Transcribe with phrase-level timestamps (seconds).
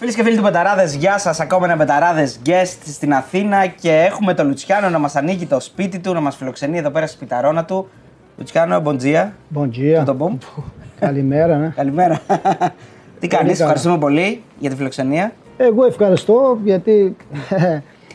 [0.00, 1.40] Φίλες και φίλοι του Betarades, γεια σας.
[1.40, 5.98] Ακόμα ένα Betarades guest στην Αθήνα και έχουμε τον Λουτσιάνο να μας ανοίγει το σπίτι
[5.98, 7.88] του, να μας φιλοξενεί εδώ πέρα στη σπιταρόνα του.
[8.38, 9.32] Λουτσιάνο, bom dia.
[9.48, 10.04] Bom dia.
[10.04, 10.36] Tudo bom.
[11.00, 11.72] Καλημέρα, ναι.
[11.76, 12.20] Καλημέρα.
[13.20, 13.62] Τι κάνεις, καλά.
[13.62, 15.32] ευχαριστούμε πολύ για τη φιλοξενία.
[15.56, 17.16] Εγώ ευχαριστώ γιατί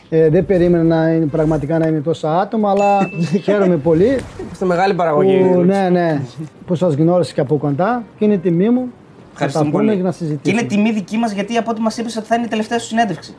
[0.08, 3.10] ε, δεν περίμενα να είναι, πραγματικά να είναι τόσα άτομα, αλλά
[3.44, 4.18] χαίρομαι πολύ
[4.52, 5.50] Είστε μεγάλη παραγωγή.
[5.52, 6.20] που, ναι, ναι,
[6.66, 9.03] που σας γνώρισα και από κοντά και είναι τιμή μου να τα
[9.34, 9.96] Ευχαριστούμε πούμε πολύ.
[9.96, 10.60] και να Και συζητήσουμε.
[10.60, 12.86] είναι τιμή δική μας γιατί από ό,τι μας είπες ότι θα είναι η τελευταία σου
[12.86, 13.34] συνέντευξη.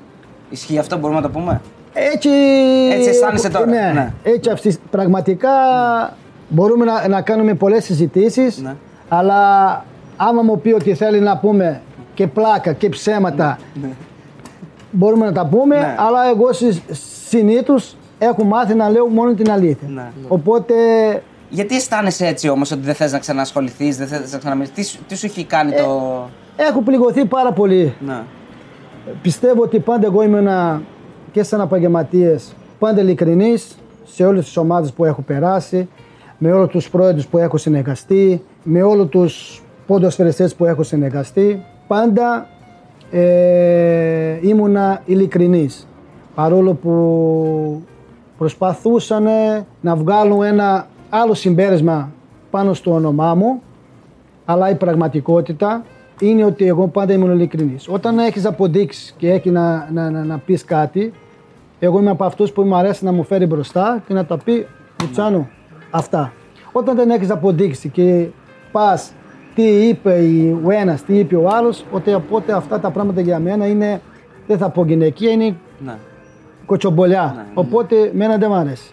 [0.49, 1.61] Ισχύει αυτό, μπορούμε να το πούμε;
[1.93, 2.29] Έτσι,
[2.91, 4.13] Έτσι αισθάνεσαι τώρα, Ναι, ναι.
[4.23, 5.49] έτσι αυτή, πραγματικά
[6.49, 8.75] μπορούμε να, να κάνουμε πολλές συζητήσεις, Ναι.
[9.09, 9.39] αλλά
[10.17, 11.81] άμα μου πει ότι θέλει να πούμε
[12.13, 13.59] και πλάκα και ψέματα,
[14.91, 15.95] μπορούμε να τα πούμε, Ναι.
[15.97, 16.49] αλλά εγώ
[17.29, 19.87] συνήθως έχω μάθει να λέω μόνο την αλήθεια.
[19.87, 20.11] Ναι.
[20.27, 20.73] Οπότε
[21.55, 24.99] Γιατί αισθάνεσαι έτσι όμως ότι δεν θες να ξανασχοληθείς, δεν θες να ξαναμιλήσεις; Τι, σου-
[25.07, 26.29] τι σου έχει κάνει το.
[26.55, 27.93] έχω πληγωθεί πάρα πολύ.
[28.05, 28.21] Ναι.
[29.21, 30.47] Πιστεύω ότι πάντα εγώ ήμουν
[31.31, 35.87] και σαν επαγγελματίες πάντα ειλικρινής σε όλες τις ομάδες που έχω περάσει,
[36.37, 41.63] με όλους τους πρόεδρους που έχω συνεργαστεί, με όλους τους ποδοσφαιριστές που έχω συνεργαστεί.
[41.87, 42.47] Πάντα
[43.11, 45.87] ε, ήμουνα ειλικρινής.
[46.35, 47.83] Παρόλο που
[48.37, 49.27] προσπαθούσαν
[49.81, 52.11] να βγάλουν ένα άλλο συμπέρασμα
[52.49, 53.61] πάνω στο όνομά μου,
[54.45, 55.83] αλλά η πραγματικότητα
[56.19, 57.87] είναι ότι εγώ πάντα ήμουν ειλικρινής.
[57.87, 61.13] Όταν έχεις αποδείξεις και έχει να, να, να, να πεις κάτι,
[61.79, 64.67] εγώ είμαι από αυτούς που μου αρέσει να μου φέρει μπροστά και να τα πει
[65.01, 65.47] Λουτσάνο
[65.91, 66.33] αυτά.
[66.71, 68.27] Όταν δεν έχεις αποδείξει και
[68.71, 69.13] πας
[69.55, 70.23] τι είπε
[70.63, 74.01] ο ένας, τι είπε ο άλλος, ότι οπότε αυτά τα πράγματα για μένα είναι,
[74.47, 75.55] δεν θα πω γυναικεία, είναι
[75.85, 75.97] ναι.
[76.65, 77.45] κοτσομπολιά.
[77.53, 78.91] Οπότε μένα δεν μου αρέσει.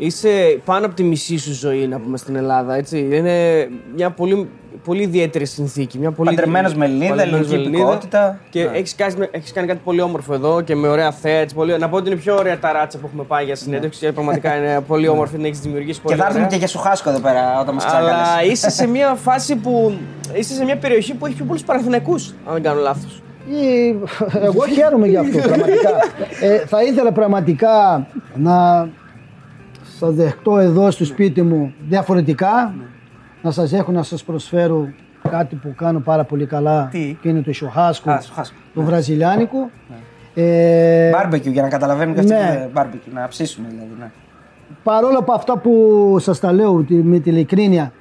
[0.00, 2.74] Είσαι πάνω από τη μισή σου ζωή, να πούμε στην Ελλάδα.
[2.74, 3.08] Έτσι.
[3.12, 4.48] Είναι μια πολύ,
[4.84, 5.98] πολύ ιδιαίτερη συνθήκη.
[5.98, 6.28] Μια πολύ...
[6.28, 7.82] Παντρεμένος με Ελληνίδα, Παντρεμένος ελληνική με Ελληνίδα.
[7.82, 8.38] υπηκότητα.
[8.50, 8.76] Και Ναι.
[8.78, 11.38] έχεις, κάνει, έχεις κάνει κάτι πολύ όμορφο εδώ και με ωραία θέα.
[11.38, 11.78] έτσι, Πολύ...
[11.78, 14.00] Να πω ότι είναι η πιο ωραία ταράτσα που έχουμε πάει για συνέντευξη.
[14.00, 16.58] και Πραγματικά είναι πολύ όμορφη, την έχεις δημιουργήσει πολύ Και θα έρθουμε ωραία.
[16.58, 18.50] και για σουχάσκο εδώ πέρα όταν μας Αλλά ξανακαλέσει.
[18.52, 19.98] είσαι σε μια φάση που.
[20.34, 23.22] είσαι σε μια περιοχή που έχει πιο πολλούς Παναθηναϊκούς, αν δεν κάνω λάθος.
[23.50, 23.96] Ή-
[24.42, 25.90] Εγώ χαίρομαι γι' αυτό πραγματικά.
[26.40, 28.88] Ε, θα ήθελα πραγματικά να
[29.98, 32.74] σας δεχτώ εδώ στο σπίτι μου διαφορετικά,
[33.42, 34.88] να σας έχω να σας προσφέρω
[35.30, 38.56] κάτι που κάνω πάρα πολύ καλά Τι; και είναι το σουχάσκο, Α, σουχάσκο.
[38.74, 39.70] το βραζιλιάνικο.
[40.34, 42.38] Ε, Μπάρμπεκιου για να καταλαβαίνουν και αυτοί ναι.
[42.38, 43.88] που είναι μπάρμπεκιου, να ψήσουμε δηλαδή.
[43.98, 44.10] Ναι.
[44.82, 47.92] παρόλο από αυτά που σας τα λέω ότι- με την ειλικρίνεια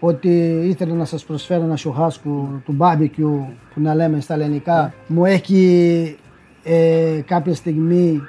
[0.00, 5.24] ότι ήθελα να σας προσφέρω ένα σουχάσκο του barbecue που να λέμε στα ελληνικά μου
[5.24, 6.16] έχει
[6.62, 8.20] ε, κάποια στιγμή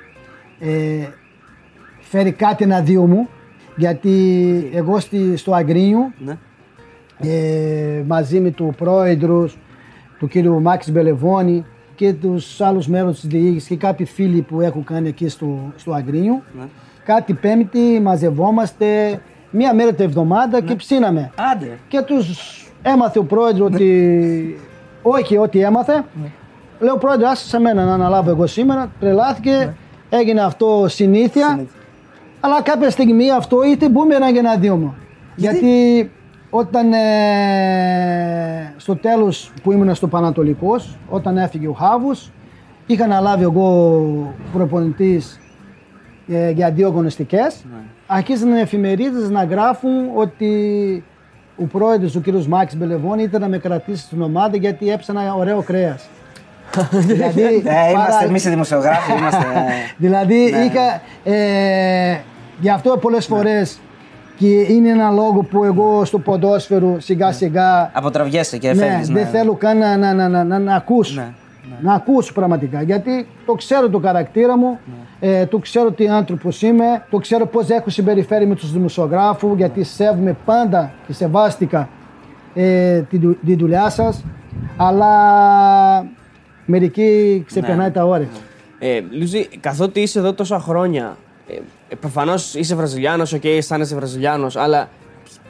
[0.60, 0.70] ε,
[2.10, 3.28] φέρει κάτι ένα δύο μου
[3.76, 4.12] γιατί
[4.74, 6.38] εγώ στη, στο Αγκρίνιο Ναι.
[7.20, 9.58] ε, μαζί με του πρόεδρους,
[10.20, 11.66] του κύριου Μάξ Μπελεβόνη
[11.96, 15.92] και τους άλλους μέρους της διοίκησης και κάποιοι φίλοι που έχω κάνει εκεί στο, στο
[15.94, 16.42] Αγκρίνιο.
[16.60, 16.64] Ναι.
[17.06, 19.20] Κάτι πέμπτη μαζευόμαστε
[19.52, 20.68] μία μέρα τη εβδομάδα Ναι.
[20.68, 21.32] και ψήναμε.
[21.54, 21.78] Άντε.
[21.88, 24.60] Και τους έμαθε ο πρόεδρος ότι
[25.02, 25.94] όχι ό,τι έμαθε.
[25.94, 26.28] Ναι.
[26.80, 28.92] Λέω πρόεδρε άσε σε μένα να αναλάβω εγώ σήμερα.
[29.00, 29.74] Τρελάθηκε,
[30.10, 31.48] έγινε αυτό συνήθεια.
[31.48, 31.54] Ναι.
[31.54, 31.78] Συνήθεια.
[32.40, 34.94] Αλλά κάποια στιγμή αυτό είτε μπούμεραν για να δούμε.
[35.36, 36.12] Γιατί;
[36.50, 42.32] Όταν ε, στο τέλος που ήμουν στο Πανατολικός, όταν έφυγε ο Χάβους,
[42.86, 45.40] είχα αναλάβει εγώ προπονητής
[46.28, 47.64] ε, για δύο αγωνιστικές.
[47.72, 47.78] Ναι.
[48.08, 51.04] Αρχίσαν οι εφημερίδες να γράφουν ότι
[51.58, 55.62] ο πρόεδρος, ο κύριος Μάκης Μπελεβόνη, ήταν να με κρατήσει στην ομάδα γιατί έψανα ωραίο
[55.62, 56.10] κρέας.
[56.92, 59.46] δηλαδή, Ε, είμαστε παρά- εμείς οι δημοσιογράφοι, είμαστε.
[59.98, 60.58] Δηλαδή Ναι.
[60.58, 61.02] είχα.
[61.24, 62.20] Ε,
[62.60, 63.80] γι' αυτό πολλές φορές
[64.38, 69.08] και είναι ένα λόγο που εγώ στο ποδόσφαιρο σιγά σιγά Αποτραβιέσαι και ναι, φεύγεις.
[69.08, 71.22] δεν θέλω καν να, να, να, να, να, να ακούσω.
[71.22, 71.32] Ναι,
[71.82, 72.82] Να ακούσω πραγματικά.
[72.82, 74.80] Γιατί το ξέρω το χαρακτήρα μου,
[75.20, 75.30] Ναι.
[75.40, 79.84] ε, το ξέρω τι άνθρωπος είμαι, το ξέρω πώς έχω συμπεριφέρει με τους δημοσιογράφους, γιατί
[79.84, 81.90] σέβομαι πάντα και σεβάστηκα
[82.54, 84.24] ε, τη, δου- τη δουλειά σας.
[84.78, 85.08] Αλλά
[86.66, 87.94] μερικοί ξεπερνάει Ναι.
[87.94, 88.28] τα όρια.
[88.80, 91.18] Ε, Λουζί, καθότι είσαι εδώ τόσα χρόνια,
[91.48, 91.62] ε, ε,
[92.00, 94.90] προφανώς είσαι Βραζιλιάνος, οκ, αισθάνεσαι Βραζιλιάνος, αλλά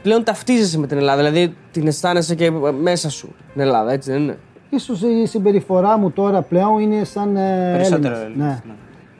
[0.02, 1.22] πλέον ταυτίζεσαι με την Ελλάδα.
[1.22, 2.50] Δηλαδή την αισθάνεσαι και
[2.80, 4.38] μέσα σου την Ελλάδα, έτσι δεν είναι;
[4.70, 8.26] Ίσως η συμπεριφορά μου τώρα πλέον είναι σαν ε, Περισσότερο Έλληνας.
[8.26, 8.74] Έλληνας, Ναι.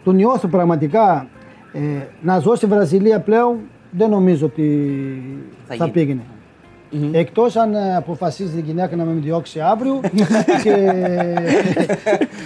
[0.05, 1.29] Το νιώθω πραγματικά.
[1.73, 1.79] Ε,
[2.23, 3.57] να ζω στη Βραζιλία πλέον
[3.91, 4.67] δεν νομίζω ότι
[5.67, 6.23] Θα θα, γίνει.
[6.91, 7.19] Πήγαινε.
[7.19, 10.01] Εκτός αν ε, αποφασίζει η γυναίκα να με διώξει αύριο
[10.63, 10.75] και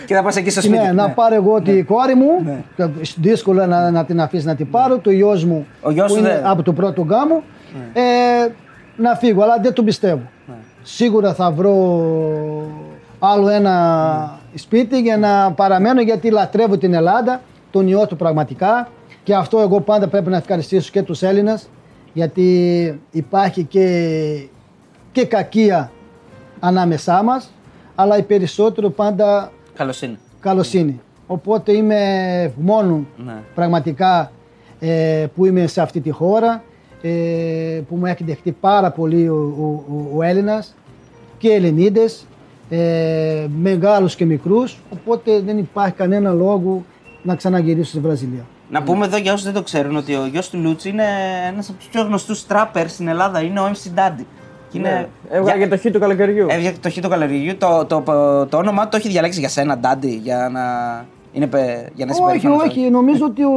[0.07, 0.79] Και θα πας εκεί στο σπίτι.
[0.83, 2.85] ναι, να πάρω εγώ τη κόρη μου, και
[3.17, 6.19] δύσκολο να, να την αφήσεις να την πάρω, το γιος μου Ο γιος που σου
[6.19, 7.43] είναι δεν- από το πρώτο γάμο,
[7.93, 8.03] ε,
[8.97, 10.23] να φύγω, αλλά δεν το πιστεύω.
[10.83, 11.75] Σίγουρα θα βρω
[13.19, 17.41] άλλο ένα σπίτι για να παραμένω γιατί λατρεύω την Ελλάδα,
[17.71, 18.89] τον ιό του πραγματικά.
[19.23, 21.69] Και αυτό εγώ πάντα πρέπει να ευχαριστήσω και τους Έλληνες
[22.15, 24.47] γιατί υπάρχει και,
[25.13, 25.93] και κακία
[26.61, 27.51] ανάμεσά μας
[27.95, 30.17] αλλά οι περισσότερο πάντα Καλοσύνη.
[30.41, 31.01] καλοσύνη.
[31.27, 33.35] Οπότε είμαι μόνο Ναι.
[33.55, 34.33] πραγματικά
[34.81, 36.63] ε, που είμαι σε αυτή τη χώρα
[37.03, 37.11] ε,
[37.89, 39.65] που μου έχει δεχτεί πάρα πολύ ο, ο,
[39.95, 40.75] ο, ο Έλληνας
[41.39, 42.27] και Ελληνίδες
[42.71, 46.85] ε, μεγάλους και μικρούς οπότε δεν υπάρχει κανένα λόγο
[47.23, 48.45] να ξαναγυρίσω στη Βραζιλία.
[48.71, 51.05] Να πούμε εδώ για όσους δεν το ξέρουν ότι ο γιος του Λούτσι είναι
[51.49, 53.41] ένας από τους πιο γνωστούς τράπερ στην Ελλάδα.
[53.43, 54.25] Είναι ο MC Daddy.
[54.71, 54.89] Και είναι...
[54.89, 55.37] Ναι.
[55.37, 56.47] Έβγαλε το χ του καλοκαιριού.
[56.51, 57.57] Έβγαλε το χ του καλοκαιριού.
[57.57, 60.63] Το, το, το, το όνομά του το έχει διαλέξει για σένα, Daddy, για να,
[61.33, 62.63] είναι, πε- για να είσαι Όχι, περήφανος.
[62.63, 63.53] όχι, νομίζω ότι ο...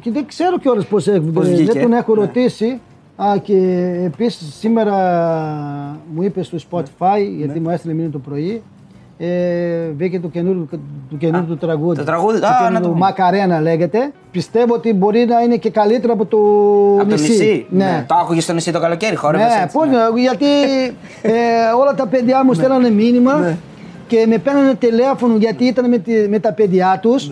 [0.00, 1.72] Και δεν ξέρω κιόλας πώς, έχει- Πώς βγήκε.
[1.72, 2.20] δεν τον έχω Ναι.
[2.20, 2.80] ρωτήσει.
[3.16, 3.56] Α, και
[4.04, 4.94] επίσης σήμερα
[6.14, 7.18] μου είπες στο Spotify, Ναι.
[7.36, 8.62] γιατί μου έστειλε μήνυμα το πρωί,
[9.18, 9.26] ε,
[9.96, 10.68] βγήκε το καινούριο
[11.10, 11.98] το καινούριο του τραγούδι.
[11.98, 13.00] το τραγούδι, Το α, καινούριο να το πούμε.
[13.00, 14.12] Μακαρένα λέγεται.
[14.30, 16.38] Πιστεύω ότι μπορεί να είναι και καλύτερο από το
[17.00, 17.66] Από το νησί.
[17.70, 18.04] Ναι.
[18.08, 19.44] Το άκουγες στο νησί το καλοκαίρι, χόρευε.
[19.44, 20.46] Ναι, πώς, ναι, γιατί
[21.22, 21.32] ε,
[21.80, 23.56] όλα τα παιδιά μου στέλνανε μήνυμα
[24.06, 27.30] και με παίρνανε τηλέφωνο γιατί ήταν με, τη- με τα παιδιά τους,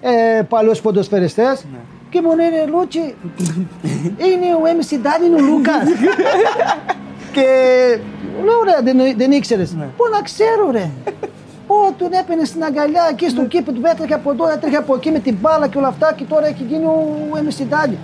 [0.00, 1.64] ε, παλιούς ποδοσφαιριστές
[2.10, 2.98] και μου λένε Λούτσι,
[4.28, 5.82] είναι ο MC Daddy, είναι ο Λούκας.
[7.34, 7.46] και
[8.44, 9.70] λέω ρε, δεν, δεν ήξερες.
[9.70, 10.90] Πού να ξέρω ρε.
[11.66, 15.10] Ω, τον έπαιρνε στην αγκαλιά εκεί στο κήπο του, έτρεχε από εδώ, έτρεχε από εκεί
[15.10, 16.98] με την μπάλα και όλα αυτά και τώρα έχει γίνει ο
[17.48, 17.96] MC Daddy.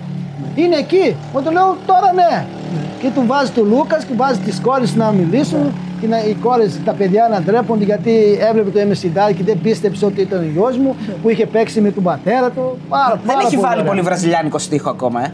[0.55, 1.15] Είναι εκεί.
[1.33, 2.45] Μου του λέω τώρα ναι.
[3.01, 6.79] Και του βάζει του Λούκας και βάζει τις κόρες να μιλήσουν και να, οι κόρες,
[6.85, 10.43] τα παιδιά να ντρέπονται γιατί έβλεπε το MC Daddy και δεν πίστεψε ότι ήταν ο
[10.53, 12.77] γιος μου που είχε παίξει με τον πατέρα του.
[12.89, 13.85] Πάρα, Δεν πάρα έχει βάλει ωραία.
[13.91, 15.33] πολύ βραζιλιάνικο στίχο ακόμα, ε.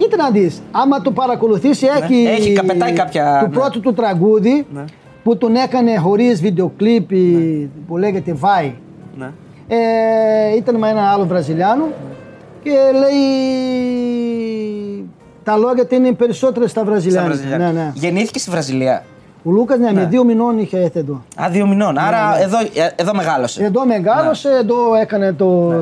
[0.00, 2.30] Κοίτα να δεις, άμα το παρακολουθήσει, έχει, Ναι.
[2.30, 3.52] Έχει καπετάει κάποια- το ναι.
[3.52, 4.84] πρώτο του τραγούδι Ναι.
[5.22, 7.08] που τον έκανε χωρίς βιντεοκλίπ
[7.86, 8.72] που λέγεται Vai.
[9.18, 9.30] Ναι.
[9.68, 11.84] Ε, ήταν με ένα άλλο Βραζιλιάνο
[12.62, 15.08] και λέει
[15.42, 17.34] τα λόγια του είναι περισσότερα στα Στα Βραζιλιάνικα.
[17.34, 17.70] Βραζιλιάνικα.
[17.72, 17.90] Ναι, ναι.
[17.94, 19.04] Γεννήθηκε στη Βραζιλία.
[19.42, 21.22] Ο Λούκας ναι, με δύο μηνών είχε έρθει εδώ.
[21.42, 21.92] Α, δύο μηνών.
[21.92, 23.64] Ναι, Άρα Εδώ, ε, εδώ μεγάλωσε.
[23.64, 25.72] Εδώ μεγάλωσε, εδώ έκανε το,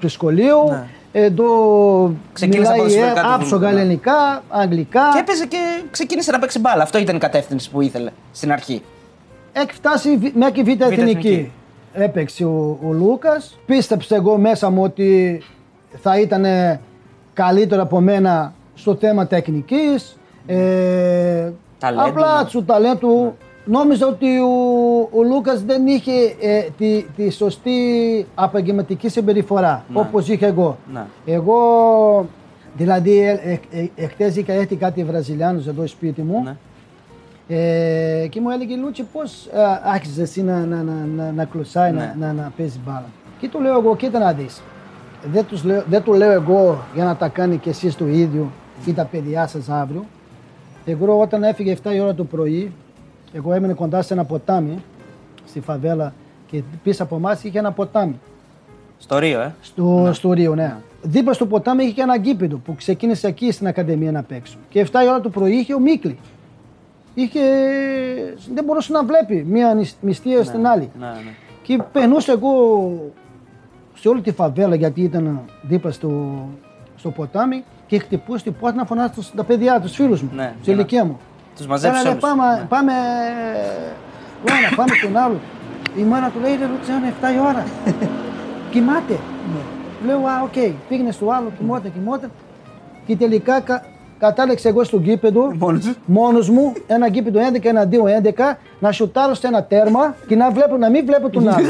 [0.00, 0.84] το σχολείο, Ναι.
[1.24, 3.80] Εδώ Ξεκίνησε μιλάει ποδοσφαιρικά ε, του άψογα βουλγαρικά.
[3.80, 5.00] ελληνικά, αγγλικά.
[5.12, 5.58] Και έπαιζε και
[5.90, 6.82] ξεκίνησε να παίξει μπάλα.
[6.82, 8.82] Αυτό ήταν η κατεύθυνση που ήθελε στην αρχή.
[9.52, 10.92] Έχει φτάσει β- μέχρι β' εθνική.
[11.00, 11.52] εθνική.
[11.92, 13.58] Έπαιξε ο, ο Λούκας.
[13.66, 15.42] Πίστεψε εγώ μέσα μου ότι
[16.02, 16.44] θα ήταν
[17.34, 20.18] καλύτερο από μένα στο θέμα τεχνικής.
[20.46, 22.48] Ε, Ταλέντου, απλά ναι.
[22.48, 23.36] του ταλέντου.
[23.70, 24.48] Νόμιζα ότι ο,
[25.18, 27.70] ο Λούκας δεν είχε ε, τη, τη σωστή
[28.44, 30.00] επαγγελματική συμπεριφορά, Ναι.
[30.00, 30.78] όπως είχα εγώ.
[30.92, 31.04] Ναι.
[31.26, 31.56] Εγώ,
[32.76, 36.42] δηλαδή, ε, ε, ε, εχθές είχα έρθει κάτι Βραζιλιάνους εδώ σπίτι μου.
[36.42, 36.56] Ναι.
[37.56, 39.48] Ε, και μου έλεγε Λούτσι πώς
[39.84, 42.14] άρχισε εσύ να, να, να, να, να κλωσάει, Ναι.
[42.18, 43.04] να, να, να παίζεις μπάλα;
[43.40, 44.62] Και του λέω εγώ, κοίτα να δεις.
[45.32, 48.50] Δεν, τους λέω, δεν του λέω εγώ για να τα κάνει και εσείς το ίδιο
[48.86, 50.04] ή τα παιδιά σας αύριο.
[50.84, 52.72] Εγώ όταν έφυγε 7 η ώρα το πρωί,
[53.38, 54.78] εγώ έμενε κοντά σε ένα ποτάμι
[55.46, 56.12] στη φαβέλα
[56.50, 58.18] και πίσω από εμάς είχε ένα ποτάμι.
[58.98, 59.54] Στο Ρίο, ε.
[59.60, 60.76] Στο, στο Ρίο, ναι.
[61.02, 64.56] Δίπλα στο ποτάμι είχε και ένα γήπεδο που ξεκίνησε εκεί στην Ακαδημία να παίξω.
[64.68, 66.18] Και 7 η ώρα το πρωί είχε ο Μίκλη.
[67.14, 67.40] Είχε...
[68.54, 70.90] Δεν μπορούσε να βλέπει μία νησ- νηστεία στην άλλη.
[70.98, 71.32] Ναι, ναι.
[71.62, 72.52] Και περνούσα εγώ
[73.94, 76.34] σε όλη τη φαβέλα γιατί ήταν δίπλα στο,
[76.96, 80.42] στο ποτάμι και χτυπούσα την πόρτα να φωνάσω τους- τα παιδιά, τους φίλους μου, Ναι,
[80.42, 81.18] στην για να- ηλικία μου.
[81.58, 82.22] Τους μαζέψεις Έλα, ρε, όλους.
[82.22, 82.66] Πάμε, Ναι.
[82.68, 82.92] πάμε,
[84.46, 85.40] Λουάνα, πάμε στον άλλο.
[85.96, 87.64] Η μάνα του λέει, ρε Λουτσιάνο, 7 η ώρα.
[88.70, 89.16] Κοιμάται.
[90.06, 90.72] Λέω, α, οκ.
[90.88, 92.30] Πήγαινε στο άλλο, κοιμόταν, κοιμόταν.
[93.06, 93.84] Και τελικά κα,
[94.18, 95.94] κατάληξε εγώ στο γήπεδο, Μόνος σου.
[96.06, 100.50] μόνος μου, ένα γήπεδο 11, ένα 2, 11, να σουτάρω σε ένα τέρμα και να,
[100.50, 101.66] βλέπω, να μην βλέπω τον άλλο.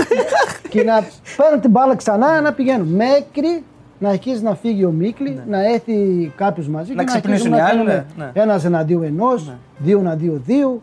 [0.68, 1.04] και να
[1.36, 2.84] παίρνω την μπάλα ξανά να πηγαίνω.
[2.84, 3.64] Μέχρι
[3.98, 7.60] να αρχίσει να φύγει ο Μίκλη, να έρθει κάποιος μαζί Να και ξυπνήσουν αρχίσουμε οι
[7.60, 8.42] να άλλοι, κάνουμε ναι, ναι.
[8.42, 10.80] ένας εναντίον ενός, δύο εναντίον δύο,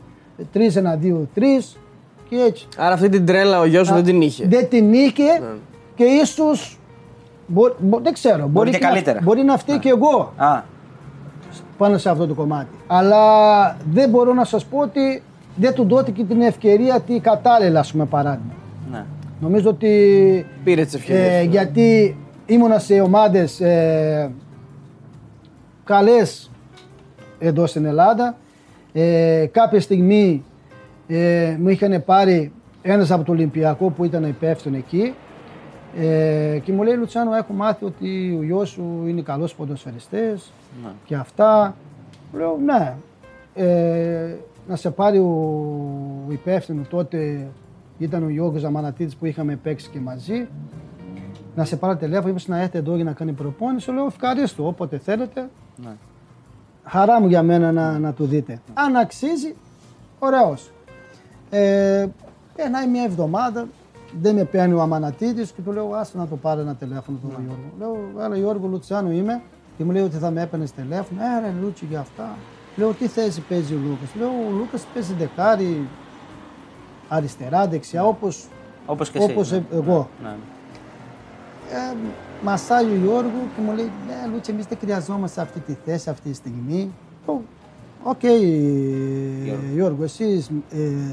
[0.51, 1.77] τρεις εναντίον τρεις
[2.29, 2.67] και έτσι.
[2.77, 4.47] Άρα αυτή την τρέλα ο γιος σου δεν την είχε.
[4.47, 5.23] Δεν την είχε
[5.95, 6.79] και ίσως.
[8.03, 8.47] δεν ξέρω.
[8.47, 9.19] Μπορεί, και να- καλύτερα.
[9.23, 10.61] μπορεί να φταίει και εγώ Α,
[11.77, 12.69] πάνω σε αυτό το κομμάτι.
[12.87, 13.17] Αλλά
[13.91, 15.21] δεν μπορώ να σας πω ότι
[15.55, 18.53] δεν του δόθηκε την ευκαιρία τη κατάλληλα, ας πούμε, παράδειγμα.
[18.91, 19.03] ναι.
[19.41, 19.89] Νομίζω ότι
[20.63, 21.27] Πήρε τις ευκαιρίες.
[21.33, 22.15] ε, γιατί
[22.45, 24.31] ήμουνα σε ομάδες ε,
[25.83, 26.51] καλές
[27.39, 28.35] εδώ στην Ελλάδα.
[28.93, 30.43] Ε, κάποια στιγμή
[31.07, 35.13] ε, μου είχαν πάρει ένας από το Ολυμπιακό που ήταν υπεύθυνο εκεί
[35.99, 40.51] ε, και μου λέει Λουτσάνο έχω μάθει ότι ο γιος σου είναι καλός ποδοσφαιριστής
[40.83, 40.89] Ναι.
[41.05, 41.75] και αυτά.
[42.33, 42.95] Λέω ναι.
[43.55, 44.35] Ε,
[44.67, 47.47] να σε πάρει ο υπεύθυνο τότε
[47.97, 50.47] Ήταν ο Γιώργος Ζαμανατίδης που είχαμε παίξει και μαζί.
[51.55, 53.91] Να σε πάρω τηλέφωνο, είπες να έρθετε εδώ για να κάνει προπόνηση.
[53.91, 55.49] Λέω ευχαρίστω, όποτε θέλετε.
[55.75, 55.95] Ναι.
[56.83, 58.59] Χαρά μου για μένα να, να του δείτε.
[58.73, 59.55] Αν αξίζει,
[60.19, 60.71] ωραίος.
[61.49, 62.05] Ε,
[62.55, 63.67] περνάει μια εβδομάδα,
[64.21, 67.29] δεν με παίρνει ο Αμανατίδης και του λέω άσε να το πάρει ένα τηλέφωνο τον
[67.45, 67.63] Γιώργο.
[67.79, 69.41] Λέω, έλα Γιώργο Λουτσιάνο είμαι
[69.77, 71.21] και μου λέει ότι θα με έπαιρνες τηλέφωνο.
[71.21, 72.35] Ε, ρε Λούτσι για αυτά.
[72.75, 74.15] Λέω, τι θέση παίζει ο Λούκας.
[74.15, 75.87] Λέω, ο Λούκας παίζει δεκάρι,
[77.07, 78.45] αριστερά, δεξιά, όπως,
[78.85, 79.31] Όπως και εσύ.
[79.31, 79.57] όπως ναι.
[79.57, 80.09] ε- εγώ.
[81.71, 81.77] Ναι.
[81.77, 81.95] Ε,
[82.43, 86.29] μασάει ο Γιώργο και μου λέει: Ναι, Λούτσι, εμείς δεν χρειαζόμαστε αυτή τη θέση αυτή
[86.29, 86.93] τη στιγμή.
[87.27, 87.41] Λέω,
[88.03, 88.23] Οκ,
[89.73, 90.49] Γιώργο, εσείς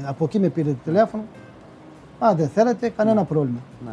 [0.05, 1.23] από εκεί με πήρετε τηλέφωνο.
[2.19, 3.59] Αν δεν θέλετε, κανένα πρόβλημα.
[3.85, 3.91] Ναι.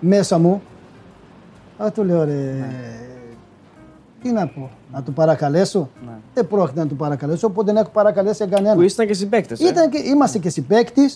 [0.00, 0.62] Μέσα μου,
[1.82, 2.68] α, του λέω ρε,
[4.22, 5.88] τι να πω, να του παρακαλέσω.
[6.04, 6.12] Ναι.
[6.34, 8.76] Δεν πρόκειται να του παρακαλέσω, οπότε δεν έχω παρακαλέσει κανέναν.
[8.76, 9.60] Που ήσταν και συμπαίκτες.
[9.60, 11.10] Ήταν και, είμαστε και συμπαίκτη,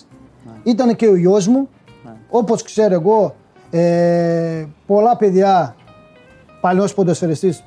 [0.63, 1.69] ήταν και ο γιος μου.
[2.05, 2.11] Ναι.
[2.29, 3.35] Όπως ξέρω εγώ,
[3.69, 5.75] ε, πολλά παιδιά,
[6.61, 7.63] παλιός ποδοσφαιριστής,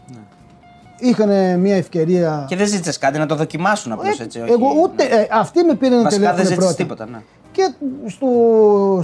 [0.98, 2.44] είχαν μια ευκαιρία.
[2.48, 4.40] Και δεν ζήτησες κάτι να το δοκιμάσουν απλώς Ε, έτσι.
[4.40, 7.04] Όχι, εγώ ούτε, ε, αυτοί με πήραν Βασικά δεν τηλέφωνο ζήτησες πρώτα.
[7.04, 7.06] τίποτα.
[7.06, 7.22] Ναι.
[7.52, 7.72] Και
[8.06, 8.26] στο,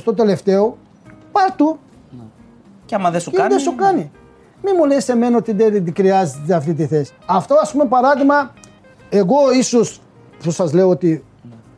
[0.01, 0.77] στο τελευταίο,
[1.33, 1.79] πάρ' του
[2.85, 3.49] Και άμα δεν σου και κάνει.
[3.49, 4.11] δεν σου κάνει.
[4.63, 7.13] Μην μου λες εμένα ότι δεν δεν χρειάζεται αυτή τη θέση.
[7.27, 8.53] Αυτό ας πούμε παράδειγμα,
[9.09, 10.01] εγώ ίσως
[10.43, 11.25] που σας λέω ότι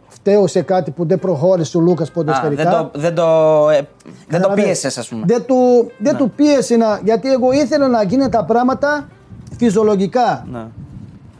[0.08, 2.62] φταίω σε κάτι που δεν προχώρησε ο Λούκας Α, ποδοσφαιρικά.
[2.62, 3.24] δεν το, δεν το,
[3.70, 4.64] ε, δεν το Καταλαβες.
[4.64, 5.22] πίεσες, ας πούμε.
[5.26, 9.08] Δεν του, δεν του πίεσε να, γιατί εγώ ήθελα να γίνει τα πράγματα
[9.58, 10.46] φυσιολογικά.
[10.52, 10.66] Ναι.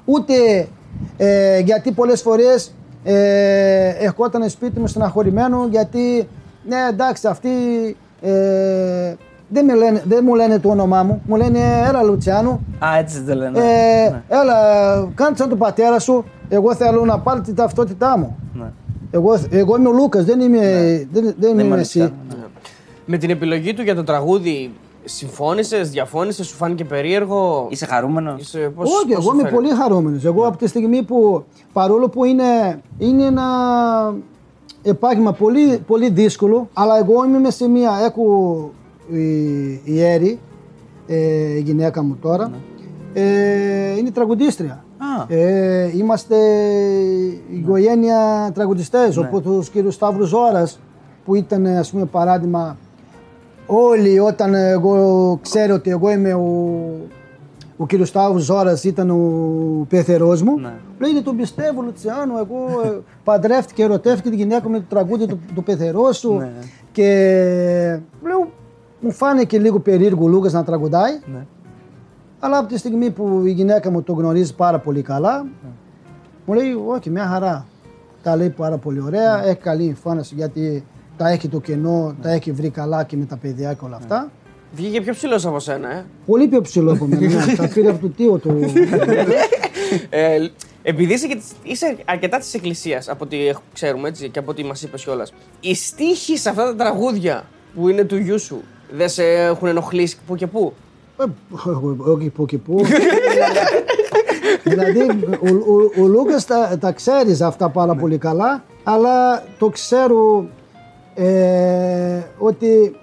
[0.05, 0.35] Ούτε
[1.17, 6.29] ε, γιατί πολλές φορές ε, ερχόταν σπίτι μου στεναχωρημένο γιατί
[6.69, 7.49] ναι εντάξει αυτοί
[8.23, 9.15] ε,
[9.49, 11.59] δεν, με λένε, δεν μου λένε το όνομά μου, μου λένε
[11.89, 13.59] έλα Λουτσιάνου, Α, έτσι δεν λένε.
[13.59, 14.23] ε, ναι.
[14.29, 14.55] έλα
[15.15, 18.37] κάνε σαν τον πατέρα σου, εγώ θέλω να πάρει την ταυτότητά μου.
[19.11, 19.19] Ναι.
[19.19, 21.99] Εγώ, εγώ είμαι ο Λούκας, δεν είμαι, δεν, δεν είμαι είμαι εσύ.
[21.99, 22.45] Λουτσιάνο, ναι.
[23.07, 24.71] Με την επιλογή του για το τραγούδι,
[25.05, 29.55] συμφώνησες, διαφώνησες, σου φάνηκε περίεργο; Είσαι χαρούμενος; Είσαι, πώς, Όχι, πώς εγώ σου είμαι φαίνεται;
[29.55, 30.25] πολύ χαρούμενος.
[30.25, 33.45] Εγώ από τη στιγμή που παρόλο που είναι, είναι ένα
[34.83, 38.71] επάγγελμα πολύ, πολύ δύσκολο, αλλά εγώ είμαι μες σε μία, έχω
[39.13, 40.39] η, η Έρη,
[41.07, 41.17] ε,
[41.57, 42.51] η γυναίκα μου τώρα,
[43.13, 44.85] ε, είναι τραγουδίστρια.
[44.99, 45.35] Α.
[45.35, 46.37] Ε, είμαστε
[47.53, 50.81] οικογένεια τραγουδιστές, όπως ο κύριος Σταύρος Ζώρας,
[51.25, 52.77] που ήταν ας πούμε παράδειγμα
[53.67, 56.81] όλοι όταν εγώ ξέρω ότι εγώ είμαι ο,
[57.77, 60.59] ο κύριος Σταύρος Ζώρας ήταν ο πεθερός μου.
[60.59, 60.73] Ναι.
[60.99, 65.41] Λέει δεν τον πιστεύω Λουτσιάνο, εγώ ε, παντρεύτηκα, ερωτεύτηκα τη γυναίκα με το τραγούδι του,
[65.55, 66.33] του πεθερός σου.
[66.33, 66.51] Ναι.
[66.93, 67.05] Και
[68.23, 68.51] λέω,
[69.01, 71.13] μου φάνηκε λίγο περίεργο ο Λούκας να τραγουδάει.
[71.33, 71.47] Ναι.
[72.41, 75.69] Αλλά από τη στιγμή που η γυναίκα μου το γνωρίζει πάρα πολύ καλά, Ναι.
[76.47, 77.67] μου λέει, όχι, μια χαρά.
[78.23, 80.85] Τα λέει πάρα πολύ ωραία, έχει καλή εμφάνιση γιατί
[81.17, 84.31] τα έχει το κενό, τα έχει βρει καλά και με τα παιδιά και όλα αυτά.
[84.73, 87.45] Βγήκε πιο ψηλός από σένα, ε; Πολύ πιο ψηλό από μένα.
[87.47, 87.55] ναι.
[87.57, 88.59] τα πήρε από το τίο του.
[90.11, 90.49] ε
[90.83, 94.51] επειδή είσαι, και της- είσαι αρκετά της εκκλησίας, από ό,τι έχ- ξέρουμε έτσι και από
[94.51, 95.33] ό,τι μας είπες κιόλας.
[95.61, 98.61] Οι στίχοι σε αυτά τα τραγούδια που είναι του γιού σου
[98.93, 100.73] δεν σε έχουν ενοχλήσει που και που;
[101.21, 101.25] Ε,
[102.11, 102.81] Όχι που και που.
[104.65, 105.01] δηλαδή
[105.41, 110.47] ο, ο, ο Λούκας τα, τα ξέρει αυτά πάρα πολύ καλά, αλλά το ξέρω
[111.15, 112.97] ε, ότι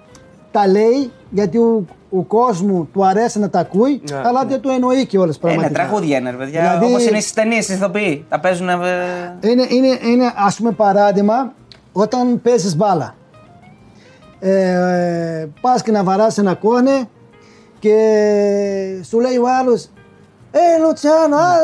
[0.50, 4.70] τα λέει γιατί ο, ο κόσμο του αρέσει να τα ακούει, Ναι, αλλά δεν το
[4.70, 5.84] εννοεί και όλες Ε, ναι, πραγματικά.
[5.84, 6.60] τραγούδια είναι, ρε παιδιά.
[6.60, 8.24] Δηλαδή- Όπως είναι στι ταινίες, οι ηθοποιοί.
[8.28, 8.68] Τα παίζουν.
[8.68, 8.74] ε,
[9.40, 11.52] Είναι, είναι, είναι ας πούμε παράδειγμα
[11.92, 13.14] όταν παίζεις μπάλα.
[14.40, 17.08] Ε, πας και να βαράς ένα κόνε
[17.78, 17.94] και
[19.08, 19.88] σου λέει ο άλλος
[20.50, 21.54] Ε, Λουτσιάνο, α,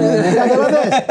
[0.00, 1.04] ε, καταλαβες.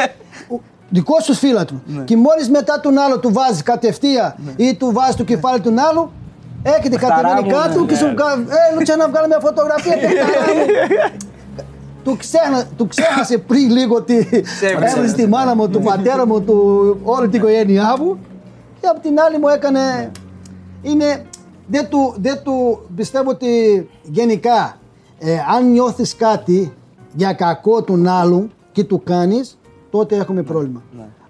[0.49, 1.83] Ο- Δικό σου φίλο του.
[2.05, 6.11] Και μόλις μετά τον άλλο του βάζει κατευθείαν ή του βάζει το κεφάλι του άλλου,
[6.63, 7.97] έρχεται Παιχταρά κατεβαίνει μου, κάτω ναι, και ναι.
[7.97, 9.93] σου κάνει Ε, Λουτσιάνο, να βγάλω μια φωτογραφία.
[9.97, 10.65] παιχταρά μου».
[12.03, 14.95] του, ξέχα, του ξέχασε πριν λίγο ότι Ξέχασε.
[14.97, 18.17] έβριζε τη μάνα μου, τον πατέρα μου, του, όλη την οικογένειά μου
[18.81, 20.11] και απ' την άλλη μου έκανε.
[20.81, 21.21] Είναι,
[21.67, 23.47] δεν, του, δεν του πιστεύω ότι
[24.03, 24.77] γενικά
[25.19, 26.73] ε, αν νιώθεις κάτι
[27.13, 29.57] για κακό του άλλου και του κάνεις
[29.91, 30.81] τότε έχουμε πρόβλημα.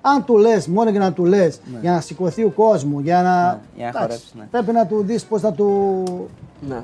[0.02, 3.62] Αν του λες μόνο για να του λες για να σηκωθεί ο κόσμος, για να,
[3.76, 4.44] για να εντάξει, χορέψει, ναι.
[4.52, 6.04] πρέπει να του δεις πώς θα του...
[6.68, 6.82] Ναι.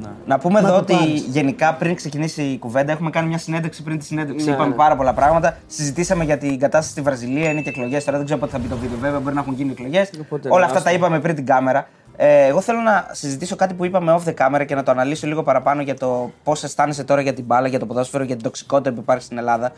[0.00, 0.08] Ναι.
[0.26, 1.20] Να πούμε Να εδώ το ότι πάρεις.
[1.22, 4.46] γενικά πριν ξεκινήσει η κουβέντα έχουμε κάνει μια συνέντευξη πριν τη συνέντευξη.
[4.46, 4.74] Ναι, Είπαμε ναι.
[4.74, 5.56] πάρα πολλά πράγματα.
[5.66, 8.04] Συζητήσαμε για την κατάσταση στη Βραζιλία, είναι και εκλογές.
[8.04, 10.10] Τώρα δεν ξέρω πότε θα μπει το βίντεο, βέβαια μπορεί να έχουν γίνει εκλογές.
[10.20, 10.98] Οπότε, Όλα ναι, αυτά τα άστο.
[10.98, 11.88] είπαμε πριν την κάμερα.
[12.20, 15.26] Ε, εγώ θέλω να συζητήσω κάτι που είπαμε off the camera και να το αναλύσω
[15.26, 18.44] λίγο παραπάνω για το πώς αισθάνεσαι τώρα για την μπάλα, για το ποδόσφαιρο, για την
[18.44, 19.72] τοξικότητα που υπάρχει στην Ελλάδα.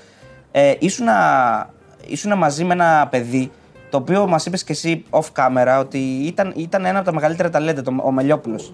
[0.51, 1.71] Ε, ήσουνα,
[2.07, 3.51] ήσουνα μαζί με ένα παιδί
[3.91, 7.51] Το οποίο μας είπες και εσύ off camera ότι ήταν, ήταν ένα από τα μεγαλύτερα
[7.51, 8.73] ταλέντα, το, ο Μελιόπουλος.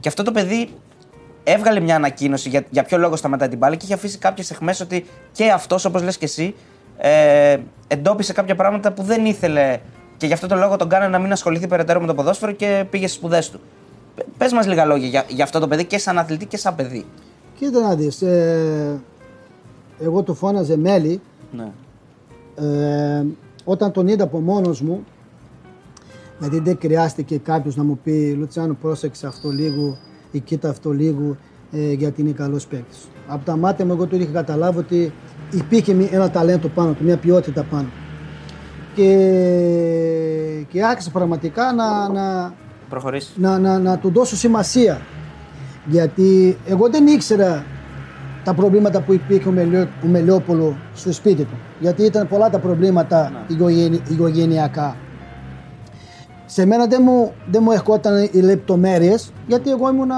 [0.00, 0.68] Και αυτό το παιδί
[1.44, 4.74] έβγαλε μια ανακοίνωση για, για ποιο λόγο σταματάει την μπάλα και είχε αφήσει κάποιες αιχμέ
[4.82, 6.54] ότι και αυτός, όπως λες και εσύ,
[6.98, 7.56] ε,
[7.86, 9.78] εντόπισε κάποια πράγματα που δεν ήθελε
[10.16, 12.84] και γι' αυτό το λόγο τον κάνανε να μην ασχοληθεί περαιτέρω με το ποδόσφαιρο και
[12.90, 13.60] πήγε στις σπουδές του.
[14.38, 17.04] Πε μας λίγα λόγια για, για αυτό το παιδί και σαν αθλητή και σαν παιδί.
[17.58, 19.00] Κοίτα να δεις, ε,
[20.00, 21.20] εγώ του φώναζε μέλη
[21.56, 21.70] Ναι.
[22.56, 23.24] ε,
[23.64, 25.04] όταν τον είδα από μόνος μου
[26.38, 29.96] δηλαδή δεν χρειάστηκε κάποιος να μου πει Λουτσιάνο πρόσεξε αυτό λίγο
[30.32, 31.36] ή κοίτα αυτό λίγο
[31.72, 33.08] ε, γιατί είναι καλός παίκτης.
[33.28, 35.12] Από τα μάτια μου εγώ του είχα καταλάβει ότι
[35.52, 37.86] υπήρχε μη- ένα ταλέντο πάνω του, μια ποιότητα πάνω.
[38.96, 42.54] Και, και άρχισα πραγματικά να, να,
[42.88, 43.32] Προχωρήσεις.
[43.36, 45.00] να, να, να του δώσω σημασία.
[45.86, 47.64] Γιατί εγώ δεν ήξερα
[48.44, 51.54] τα προβλήματα που υπήρχε ο, Μελιό, ο Μελιόπουλο στο σπίτι του.
[51.80, 54.96] Γιατί ήταν πολλά τα προβλήματα οικογένει- οικογενειακά.
[56.46, 60.10] Σε μένα δεν μου, δεν μου ερχόταν οι λεπτομέρειες, γιατί εγώ ήμουν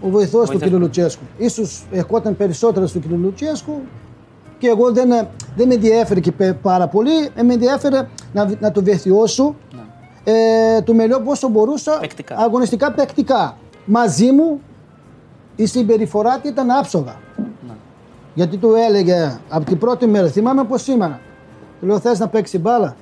[0.00, 0.78] ο βοηθός του Βοηθός.
[0.78, 0.80] κ.
[0.80, 1.22] Λουτσέσκου.
[1.38, 3.02] Ίσως ερχόταν περισσότερο στο κ.
[3.10, 3.80] Λουτσέσκου
[4.58, 5.08] και εγώ δεν,
[5.56, 7.28] δεν με ενδιέφερε και πε- πάρα πολύ.
[7.34, 9.54] Ε, με ενδιέφερε να, να το βελτιώσω
[10.24, 12.36] ε, του Μελιόπουλου όσο μπορούσα Παικτικά.
[12.38, 13.56] αγωνιστικά παικτικά.
[13.84, 14.60] Μαζί μου
[15.56, 17.16] η συμπεριφορά του ήταν άψογα.
[18.34, 21.20] Γιατί του έλεγε από την πρώτη μέρα, θυμάμαι πως σήμερα.
[21.80, 22.96] Του λέω θες να παίξεις μπάλα;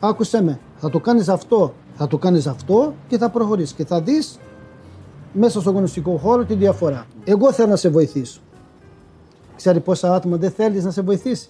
[0.00, 4.00] Άκουσε με, θα το κάνεις αυτό, θα το κάνεις αυτό και θα προχωρήσεις και θα
[4.00, 4.38] δεις
[5.32, 7.06] μέσα στο αγωνιστικό χώρο τη διαφορά.
[7.24, 8.40] Εγώ θέλω να σε βοηθήσω.
[9.56, 11.48] Ξέρει πόσα άτομα δεν θέλεις να σε βοηθήσει.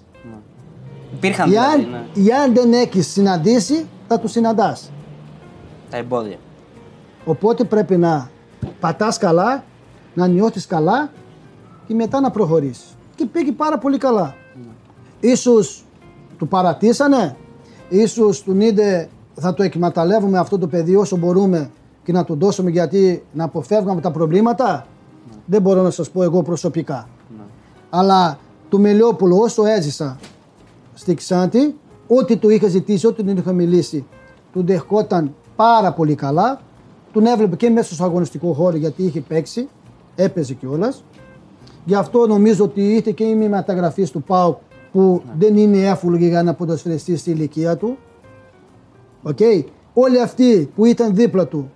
[1.14, 4.90] Υπήρχαν δηλαδή Εάν, ναι, εάν δεν έχεις συναντήσει, θα τους συναντάς.
[5.90, 6.36] τα εμπόδια.
[7.24, 8.30] Οπότε πρέπει να
[8.80, 9.64] πατάς καλά,
[10.14, 11.10] να νιώθεις καλά
[11.86, 12.96] και μετά να προχωρήσεις.
[13.14, 14.34] Και πήγε πάρα πολύ καλά.
[15.20, 15.84] Ίσως
[16.38, 17.36] του παρατήσανε,
[17.88, 21.70] ίσως του είδε θα το εκμεταλλεύουμε αυτό το παιδί όσο μπορούμε
[22.04, 24.86] και να του δώσουμε γιατί να αποφεύγουμε τα προβλήματα.
[25.46, 27.08] Δεν μπορώ να σας πω εγώ προσωπικά.
[27.96, 30.18] Αλλά του Μελιόπουλου όσο έζησα
[30.94, 31.74] στη Ξάντη,
[32.06, 34.06] ό,τι του είχα ζητήσει, ό,τι του είχα μιλήσει,
[34.52, 36.60] του δεχόταν πάρα πολύ καλά.
[37.12, 39.68] Τον έβλεπε και μέσα στο αγωνιστικό χώρο γιατί είχε παίξει,
[40.14, 41.04] έπαιζε κιόλας.
[41.84, 44.58] Γι' αυτό νομίζω ότι ήρθε και η μεταγραφή του ΠΑΟΚ
[44.92, 47.98] που δεν είναι εύκολο για ένα ποδοσφαιριστή στη ηλικία του.
[49.22, 49.38] Οκ.
[49.94, 51.70] Όλοι αυτοί που ήταν δίπλα του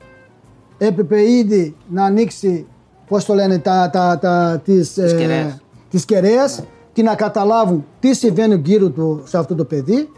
[0.78, 2.66] έπρεπε ήδη να ανοίξει,
[3.09, 5.62] πώς το λένε, τα, τα, τα, τις, Τις κεραίες.
[5.90, 10.09] Τις κεραίες και να καταλάβουν τι συμβαίνει γύρω του σε αυτό το παιδί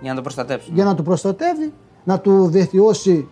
[0.00, 0.74] Για να το προστατέψουν.
[0.74, 1.72] για να το προστατεύει,
[2.04, 3.28] να του βελτιώσει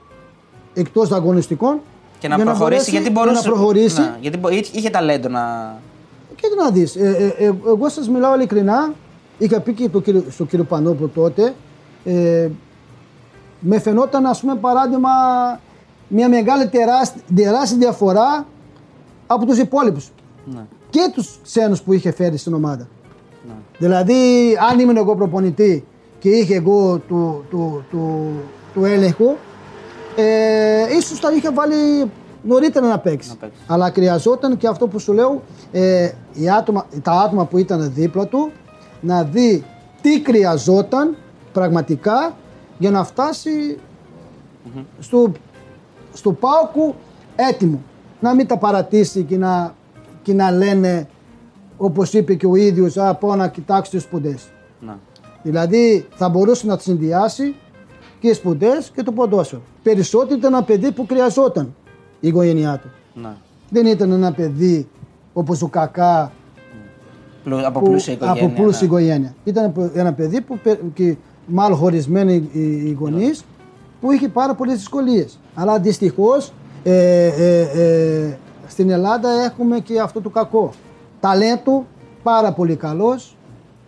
[0.75, 1.81] εκτός αγωνιστικών
[2.19, 3.49] Και να για προχωρήσει μπορέσει γιατί για μπορούσε.
[3.49, 5.75] να προχωρήσει Ναι, γιατί μπο- είχε- είχε ταλέντο να.
[6.35, 8.93] και να δεις, ε, ε, ε, εγώ σας μιλάω ειλικρινά,
[9.39, 11.55] είχα πει και το κύριο, στο κύριο Πανόπουλο τότε,
[12.05, 12.49] ε,
[13.61, 15.09] με φαινόταν ας πούμε παράδειγμα
[16.09, 18.47] μια μεγάλη τεράστια, τεράστια διαφορά
[19.27, 20.11] από τους υπόλοιπους
[20.45, 20.67] Ναι.
[20.97, 22.89] Και τους ξένους που είχε φέρει στην ομάδα.
[23.47, 23.55] Ναι.
[23.79, 24.15] Δηλαδή,
[24.71, 25.87] αν ήμουν εγώ προπονητή
[26.19, 28.33] και είχε εγώ του, του, του,
[28.75, 29.37] του έλεγχο,
[30.17, 32.11] ε, ίσως θα είχε βάλει
[32.43, 33.29] νωρίτερα να παίξει.
[33.29, 33.61] Να παίξει.
[33.67, 38.27] Αλλά χρειαζόταν και αυτό που σου λέω, ε, οι άτομα, τα άτομα που ήταν δίπλα
[38.27, 38.51] του,
[39.01, 39.65] να δει
[40.01, 41.17] τι χρειαζόταν
[41.53, 42.37] πραγματικά
[42.79, 43.79] για να φτάσει
[44.99, 45.33] στο,
[46.13, 46.95] στο πάοκου
[47.37, 47.83] έτοιμο.
[48.21, 49.75] Να μην τα παρατήσει και να,
[50.27, 51.09] και να λένε,
[51.77, 54.49] όπως είπε και ο ίδιος, «Α, πάω να κοιτάξω τις σπουδές».
[54.81, 54.99] Να.
[55.43, 57.55] Δηλαδή θα μπορούσε να συνδυάσει
[58.21, 59.63] και τις σπουδές και το ποδόσφαιρο.
[59.83, 61.75] Περισσότερο ήταν ένα παιδί που χρειαζόταν
[62.21, 62.89] η οικογένειά του.
[63.21, 63.37] Να.
[63.71, 64.89] Δεν ήταν ένα παιδί
[65.33, 66.33] όπως ο Κακά
[67.45, 68.43] Πλου- από που- πλούσια οικογένεια.
[68.45, 68.87] από πλούσια ναι.
[68.87, 69.35] οικογένεια.
[69.45, 73.45] Ήταν ένα παιδί που πε- και μάλλον χωρισμένοι οι, οι γονείς
[74.01, 75.39] που είχε πάρα πολλές δυσκολίες.
[75.55, 80.71] Αλλά δυστυχώς ε, ε, ε, στην Ελλάδα έχουμε και αυτό το κακό.
[81.21, 81.87] Ταλέντο,
[82.23, 83.37] πάρα πολύ καλός.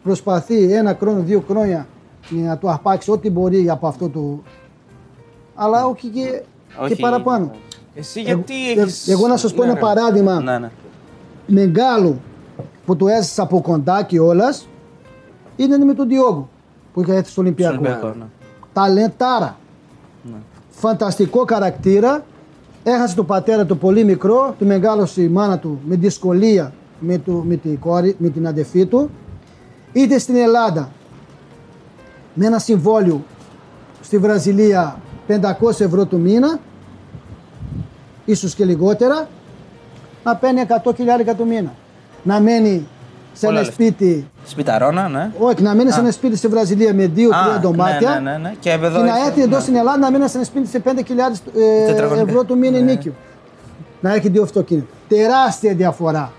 [0.03, 1.87] Προσπαθεί ένα χρόνο, δύο χρόνια
[2.31, 4.39] να του αρπάξει ό,τι μπορεί από αυτό το.
[5.55, 6.43] Αλλά όχι και,
[6.83, 7.51] Όχι, και παραπάνω.
[7.95, 9.09] Εσύ γιατί Ε, έχεις...
[9.09, 9.81] εγώ να σας πω Ναι, ένα ρε.
[9.81, 10.71] παράδειγμα Ναι, ναι.
[11.47, 12.17] μεγάλο
[12.87, 14.55] που το έζησα από κοντά κιόλα
[15.57, 16.49] ήταν με τον Διόγκο
[16.93, 17.75] που είχε έρθει στο Ολυμπιακό.
[17.75, 18.25] Στο Ολυμπιακό, ναι.
[18.73, 19.57] Ταλεντάρα.
[20.71, 22.25] Φανταστικό χαρακτήρα.
[22.91, 27.33] Έχασε τον πατέρα του πολύ μικρό, του μεγάλωσε η μάνα του με δυσκολία με, το,
[27.33, 29.11] με, την, κόρη, με την αδερφή του.
[29.93, 30.91] Ήρθε στην Ελλάδα
[32.35, 33.25] με ένα συμβόλιο
[34.03, 35.41] στη Βραζιλία 500
[35.81, 36.61] ευρώ το μήνα,
[38.25, 39.29] ίσως και λιγότερα,
[40.25, 41.75] να παίρνει 100 χιλιάρικα το μήνα.
[42.23, 42.87] Να μένει
[43.39, 43.73] σε Πολλά ένα λεφτά.
[43.85, 44.29] σπίτι.
[44.45, 45.31] Σπιταρώνα, ναι.
[45.39, 48.11] Όχι, να μείνεις σε ένα σπίτι στη Βραζιλία με δύο-τρία Α, δωμάτια.
[48.11, 48.55] ναι, ναι, ναι, ναι.
[48.61, 49.63] Και εδώ Και να είσαι, έρθει εδώ ναι.
[49.63, 52.29] στην Ελλάδα να μείνεις σε ένα σπίτι σε 5.000 ε, Τετραγωνικά.
[52.29, 52.85] ευρώ το μήνα Ναι.
[52.85, 53.13] νίκιο.
[54.01, 54.87] Να έχει δύο αυτοκίνητα.
[55.09, 56.33] Τεράστια διαφορά.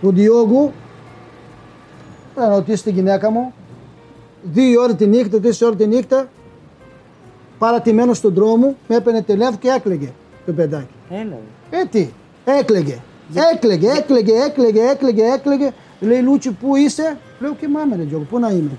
[0.00, 0.72] Του Διόγκου,
[2.34, 3.52] πρέπει να ρωτήσεις τη γυναίκα μου,
[4.42, 6.28] δύο ώρε τη νύχτα, τρεις ώρε τη νύχτα,
[7.58, 10.12] παρατημένος στον δρόμο, με έπαιρνε τηλέφωνο και έκλαιγε
[10.46, 10.86] το παιδάκι.
[11.10, 11.36] Έλα.
[11.70, 12.08] Ε, τι,
[12.44, 12.98] έκλαιγε.
[13.52, 15.70] Έκλαιγε, έκλαιγε, έκλαιγε, έκλαιγε, έκλαιγε.
[16.00, 18.70] Λέει Λούτσι, πού είσαι; Λέω και μάμε, ρε Γιώργο, πού να είμαι;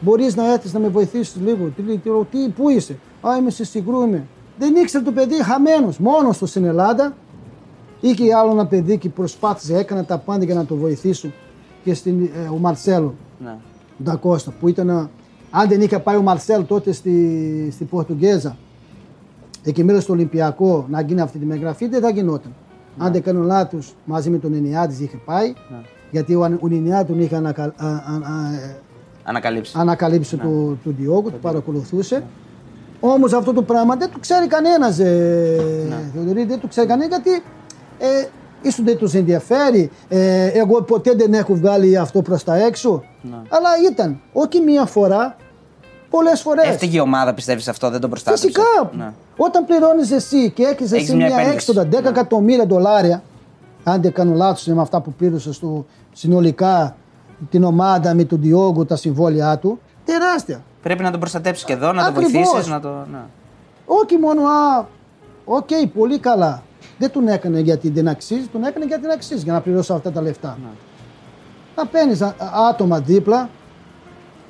[0.00, 3.50] Μπορείς να έρθεις να με βοηθήσεις λίγο; Τι, λέει, τι, τι, πού είσαι; Α, είμαι
[3.50, 4.24] στη Συγκρού είμαι.
[4.58, 7.16] Δεν ήξερε το παιδί, χαμένος, μόνος του στην Ελλάδα.
[8.00, 11.28] Είχε άλλο ένα παιδί και προσπάθησε, έκανε τα πάντα για να το βοηθήσω.
[11.84, 13.56] Και στην, ε, ο Μαρσέλο, Ναι.
[14.02, 14.90] Ντακώστα, που ήταν.
[14.90, 15.10] α,
[15.50, 18.56] Αν δεν είχε πάει ο Μαρσέλ τότε στη, στη Πορτουγκέζα,
[19.62, 22.54] εκεί μέσα στο Ολυμπιακό να γίνει αυτή τη μεταγραφή, δεν θα γινόταν.
[22.98, 25.52] Αν δεν κάνω λάθος, μαζί με τον Ενιάδη είχε πάει,
[26.14, 28.76] γιατί ο, ο Ενιάδη τον είχε ανακα, α, α, α, ε,
[29.24, 29.72] Ανακαλύψει.
[29.76, 32.22] ανακαλύψει του, του Διόγκου, του παρακολουθούσε.
[33.00, 35.60] Όμως αυτό το πράγμα δεν το ξέρει κανένας, ε,
[36.14, 37.42] Θεοδωρή, δεν το ξέρει κανένας γιατί
[37.98, 38.26] ε,
[38.62, 39.90] ίσως δεν τους ενδιαφέρει.
[40.08, 43.02] Ε, εγώ ποτέ δεν έχω βγάλει αυτό προς τα έξω.
[43.48, 45.36] Αλλά ήταν όχι μία φορά,
[46.10, 46.64] πολλές φορές.
[46.68, 48.46] Έφταιγε η ομάδα, πιστεύεις αυτό, δεν το προστάτευσε.
[48.46, 48.90] Φυσικά.
[48.96, 49.12] Ναι.
[49.36, 51.54] Όταν πληρώνεις εσύ και έχεις Έχεις εσύ μια μια επένδυση.
[51.54, 52.08] έξοδα 10 Ναι.
[52.08, 53.22] εκατομμύρια δολάρια,
[53.84, 56.96] αν δεν κάνω λάθος με αυτά που πλήρωσε στο, συνολικά
[57.50, 60.62] την ομάδα με τον Διόγκο, τα συμβόλαιά του, τεράστια.
[60.82, 62.32] Πρέπει να τον προστατέψεις και εδώ, να Ακριβώς.
[62.32, 62.70] τον βοηθήσεις.
[62.70, 62.88] Να το...
[62.88, 63.18] ναι.
[63.84, 64.86] Όχι μόνο, α,
[65.44, 66.62] οκ, πολύ καλά.
[66.98, 70.12] Δεν τον έκανε γιατί δεν αξίζει, τον έκανε γιατί δεν αξίζει για να πληρώσει αυτά
[70.12, 70.58] τα λεφτά.
[71.76, 72.22] Να παίρνεις
[72.70, 73.48] άτομα δίπλα,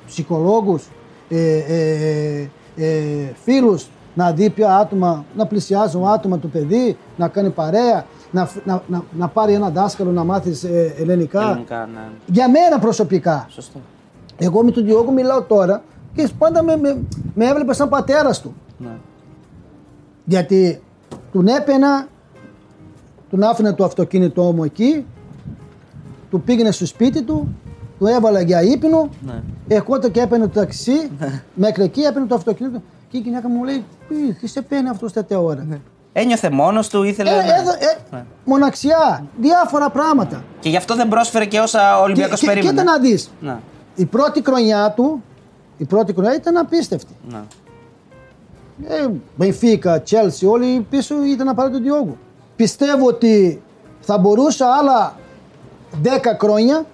[0.05, 0.87] ψυχολόγους,
[1.29, 7.49] ε, ε, ε, φίλους, να δει ποια άτομα, να πλησιάζουν άτομα του παιδί, να κάνει
[7.49, 10.67] παρέα, να, φ- να, να, να πάρει ένα δάσκαλο να μάθει
[10.99, 11.41] ελληνικά.
[11.49, 11.99] Ελληνικά, ναι.
[12.25, 13.45] Για μένα προσωπικά.
[13.49, 13.79] Σωστό.
[14.37, 16.97] Εγώ με τον Διόγκο μιλάω τώρα και πάντα με, με,
[17.35, 18.53] με έβλεπε σαν πατέρας του.
[18.77, 18.89] Ναι.
[20.25, 20.81] Γιατί
[21.31, 22.07] τον έπαινα,
[23.29, 25.05] τον άφηνα το αυτοκίνητό μου εκεί,
[26.29, 27.55] του πήγαινε στο σπίτι του,
[27.99, 29.41] του έβαλα για ύπνο, Ναι.
[29.67, 31.11] ερχόταν και έπαιρνε το ταξί,
[31.55, 35.13] μέχρι εκεί έπαιρνε το αυτοκίνητο και η γυναίκα μου λέει, «Τι, τι σε παίρνει αυτός
[35.13, 35.67] τέτοια ώρα;
[36.17, 37.29] Ένιωθε μόνος του, ήθελε.
[37.29, 37.41] Ε, ναι.
[37.41, 37.71] εδώ,
[38.19, 40.43] ε, Μοναξιά, διάφορα πράγματα.
[40.59, 42.79] Και γι' αυτό δεν πρόσφερε και όσα ο Ολυμπιακός Και- και- περίμενε.
[42.79, 43.57] Κοίτα να δεις, Ναι.
[43.95, 45.23] η πρώτη χρονιά του,
[45.77, 47.13] η πρώτη χρονιά ήταν απίστευτη.
[47.29, 47.39] Ναι.
[48.87, 52.17] Ε, Μπενφίκα, Chelsea, όλοι πίσω ήταν να πάρει τον Διόγκο.
[52.55, 53.61] Πιστεύω ότι
[54.01, 55.15] θα μπορούσε άλλα
[56.03, 56.85] 10 χρόνια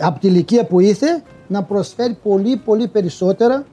[0.00, 3.64] από τη ηλικία που ήρθε να προσφέρει πολύ πολύ περισσότερα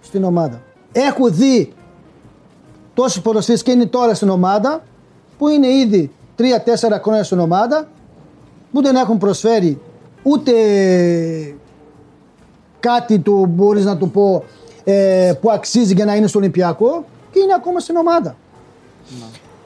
[0.00, 0.60] στην ομάδα.
[0.92, 1.72] Έχω δει
[2.98, 4.82] τόσοι ποδοσφαιριστές και είναι τώρα στην ομάδα
[5.38, 6.42] που είναι ήδη 3-4
[7.02, 7.88] χρόνια στην ομάδα
[8.72, 9.80] που δεν έχουν προσφέρει
[10.22, 10.52] ούτε
[12.80, 14.44] κάτι του μπορείς να του πω
[14.84, 18.36] ε, που αξίζει για να είναι στο Ολυμπιακό και είναι ακόμα στην ομάδα.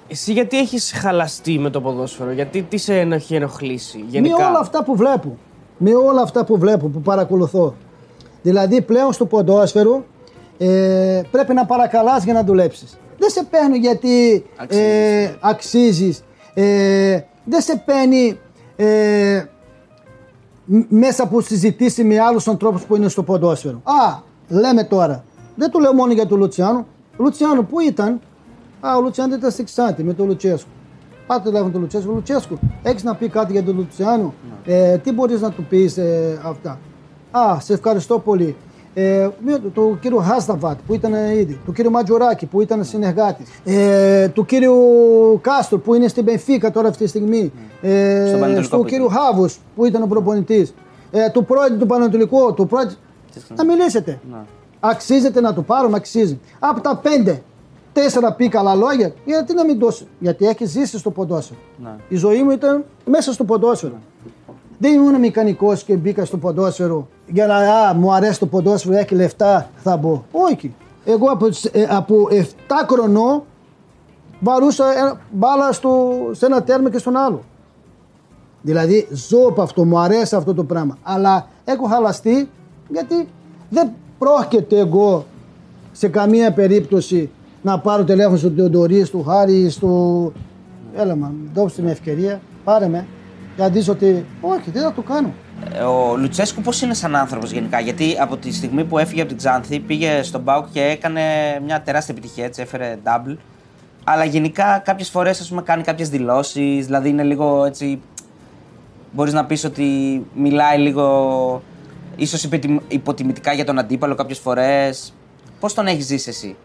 [0.09, 4.59] Εσύ γιατί έχεις χαλαστεί με το ποδόσφαιρο, γιατί τι σε έχει ενοχλήσει γενικά; Με όλα
[4.59, 5.37] αυτά που βλέπω.
[5.79, 7.75] Με όλα αυτά που βλέπω, που παρακολουθώ.
[8.42, 10.05] Δηλαδή πλέον στο ποδόσφαιρο
[10.59, 12.97] ε, πρέπει να παρακαλάς για να δουλέψεις.
[13.22, 16.24] Δεν σε παίρνει γιατί Αξίζεις, ε, αξίζεις.
[16.54, 18.38] Ε, δεν σε παίρνει
[18.76, 19.44] ε,
[20.64, 23.80] μ- μέσα από συζητήσει με άλλους ανθρώπους που είναι στο ποδόσφαιρο.
[23.85, 25.24] Α, λέμε τώρα.
[25.56, 26.87] Δεν το λέω μόνο για τον Λουτσιάνο.
[27.16, 28.20] Ο Λουτσιάνο που ήταν;
[28.80, 30.70] Α, ο Λουτσιάνο ήταν στη Ξάντη με τον Λουτσέσκου.
[31.26, 32.12] Πάτε τηλέφωνο τον Λουτσέσκου.
[32.12, 36.40] Λουτσέσκου, έχεις να πει κάτι για τον Λουτσιάνο; Ε, τι μπορείς να του πεις ε,
[36.44, 36.78] αυτά;
[37.30, 38.56] Α, σε ευχαριστώ πολύ.
[38.94, 44.28] Ε, με- του κύριου Χάσταβατ που ήταν ήδη, του κύριου Ματζουράκη που ήταν συνεργάτης, ε,
[44.28, 44.76] του κύριου
[45.40, 47.52] Κάστρο που είναι στην Πενφύκα τώρα αυτή τη στιγμή,
[47.83, 49.16] ε, Στον Πανετολικό του που κύριου ήταν.
[49.18, 50.74] Χάβους που ήταν ο προπονητής,
[51.11, 52.96] ε, του πρόεδρου του Πανατολικού, του πρόεδρου.
[53.57, 54.20] Να μιλήσετε.
[54.31, 54.37] Ναι.
[54.81, 56.38] Αξίζεται να το πάρουμε, αξίζει.
[56.59, 57.42] Από τα πέντε,
[57.92, 60.07] τέσσερα πει καλά λόγια, γιατί να μην δώσει.
[60.18, 61.59] Γιατί έχει ζήσει στο ποδόσφαιρο.
[61.83, 61.90] Ναι.
[62.09, 63.98] Η ζωή μου ήταν μέσα στο ποδόσφαιρο.
[64.83, 69.14] Δεν ήμουν μηχανικός και μπήκα στο ποδόσφαιρο για να α, μου αρέσει το ποδόσφαιρο, έχει
[69.14, 70.23] λεφτά, θα μπω.
[70.33, 70.75] Όχι.
[71.05, 73.42] Εγώ από, τις- ε, από 7 χρονών
[74.40, 77.40] βαρούσα ένα- μπάλα στο, σε ένα τέρμα και στον άλλο.
[78.62, 80.99] Δηλαδή ζω από αυτό, μου αρέσει αυτό το πράγμα.
[81.03, 82.49] Αλλά έχω χαλαστεί
[82.88, 83.29] γιατί
[83.71, 85.25] δεν πρόκειται εγώ
[85.92, 87.31] σε καμία περίπτωση
[87.62, 90.33] να πάρω τηλέφωνο στον Τεοντορή, του Χάρη, στο.
[90.97, 93.07] Έλα, μα, δώστε με ευκαιρία, πάρε με.
[93.62, 94.25] Για να δεις ότι.
[94.40, 95.33] Όχι, δεν θα το κάνω.
[95.75, 99.29] Ε, Ο Λουτσέσκου πώς είναι σαν άνθρωπος γενικά, Γιατί από τη στιγμή που έφυγε από
[99.29, 101.20] την Ξάνθη πήγε στον Μπάουκ και έκανε
[101.64, 103.37] μια τεράστια επιτυχία, έτσι έφερε double.
[104.05, 108.01] Αλλά γενικά κάποιες φορές κάνει κάποιες δηλώσεις, δηλαδή είναι λίγο έτσι.
[109.12, 109.87] μπορείς να πεις ότι
[110.35, 111.62] μιλάει λίγο
[112.16, 112.48] ίσως
[112.88, 115.12] υποτιμητικά για τον αντίπαλο κάποιες φορές.
[115.61, 116.57] Πώς τον έχεις ζήσει εσύ,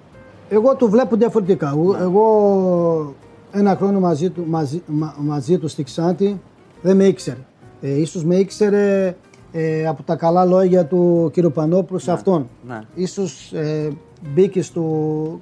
[0.49, 1.73] Εγώ του βλέπω διαφορετικά.
[2.01, 3.15] Εγώ
[3.51, 6.41] ένα χρόνο μαζί του, μαζί, μα- μαζί του στη Ξάντη
[6.81, 7.37] δεν με ήξερε.
[7.81, 9.15] Ε, ίσως με ήξερε
[9.51, 11.49] ε, από τα καλά λόγια του κ.
[11.49, 12.49] Πανόπουλου σε αυτόν.
[12.67, 12.81] ναι.
[12.95, 13.89] Ίσως ε,
[14.33, 14.83] μπήκε στο...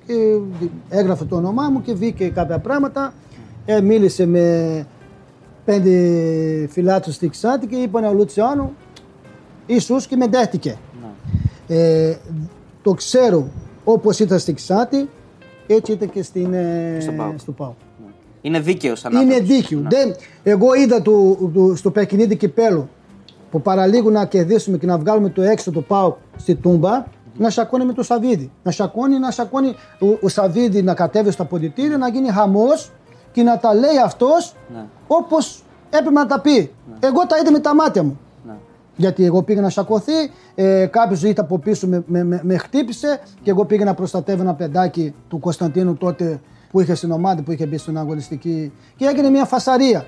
[0.06, 0.14] και
[0.90, 3.14] έγραφε το όνομά μου και βγήκε κάποια πράγματα.
[3.66, 4.88] Ε, μίλησε με
[5.66, 5.92] πέντε
[6.72, 8.74] φιλάτους στη Ξάντη και είπανε ο Λουτσιάνο
[9.66, 10.78] ίσως και με δέχτηκε.
[11.68, 12.16] Ε,
[12.82, 13.48] το ξέρω
[13.84, 15.10] όπως ήταν στη Ξάντη,
[15.68, 17.40] έτσι ήταν και στην, ε, Στον ΠΑΟΚ.
[17.40, 17.76] στο ΠΑΟΚ.
[18.46, 19.82] Είναι δίκαιος Είναι δίκαιος.
[19.90, 22.90] Δεν, εγώ είδα το, το- στο παιχνίδι κυπέλου
[23.52, 27.04] που παραλίγο να κερδίσουμε και να βγάλουμε το έξω το ΠΑΟΚ στη Τούμπα
[27.38, 28.52] να σακώνει με το Σαβίδι.
[28.64, 29.68] Να σακώνει, να σακώνει
[30.00, 32.92] ο, ο Σαβίδι να κατέβει στο αποδητήριο, να γίνει χαμός
[33.32, 34.86] και να τα λέει αυτός Ναι.
[35.08, 36.72] όπως έπρεπε να τα πει.
[37.00, 38.20] Εγώ τα είδα με τα μάτια μου.
[38.48, 38.54] Ναι.
[38.96, 40.12] Γιατί εγώ πήγα να σακωθεί,
[40.56, 44.42] ε, κάποιος ήρθε από πίσω με, με, με, με χτύπησε και εγώ πήγα να προστατεύω
[44.42, 46.40] ένα παιδάκι του Κωνσταντίνου τότε
[46.76, 50.06] που είχε στην ομάδα που είχε μπει στην αγωνιστική και έγινε μια φασαρία.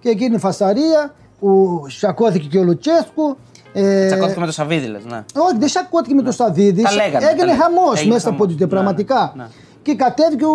[0.00, 3.36] Και εκείνη η φασαρία που σακώθηκε και ο Λουτσέσκου.
[3.72, 5.24] Ε, Τσακώθηκε με το Σαββίδι, λες, ναι.
[5.34, 6.82] όχι, δεν σακώθηκε με το Σαββίδη.
[6.82, 7.62] τα λέγανε, τα Έγινε λέγανε.
[7.62, 8.56] χαμός Έγινε μέσα από χαμός.
[8.56, 9.32] την πραγματικά.
[9.36, 9.48] Ναι, ναι.
[9.82, 10.50] Και κατέβηκε ο.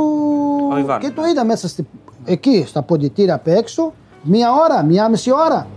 [0.72, 1.30] Ο Ιβάν, και το ναι.
[1.30, 1.88] είδα μέσα στη...
[2.26, 5.68] εκεί στα ποντιτήρια απ' έξω, μία ώρα, μία μισή ώρα.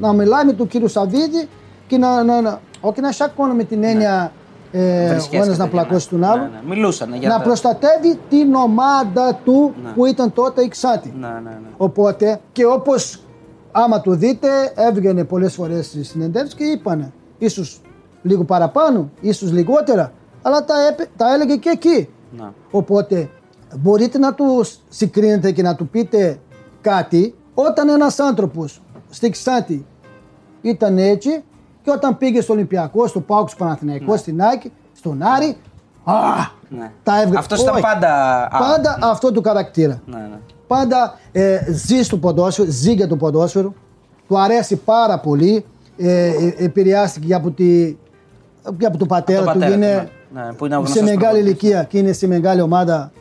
[0.00, 1.48] Να μιλάει με τον κύριο Σαββίδη
[1.86, 2.22] και να.
[2.22, 4.32] να, να όχι να σακώνει με την έννοια
[4.72, 6.20] ε, ο Βρισκέσκεται ένας να και πλακώσει ναι.
[6.20, 6.42] τον άλλο.
[6.42, 6.74] Ναι, ναι.
[6.74, 11.14] Μιλούσαν για Να τα- προστατεύει την ομάδα του που ήταν τότε η Ξάτη.
[11.20, 11.58] Ναι, ναι, ναι.
[11.76, 13.22] Οπότε και όπως
[13.72, 17.80] άμα το δείτε, έβγαινε πολλές φορές στις συνεντεύξεις και είπανε ίσως
[18.22, 22.08] λίγο παραπάνω, ίσως λιγότερα, αλλά τα, έπε- τα έλεγε και εκεί.
[22.36, 22.48] Ναι.
[22.70, 23.28] Οπότε
[23.78, 26.38] μπορείτε να του συγκρίνετε και να του πείτε
[26.80, 29.86] κάτι όταν ένας άνθρωπος στη Ξάτη
[30.62, 31.44] ήταν έτσι
[31.82, 35.56] και όταν πήγε στο Ολυμπιακό, στο Πάουκ, στο Παναθηναϊκό, στην Άκη, στον Άρη,
[36.04, 36.14] α,
[36.68, 36.90] Ναι.
[37.02, 37.38] τα έβγαινε.
[37.38, 37.82] Αυτός ήταν Όχι.
[37.82, 38.44] πάντα.
[38.44, 40.00] α, Πάντα αυτό του χαρακτήρα.
[40.06, 40.38] Ναι, ναι.
[40.66, 43.74] Πάντα ε, ζει στο ποδόσφαιρο, ζει για το ποδόσφαιρο.
[44.28, 45.64] Του αρέσει πάρα πολύ.
[45.96, 47.96] Ε, ε, επηρεάστηκε και από, τη,
[48.78, 49.58] και από τον πατέρα, τον του.
[49.58, 50.42] πατέρα και του, είναι ναι.
[50.46, 51.62] Ναι, που είναι ο σε γνωστός μεγάλη προπονητής.
[51.62, 53.12] ηλικία και είναι σε μεγάλη ομάδα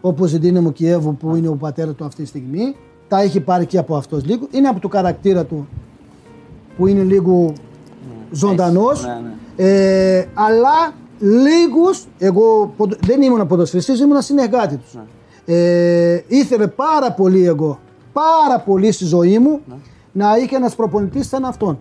[0.00, 2.76] όπως η Δύναμο Κιέβου που είναι ο πατέρα του αυτή τη στιγμή.
[3.08, 4.46] Τα έχει πάρει και από αυτός λίγο.
[4.50, 5.68] Είναι από το χαρακτήρα του
[6.76, 7.52] που είναι λίγο
[8.30, 9.04] ζωντανός.
[9.04, 9.68] Ναι, ναι.
[9.70, 14.94] Ε, αλλά λίγους, εγώ ποδο- δεν ήμουν ποδοσφαιριστής, ήμουν συνεργάτης τους.
[14.94, 15.54] Ναι.
[15.54, 17.78] Ε, ήθελε πάρα πολύ εγώ,
[18.12, 19.74] πάρα πολύ στη ζωή μου Ναι.
[20.12, 21.78] να είχε ένας προπονητής σαν αυτόν.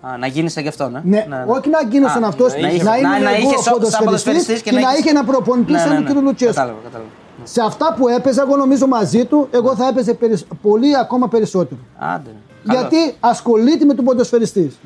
[0.00, 1.00] Α, να γίνεις σαν κι αυτό, ναι.
[1.04, 3.62] Ναι, όχι να γίνω Α, σαν αυτός, να να, είχε- είμαι να- να εγώ είχε
[3.62, 6.08] σαν ποδοσφαιριστής ποδοσφαιριστής και, να έχεις- είχε ένα προπονητή Ναι, σαν ναι, τον ναι.
[6.08, 6.54] κύριο Λουτσέσκου.
[6.54, 7.10] Κατάλαβα, κατάλαβα.
[7.44, 11.80] Σε αυτά που έπαιζα, εγώ νομίζω μαζί του, εγώ θα έπαιζε περισ- πολύ ακόμα περισσότερο.
[11.98, 12.30] Άντε.
[12.66, 12.78] καλό.
[12.80, 14.78] Γιατί ασχολείται με τον ποδοσφαιριστής.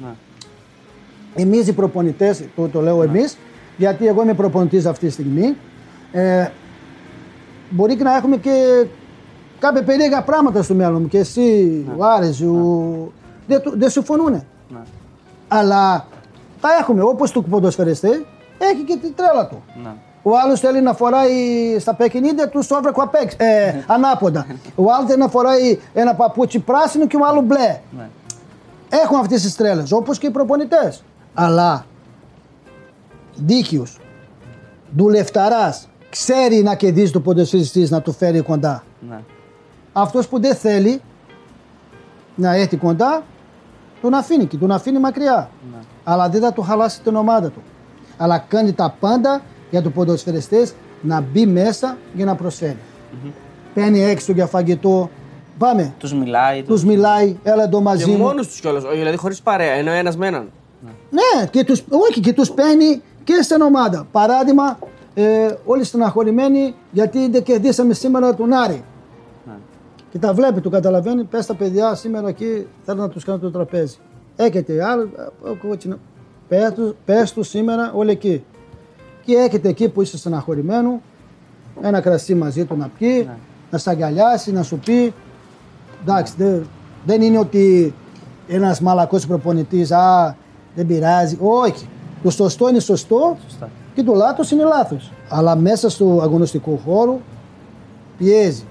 [1.37, 1.43] Ναι.
[1.43, 3.37] Εμείς οι προπονητές, το, το λέω εμείς,
[3.77, 5.57] γιατί εγώ είμαι προπονητής αυτή τη στιγμή,
[6.13, 6.49] ε,
[7.71, 8.87] μπορεί και να έχουμε και
[9.59, 11.09] κάποια περίεργα πράγματα στο μυαλό μου.
[11.09, 13.13] Και εσύ, ο Άρης, ο...
[13.47, 14.33] δεν, του- δεν συμφωνούν.
[14.33, 14.79] Ναι.
[15.49, 16.07] Αλλά
[16.61, 17.03] τα έχουμε.
[17.03, 18.27] Όπως του ποδοσφαιριστή,
[18.59, 19.63] έχει και την τρέλα του.
[19.83, 19.91] Ναι.
[20.23, 21.31] Ο άλλος θέλει να φοράει
[21.79, 24.47] στα παιχνίδια του σόβρακο απ' έξω, ε, ανάποδα.
[24.75, 27.79] Ο άλλος θέλει να φοράει ένα παπούτσι πράσινο και ο άλλος μπλε.
[27.97, 28.09] Ναι.
[29.05, 31.03] Έχουν αυτές τις τρέλες, όπως και οι προπονητές.
[31.35, 31.85] Αλλά
[33.37, 33.87] δίκαιο,
[34.97, 38.85] δουλευταράς, ξέρει να κερδίζει το ποδοσφαιριστή να το φέρει κοντά.
[39.09, 39.21] Ναι.
[39.93, 41.01] Αυτός που δεν θέλει
[42.35, 43.23] να έρθει κοντά,
[44.01, 45.51] τον αφήνει και τον αφήνει μακριά.
[46.05, 47.63] Αλλά δεν θα του χαλάσει την ομάδα του.
[48.17, 50.69] Αλλά κάνει τα πάντα για το ποδοσφαιριστή
[51.03, 52.79] να μπει μέσα για να προσφέρει.
[53.75, 55.11] Παίρνει έξω για φαγητό.
[55.59, 55.95] Πάμε.
[55.99, 56.63] Τους μιλάει.
[56.63, 58.17] τους- Του μιλάει, έλα εδώ μαζί Και μου.
[58.17, 58.83] μόνος τους κιόλας.
[58.93, 60.51] Δηλαδή χωρίς παρέα, ενώ ένας με έναν.
[61.13, 64.07] Ναι, και τους, όχι, και τους παίρνει και στην ομάδα.
[64.13, 64.79] Παράδειγμα,
[65.15, 68.85] ε, όλοι στεναχωρημένοι γιατί δεν κερδίσαμε σήμερα τον Άρη.
[69.47, 69.53] Ναι.
[70.11, 73.51] Και τα βλέπει, το καταλαβαίνει, πες τα παιδιά σήμερα εκεί θέλω να τους κάνω το
[73.51, 73.97] τραπέζι.
[74.37, 75.99] Έχετε άλλο, ε, ο κότσινο.
[76.49, 78.45] Πες τους, πες τους σήμερα όλοι εκεί.
[79.25, 81.01] Και έχετε εκεί που είσαι στεναχωρημένο,
[81.81, 83.37] ένα κρασί μαζί του να πιει, Ναι.
[83.71, 85.15] να σε αγκαλιάσει, να σου πει.
[86.03, 86.67] Εντάξει, δεν,
[87.07, 87.95] δεν είναι ότι
[88.49, 90.37] ένας μαλακός προπονητής, α,
[90.75, 91.39] δεν πειράζει.
[91.41, 91.89] Όχι.
[92.23, 93.69] Το σωστό είναι σωστό Σωστά.
[93.95, 95.13] και το λάθος είναι λάθος.
[95.29, 97.21] Αλλά μέσα στο αγωνιστικό χώρο
[98.19, 98.65] πιέζει,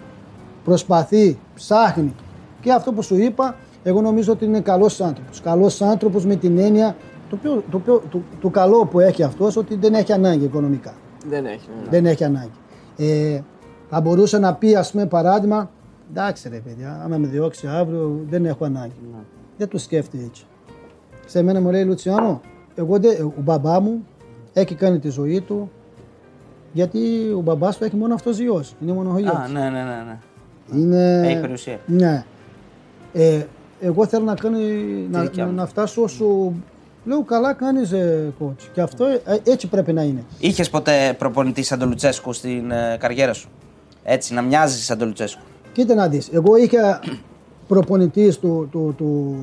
[0.63, 2.15] προσπαθεί, ψάχνει.
[2.61, 5.41] Και αυτό που σου είπα, εγώ νομίζω ότι είναι καλός άνθρωπος.
[5.41, 6.95] Καλός άνθρωπος με την έννοια,
[7.29, 10.93] το, πιο, το, πιο, το, το καλό που έχει αυτός, ότι δεν έχει ανάγκη οικονομικά.
[11.29, 11.67] Δεν έχει.
[11.83, 11.89] ναι.
[11.89, 12.51] Δεν έχει ανάγκη.
[12.97, 13.39] Ε,
[13.89, 15.69] θα μπορούσε να πει, ας πούμε, παράδειγμα,
[16.11, 18.93] εντάξει ρε παιδιά, άμα με διώξει αύριο, δεν έχω ανάγκη.
[19.57, 20.45] δεν το σκέφτεται έτσι.
[21.25, 22.41] Σε μένα μου λέει Λουτσιάνο,
[22.75, 24.05] εγώ δεν, ο μπαμπά μου
[24.53, 25.71] έχει κάνει τη ζωή του
[26.73, 26.99] γιατί
[27.35, 28.75] ο μπαμπάς του έχει μόνο αυτός γιος.
[28.81, 29.35] Είναι μόνο ο γιος.
[29.35, 30.03] Α, ναι, ναι, ναι.
[30.05, 30.17] ναι.
[30.73, 31.27] Είναι...
[31.27, 31.79] Έχει περιουσία.
[31.85, 32.25] Ναι.
[33.13, 33.43] Ε,
[33.81, 34.59] εγώ θέλω να, κάνει,
[35.11, 35.55] να, δικιά να, μου.
[35.55, 36.53] να φτάσω όσο...
[37.05, 38.69] Λέω καλά κάνεις ε, coach.
[38.73, 40.23] Και αυτό ε, έτσι πρέπει να είναι.
[40.39, 43.49] Είχες ποτέ προπονητή σαν τον Λουτσέσκου στην ε, καριέρα σου;
[44.03, 45.41] Έτσι, να μοιάζεις σαν τον Λουτσέσκου;
[45.73, 46.99] Κοίτα να δεις, εγώ είχα
[47.67, 49.37] προπονητής του, του, του,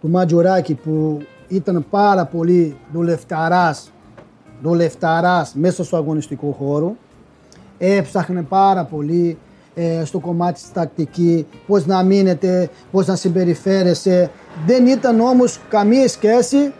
[0.00, 3.90] του Ματζουράκη που ήταν πάρα πολύ δουλευταράς,
[4.62, 6.96] δουλευταράς μέσα στο αγωνιστικό χώρο.
[7.78, 9.38] Έψαχνε πάρα πολύ
[9.74, 14.30] ε, στο κομμάτι της τακτική, πώς να μείνετε, πώς να συμπεριφέρεσαι.
[14.66, 16.72] Δεν ήταν όμως καμία σχέση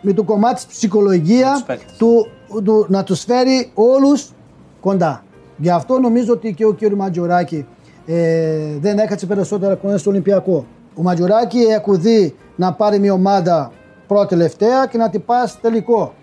[0.00, 1.96] με το κομμάτι της ψυχολογίας τους παίκτες.
[1.96, 2.26] του,
[2.64, 4.32] του, να τους φέρει όλους
[4.80, 5.24] κοντά.
[5.56, 7.66] Γι' αυτό νομίζω ότι και ο κύριος Ματζουράκη
[8.06, 10.66] ε, δεν έκατσε περισσότερα χρόνια στο Ολυμπιακό.
[10.94, 13.72] Ο Ματζουράκη έχει δει να πάρει μια ομάδα
[14.06, 16.14] πρώτη τελευταία και να την πας τελικό.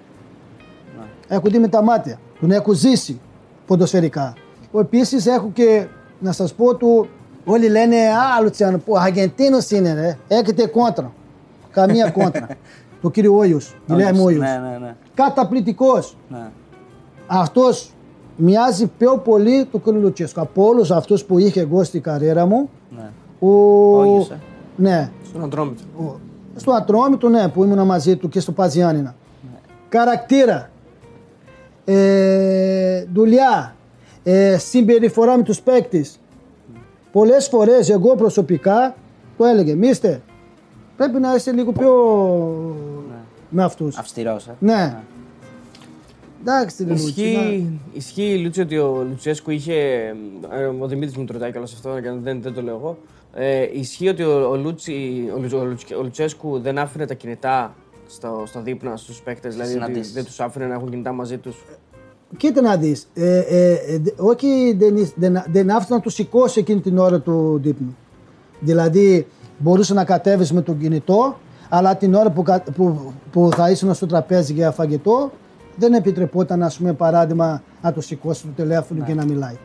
[1.27, 2.19] Έχω δει με τα μάτια.
[2.39, 3.19] Τον έχω ζήσει
[3.67, 4.34] ποδοσφαιρικά.
[4.80, 5.86] Επίσης έχω και
[6.19, 7.08] να σας πω του.
[7.45, 10.17] Όλοι λένε Α, Λουτσιάνο, που Αργεντίνος είναι, ρε.
[10.27, 11.12] Έχετε κόντρα.
[11.71, 12.47] Καμία κόντρα.
[13.01, 13.60] το κύριο Όιο.
[13.86, 14.38] Γιλέρμο Όιο.
[14.38, 14.95] Ναι, ναι, ναι.
[15.13, 16.17] Καταπληκτικός.
[16.30, 16.49] ναι.
[17.27, 17.91] Αυτός
[18.36, 19.88] μοιάζει πιο πολύ του κ.
[19.88, 20.41] Λουτσέσκου.
[20.41, 22.69] Από όλους αυτούς που είχε εγώ στην καριέρα μου.
[22.89, 23.10] ναι.
[23.39, 23.49] Ο...
[23.99, 24.38] Όγιος, ε.
[24.78, 25.10] Ναι.
[25.28, 25.82] Στον Αντρόμητο.
[26.00, 26.20] Ο-
[26.56, 29.16] Στο Ατρόμητο, ναι, που ήμουν μαζί του και στο Παζιάννηνα.
[29.92, 30.70] Χαρακτήρα.
[31.86, 33.76] Ε, δουλειά.
[34.24, 36.20] Ε, συμπεριφορά με τους παίκτες.
[37.12, 38.96] Πολλές φορές εγώ προσωπικά
[39.38, 40.22] το έλεγε, μίστε,
[40.98, 41.92] πρέπει να είσαι λίγο πιο
[43.50, 43.98] με αυτούς.
[43.98, 44.56] Αυστηρός, ε.
[44.60, 44.96] Ναι.
[46.42, 49.74] Εντάξει, ρε Λούτσι, να- Ισχύει, ισχύει Λούτσι ότι ο Λουτσέσκου είχε.
[50.52, 52.98] ε, Ο Δημήτρης μου το ρωτάει κιόλας αυτό, και δεν, δεν το λέω εγώ.
[53.39, 57.13] Ε, ισχύει ότι ο, ο, Λούτσι, ο, Λου- ο Λουτσ- ο Λουτσέσκου δεν άφηνε τα
[57.13, 57.76] κινητά
[58.08, 60.13] στο, στο δείπνα στους παίκτες, δηλαδή ότι Συναντήσεις.
[60.13, 61.63] δεν τους άφηνε να έχουν κινητά μαζί τους.
[62.38, 66.13] Κοίτα να δεις, ε, ε, ε, δε- όχι δεν, είς- δεν, δεν άφησε να τους
[66.13, 67.95] σηκώσει εκείνη την ώρα του δείπνου.
[68.60, 71.38] Δηλαδή μπορούσε να κατέβεις με τον κινητό,
[71.69, 75.32] αλλά την ώρα που, κα- που, που θα ήσουν στο τραπέζι για φαγητό,
[75.76, 79.58] δεν επιτρεπόταν, ας πούμε, παράδειγμα, να το σηκώσει το τηλέφωνο και να μιλάει.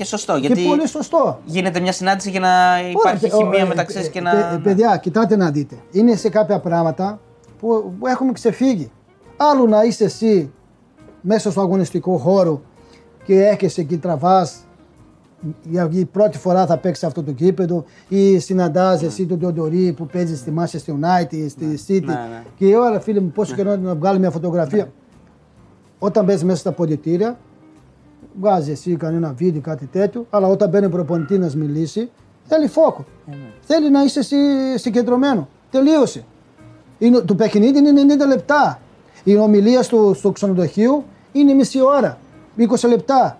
[0.00, 1.40] Και σωστό, γιατί Και πολύ σωστό.
[1.44, 2.48] γίνεται μια συνάντηση για να
[2.90, 4.30] υπάρχει Ωραία, χημεία ε, μεταξύ ε, σας και ε, να.
[4.30, 5.76] ε, παιδιά, κοιτάτε να δείτε.
[5.90, 7.20] Είναι σε κάποια πράγματα
[7.58, 8.90] που, που έχουμε ξεφύγει.
[9.36, 10.52] Άλλο να είσαι εσύ
[11.20, 12.62] μέσα στο αγωνιστικό χώρο
[13.24, 14.56] και έρχεσαι και τραβάς
[15.62, 20.06] για η πρώτη φορά θα παίξεις αυτό το κήπεδο ή συναντάς εσύ τον Τιοντορή που
[20.06, 22.44] παίζει στη Manchester United, στη City Ναι, ναι.
[22.56, 24.92] και ώρα φίλε μου πόσο καιρό να βγάλει μια φωτογραφία.
[25.98, 27.38] Όταν μπαίνει μέσα στα ποδητήρια,
[28.40, 32.10] βγάζει εσύ κανένα βίντεο, κάτι τέτοιο, αλλά όταν μπαίνει ο προπονητής να μιλήσει,
[32.44, 33.04] θέλει φόκο.
[33.60, 34.36] Θέλει να είσαι εσύ
[34.74, 35.48] συγκεντρωμένο.
[35.70, 36.24] Τελείωσε.
[36.98, 38.80] Είναι, το παιχνίδι είναι 90 λεπτά.
[39.24, 42.18] Η ομιλία στο, στο ξενοδοχείο είναι μισή ώρα.
[42.58, 43.38] 20 λεπτά.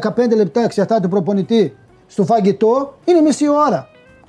[0.00, 1.76] 15 λεπτά εξαρτάται του προπονητή.
[2.06, 3.88] Στο φαγητό είναι μισή ώρα.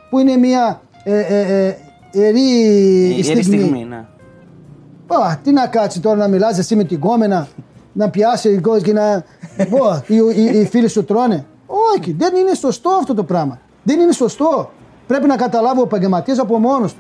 [0.10, 1.78] Που είναι μια ε, ε, ε,
[2.12, 3.44] ιερή Η ιερή στιγμή.
[3.44, 4.06] στιγμή, ναι.
[5.08, 7.48] Α, τι να κάτσει τώρα να μιλάς εσύ με την κόμενα,
[7.94, 9.26] να πιάσει η κόμμα και να.
[9.70, 11.46] Πω, οι, οι, οι φίλοι σου τρώνε.
[11.96, 13.60] Όχι, δεν είναι σωστό αυτό το πράγμα.
[13.84, 14.72] Δεν είναι σωστό.
[15.08, 17.00] Πρέπει να καταλάβει ο επαγγελματίας από μόνος του.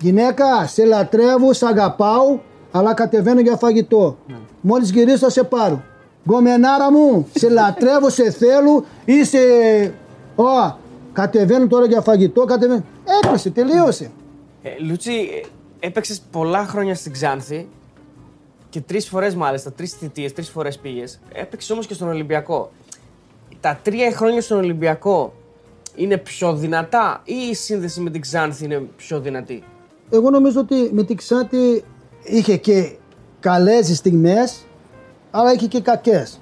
[0.00, 2.38] Γυναίκα, σε λατρεύω, σε αγαπάω,
[2.70, 4.16] αλλά κατεβαίνω για φαγητό.
[4.60, 5.82] Μόλις γυρίσω θα σε πάρω.
[6.28, 9.38] Γκομενάρα μου, σε λατρεύω, σε θέλω, είσαι.
[10.36, 10.76] Ω,
[11.12, 12.84] κατεβαίνω τώρα για φαγητό, κατεβαίνω.
[13.22, 14.10] Έκλεισε, τελείωσε.
[14.62, 15.12] Ε, Λούτσι,
[15.80, 17.68] ε, έπαιξες πολλά χρόνια στην Ξάνθη
[18.70, 21.18] και τρεις φορές μάλιστα, τρεις θητείες, τρεις φορές πήγες.
[21.32, 22.70] Έπαιξες όμως και στον Ολυμπιακό.
[23.60, 25.32] Τα τρία χρόνια στον Ολυμπιακό
[25.94, 29.62] είναι πιο δυνατά ή η σύνδεση με την Ξάνθη είναι πιο δυνατή;
[30.10, 31.84] Εγώ νομίζω ότι με την Ξάνθη
[32.22, 32.96] είχε και
[33.40, 34.64] καλές στιγμές,
[35.30, 36.40] αλλά είχε και κακές.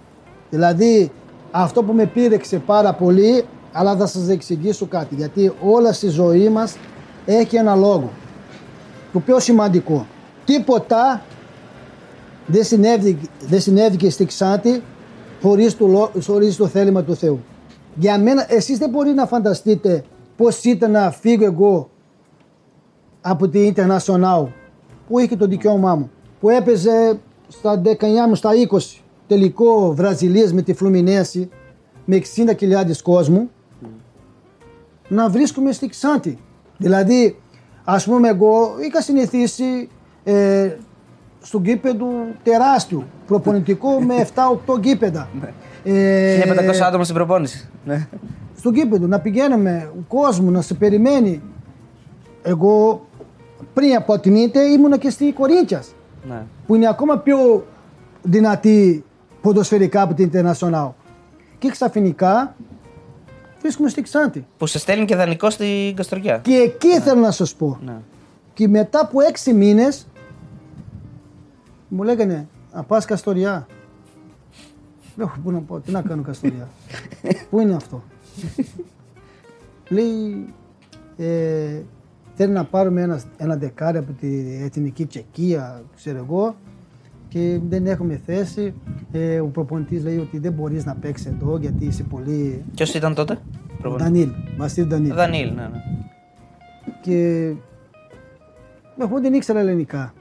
[0.50, 1.12] Δηλαδή,
[1.50, 6.48] αυτό που με πήρεξε πάρα πολύ, αλλά θα σας εξηγήσω κάτι, γιατί όλα στη ζωή
[6.48, 6.76] μας
[7.26, 8.10] έχει ένα λόγο.
[9.12, 10.06] Το πιο σημαντικό.
[10.44, 11.22] Τίποτα
[12.46, 13.18] δεν συνέβη,
[13.48, 14.82] δεν συνέβηκε στη Ξάνθη
[15.42, 17.40] χωρίς το, λό- χωρίς το θέλημα του Θεού.
[17.94, 20.04] Για μένα, εσείς δεν μπορεί να φανταστείτε
[20.36, 21.90] πώς ήταν να φύγω εγώ
[23.20, 24.46] από την International
[25.08, 26.10] που είχε το δικαίωμά μου.
[26.40, 27.18] Που έπαιζε
[27.48, 27.90] στα 19
[28.28, 28.78] μου, στα 20
[29.26, 31.48] τελικό Βραζιλίας με τη Φλουμινέση
[32.04, 32.22] με
[32.58, 33.50] 60.000 κόσμου
[35.08, 36.38] να βρίσκομαι στη Ξάνθη.
[36.78, 37.38] Δηλαδή,
[37.84, 39.88] ας πούμε εγώ είχα συνηθίσει
[40.24, 40.70] ε,
[41.46, 42.06] στο γήπεδο
[42.42, 44.26] τεράστιο, προπονητικό με
[44.74, 45.28] 7-8 γήπεδα.
[45.84, 47.68] Ε, 1500 άτομα στην προπόνηση.
[47.84, 48.08] Ναι.
[48.56, 51.42] στο γήπεδο, να πηγαίνουμε, ο κόσμος να σε περιμένει.
[52.42, 53.06] Εγώ
[53.74, 55.94] πριν από την ήττε ήμουνα και στη Κορίνθιας,
[56.28, 56.42] ναι.
[56.66, 57.66] που είναι ακόμα πιο
[58.22, 59.04] δυνατή
[59.40, 60.88] ποδοσφαιρικά από την International.
[61.58, 62.54] Και ξαφνικά
[63.60, 64.46] βρίσκομαι στη Ξάντη.
[64.58, 66.38] Που σε στέλνει και δανεικό στην Καστοριά.
[66.38, 67.78] Και εκεί θέλω να σας πω.
[67.84, 67.96] Ναι.
[68.54, 70.06] Και μετά από έξι μήνες
[71.88, 73.66] μου λέγανε να πας Καστοριά.
[75.16, 76.68] Λέω πού να πω, τι να κάνω Καστοριά.
[77.50, 78.02] πού είναι αυτό;
[79.88, 80.46] Λέει
[81.16, 81.82] ε,
[82.34, 86.56] θέλει να πάρουμε ένα, ένα δεκάρι από τη Εθνική Τσεκία, ξέρω εγώ,
[87.28, 88.74] και δεν έχουμε θέση.
[89.12, 92.64] Ε, ο προπονητής λέει ότι δεν μπορείς να παίξεις εδώ γιατί είσαι πολύ...
[92.74, 93.38] Ποιος ήταν τότε,
[93.80, 95.14] προπονητής; Δανίλ, Βασίλη Δανίλ.
[95.14, 95.82] Δανίλ, ναι, ναι.
[97.00, 97.52] Και
[99.00, 100.14] εγώ δεν ήξερα ελληνικά.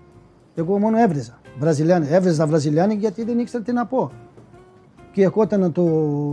[0.56, 1.40] Εγώ μόνο έβριζα.
[1.60, 2.08] Βραζιλιάνοι.
[2.10, 4.12] Έβριζα Βραζιλιάνοι γιατί δεν ήξερα τι να πω.
[5.12, 5.84] Και ερχόταν το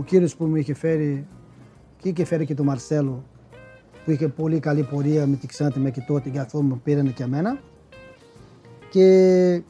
[0.05, 1.27] κύριος που μου είχε φέρει
[1.97, 3.23] και είχε φέρει και τον Μαρσέλο
[4.05, 7.23] που είχε πολύ καλή πορεία με τη Ξάντη μέχρι τότε και αυτό μου πήρανε και
[7.23, 7.59] εμένα.
[8.89, 9.61] Και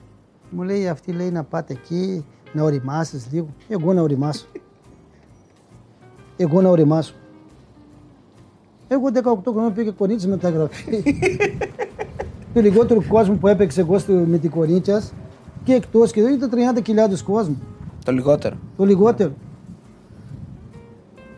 [0.49, 3.47] μου λέει αυτή λέει να πάτε εκεί να οριμάσεις λίγο.
[3.67, 4.45] Εγώ να οριμάσω.
[6.37, 7.13] Εγώ να οριμάσω.
[8.87, 11.03] Εγώ 18 χρόνια πήγα κορίτσι μεταγραφή.
[12.53, 15.01] το λιγότερο κόσμο που έπαιξε εγώ στο, με την Κορίνθια
[15.63, 16.49] και εκτός και εδώ ήταν
[17.09, 17.55] 30.000 κόσμο.
[18.05, 18.55] Το λιγότερο.
[18.77, 19.31] Το λιγότερο.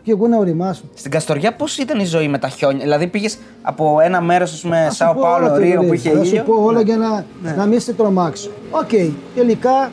[0.02, 0.82] Και εγώ να οριμάσω.
[0.94, 4.60] Στην Καστοριά πώς ήταν η ζωή με τα χιόνια; Δηλαδή πήγες από ένα μέρος, ας
[4.60, 5.86] πούμε, Θα σου Σάο πω Πάολο, όλα, Ρίο Θεοδωρή.
[5.88, 6.42] που είχε Θα σου ήλιο.
[6.42, 7.24] πω όλα για να,
[7.56, 8.50] να μην σε τρομάξω.
[8.70, 8.90] Οκ,
[9.34, 9.90] τελικά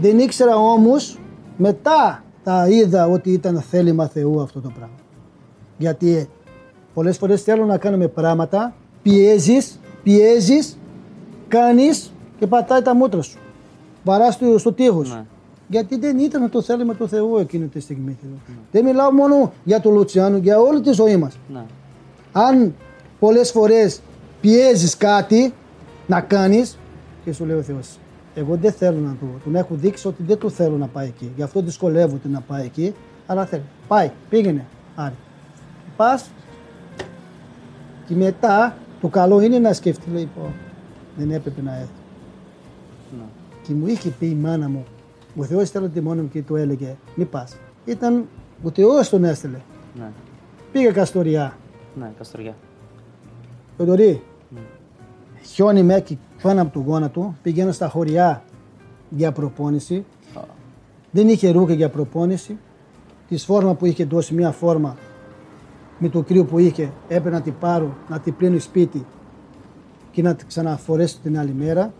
[0.00, 1.18] δεν ήξερα όμως
[1.56, 4.94] μετά τα είδα ότι ήταν θέλημα Θεού αυτό το πράγμα.
[5.78, 6.28] Γιατί
[6.94, 10.78] πολλές φορές θέλω να κάνουμε πράγματα, πιέζεις, πιέζεις,
[11.48, 13.38] κάνεις και πατάει τα μούτρα σου.
[14.04, 15.14] Βαράς στο, στο τείχος.
[15.14, 15.24] Ναι.
[15.68, 18.18] Γιατί δεν ήταν το θέλημα του Θεού εκείνη τη στιγμή.
[18.70, 21.64] Δεν μιλάω μόνο για τον Λουτσιάνο, για όλη τη ζωή μας Ναι.
[22.32, 22.74] αν
[23.18, 24.00] πολλές φορές
[24.40, 25.54] πιέζεις κάτι
[26.06, 26.78] να κάνεις
[27.24, 27.98] και σου λέει ο Θεός
[28.38, 31.32] εγώ δεν θέλω να το, τον έχω δείξει ότι δεν το θέλω να πάει εκεί.
[31.36, 32.94] Γι' αυτό δυσκολεύονται να πάει εκεί,
[33.26, 33.62] αλλά θέλει.
[33.88, 34.64] Πάει, πήγαινε,
[34.94, 35.14] άρη.
[35.96, 36.30] Πας
[38.06, 40.52] και μετά το καλό είναι να σκεφτεί, λέει, πω,
[41.16, 41.97] δεν έπρεπε να έρθω.
[43.68, 43.74] Ναι.
[43.74, 44.84] Και μου είχε πει η μάνα μου,
[45.36, 47.56] ο Θεός έστελε τη μόνη μου και του έλεγε, μη πας.
[47.84, 48.24] Ήταν
[48.62, 49.58] ο Θεός τον έστελε.
[49.98, 50.10] Ναι.
[50.72, 51.56] Πήγε Καστοριά.
[51.98, 52.54] Ναι, Καστοριά.
[53.76, 54.22] Θοδωρή,
[55.42, 58.42] χιόνι μέκι πάνω από το γόνατο, πηγαίνω στα χωριά
[59.10, 60.04] για προπόνηση.
[61.10, 62.58] Δεν είχε ρούχα για προπόνηση.
[63.28, 64.96] Της φόρμα που είχε δώσει, μια φόρμα
[65.98, 69.06] με το κρύο που είχε, έπρεπε να την πάρω, να την πλύνω σπίτι
[70.10, 71.92] και να την ξαναφορέσω την άλλη μέρα.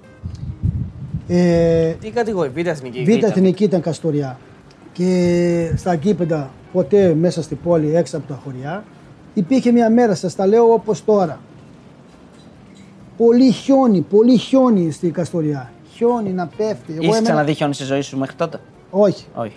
[1.28, 3.02] Ε, Τι κατηγορεί, Β' Εθνική.
[3.04, 4.38] Β' Εθνική ήταν Καστοριά.
[4.92, 8.84] Και στα γήπεδα, ποτέ μέσα στην πόλη, έξω από τα χωριά,
[9.34, 11.40] υπήρχε μια μέρα, σας τα λέω όπως τώρα.
[13.16, 15.72] Πολύ χιόνι, πολύ χιόνι στη Καστοριά.
[15.94, 16.92] Χιόνι να πέφτει.
[16.92, 18.60] Εγώ Είχε έμενα- ξαναδεί χιόνι στη ζωή σου μέχρι τότε;
[18.90, 19.26] Όχι.
[19.34, 19.56] Όχι.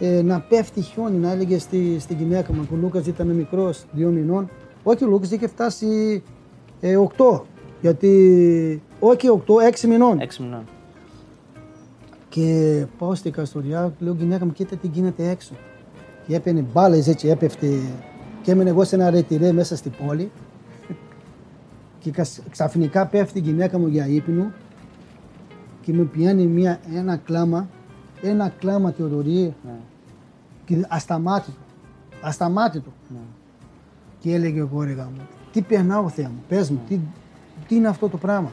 [0.00, 2.60] Ε, να πέφτει χιόνι, να έλεγε στη, στη γυναίκα μου.
[2.62, 4.50] που Ο Λούκας ήταν μικρός, δύο μηνών.
[4.82, 6.22] Όχι, ο Λούκας είχε φτάσει
[6.80, 7.40] ε, 8.
[7.80, 10.20] Γιατί, όχι 8, 6 μηνών.
[10.20, 10.64] Έξι μηνών.
[12.28, 15.52] Και πάω στη Καστοριά, λέω γυναίκα μου, κοίτα τι γίνεται έξω.
[16.26, 17.66] Και έπαιρνε μπάλες έτσι, έπεφτε.
[18.42, 20.30] Και έμενε εγώ σε ένα ρετυρέ μέσα στην πόλη.
[21.98, 24.52] Και κας- ξαφνικά πέφτει η γυναίκα μου για ύπνο
[25.80, 27.68] και μου πιάνει μια, ένα κλάμα,
[28.22, 29.74] ένα κλάμα Θεοδωρή Ναι.
[30.64, 31.56] και ασταμάτητο,
[32.22, 32.92] ασταμάτητο.
[33.08, 33.18] Ναι.
[34.18, 35.10] Και έλεγε εγώ ρε γάμο,
[35.52, 36.98] τι περνάω Θεέ μου, πες μου, τι,
[37.68, 38.52] τι είναι αυτό το πράγμα;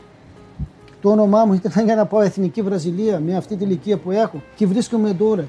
[1.02, 4.42] Το όνομά μου ήταν για να πάω Εθνική Βραζιλία με αυτή την ηλικία που έχω
[4.56, 5.42] και βρίσκομαι εδώ ρε.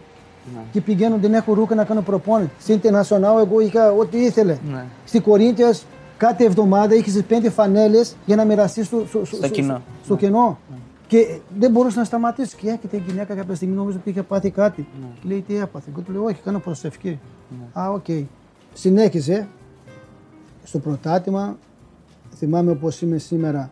[0.55, 0.61] Ναι.
[0.72, 2.51] Και πηγαίνω, δεν έχω ρούχα να κάνω προπόνηση.
[2.61, 4.59] Στην International εγώ είχα ό,τι ήθελε.
[4.70, 4.84] Ναι.
[5.05, 5.86] Στη Κορίνθιας
[6.16, 9.82] κάθε εβδομάδα είχες πέντε φανέλες για να μοιραστείς στο, στο, Στο κοινό.
[10.05, 10.59] στο κενό.
[11.07, 12.55] Και δεν μπορούσες να σταματήσεις.
[12.55, 14.86] Και έρχεται η γυναίκα κάποια στιγμή, νόμιζε ότι είχε πάθει κάτι.
[15.20, 17.18] Και λέει τι έπαθε; Και του λέω, Όχι, κάνω προσευχή.
[17.72, 18.05] Α, οκ.
[18.74, 19.48] Συνέχιζε
[20.64, 21.57] στο πρωτάτημα.
[22.36, 23.70] Θυμάμαι όπως είμαι σήμερα.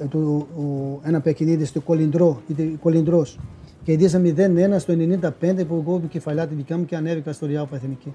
[0.00, 3.38] Ε, Το, ο, ένα παιχνίδι στο Κολυντρό, ήταν Κολυντρός.
[3.84, 7.68] Και ειδήσαμε 0-1 στο 95 που εγώ κεφαλιά τη δικιά μου και ανέβηκα στο Ριάου
[7.72, 8.12] Εθνική.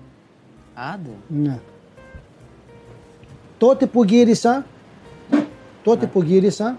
[0.94, 1.10] Άντε.
[1.28, 1.60] Ναι.
[3.58, 4.66] Τότε που γύρισα,
[5.84, 6.78] τότε που γύρισα,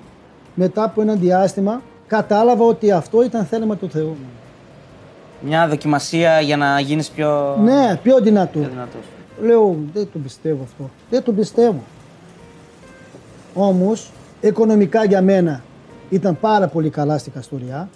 [0.54, 4.16] μετά από ένα διάστημα, κατάλαβα ότι αυτό ήταν θέλημα του Θεού.
[5.40, 8.59] Μια δοκιμασία για να γίνεις πιο, Ναι, πιο δυνατό.
[8.59, 9.02] πιο δυνατός.
[9.42, 10.90] Λέω, δεν το πιστεύω αυτό.
[11.11, 11.82] Δεν το πιστεύω.
[13.54, 14.11] Όμως,
[14.47, 15.62] οικονομικά για μένα
[16.11, 17.88] ήταν πάρα πολύ καλά στη Καστοριά.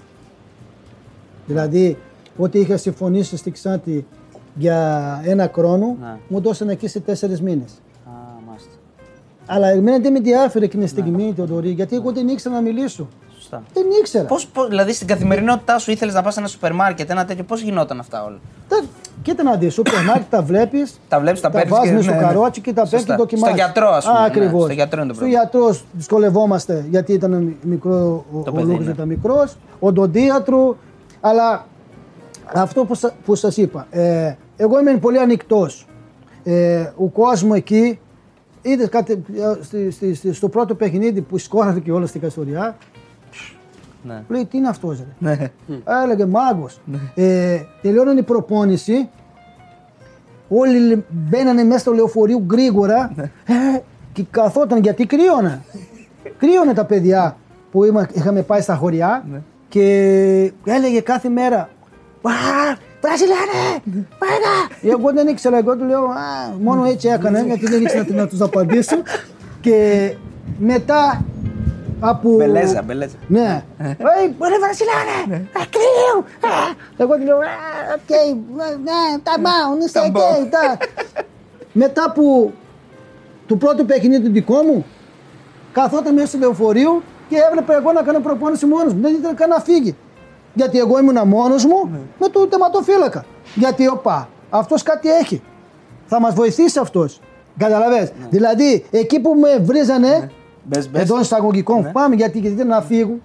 [1.47, 1.97] Δηλαδή,
[2.37, 4.07] ό,τι είχα συμφωνήσει στη Ξάντη
[4.55, 6.17] για ένα χρόνο, Ναι.
[6.29, 7.73] μου δώσανε εκεί σε τέσσερις μήνες.
[8.07, 8.11] Α,
[8.47, 8.71] μάλιστα.
[9.47, 13.09] Αλλά εμένα δεν με ενδιαφέρει εκείνη τη στιγμή, Θεοδωρή, γιατί εγώ δεν ήξερα να μιλήσω.
[13.51, 13.63] Σωστά.
[13.75, 14.25] Δεν ήξερα.
[14.25, 17.45] Πώς, πώς, δηλαδή στην καθημερινότητά σου ήθελες να πας σε ένα σούπερ μάρκετ, ένα τέτοιο,
[17.45, 18.39] πώς γινόταν αυτά όλα;
[18.69, 18.83] Τα-
[19.23, 21.01] Κοίτα να δεις, σούπερ μάρκετ τα βλέπεις.
[21.09, 21.77] Τα βλέπεις, τα τα παίρνεις.
[21.79, 23.13] βάζουμε στο καρότσι και τα παίρνεις Σωστά.
[23.15, 23.57] και δοκιμάζεις.
[23.57, 24.19] Στο γιατρό, ας πούμε.
[24.19, 24.63] ναι, Ακριβώς.
[24.65, 25.43] στο γιατρό είναι το Στο πρόβλημα.
[25.43, 28.93] γιατρός δυσκολευόμαστε γιατί ήταν μικρό, ο, Το ο παιδί, Λούκας ναι.
[28.93, 30.77] ήταν μικρός, οντοντίατρο.
[31.21, 31.67] Αλλά
[32.55, 35.87] αυτό που, σα- που σας είπα, ε, εγώ είμαι πολύ ανοιχτός.
[36.45, 37.99] Ε, ο κόσμος εκεί,
[38.63, 42.77] είδες κάτι ε, στη- στη- στη- στο πρώτο παιχνίδι που σκόραρε όλα στην Καστοριά,
[44.03, 44.23] Ναι.
[44.29, 45.51] λέει τι είναι αυτός, ρε; Ναι.
[46.05, 46.81] Έλεγε μάγκος.
[47.15, 49.09] Ε, τελειώνει η προπόνηση.
[50.49, 53.13] Όλοι μπαίνανε μέσα στο λεωφορείο γρήγορα
[53.45, 53.79] ε,
[54.13, 55.63] και καθόταν γιατί κρύωνα.
[56.39, 57.37] κρύωνε τα παιδιά
[57.71, 59.25] που είμα- είχαμε πάει στα χωριά
[59.69, 59.83] και
[60.65, 61.69] έλεγε κάθε μέρα
[62.23, 62.31] «Α,
[63.01, 63.83] Βραζιλιάνε!
[64.19, 64.93] Πάμε!
[64.95, 68.27] Εγώ δεν ήξερα, εγώ του λέω «Α, μόνο έτσι έκανε γιατί δεν ήξερα τι να
[68.27, 68.97] τους απαντήσω
[69.61, 70.11] και
[70.59, 71.25] μετά
[72.01, 72.31] από...
[72.37, 73.17] Μπελέζα, μπελέζα.
[73.27, 73.65] Ναι.
[73.79, 73.95] Ε,
[74.39, 75.49] μπορεί Βραζιλιάνε!
[75.57, 76.25] Ακρίου!
[76.97, 77.41] Εγώ του λέω «Α,
[77.95, 78.11] οκ,
[78.57, 80.49] ναι, τα μάουν, είστε Τα οκ.
[80.51, 80.79] τα».
[81.73, 82.53] Μετά που
[83.47, 84.87] το πρώτο παιχνίδι του δικό μου,
[85.73, 89.01] καθόταν μέσα στο λεωφορείο και έβλεπε εγώ να κάνω προπόνηση μόνος μου.
[89.01, 89.97] Δεν ήθελε καν να φύγει.
[90.55, 93.25] Γιατί εγώ ήμουν μόνος μου με το τερματοφύλακα.
[93.55, 95.43] Γιατί οπα, αυτός κάτι έχει.
[96.07, 97.21] Θα μας βοηθήσει αυτός.
[97.59, 98.13] Καταλαβες.
[98.31, 100.31] Δηλαδή, εκεί που με βρίζανε,
[100.65, 101.03] Μπες, μπες.
[101.03, 103.23] εδώ εισαγωγικών πάμε γιατί γιατί δεν να φύγουν.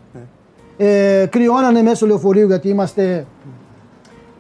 [0.78, 3.26] Ε, κρυώνανε μέσα στο λεωφορείο γιατί είμαστε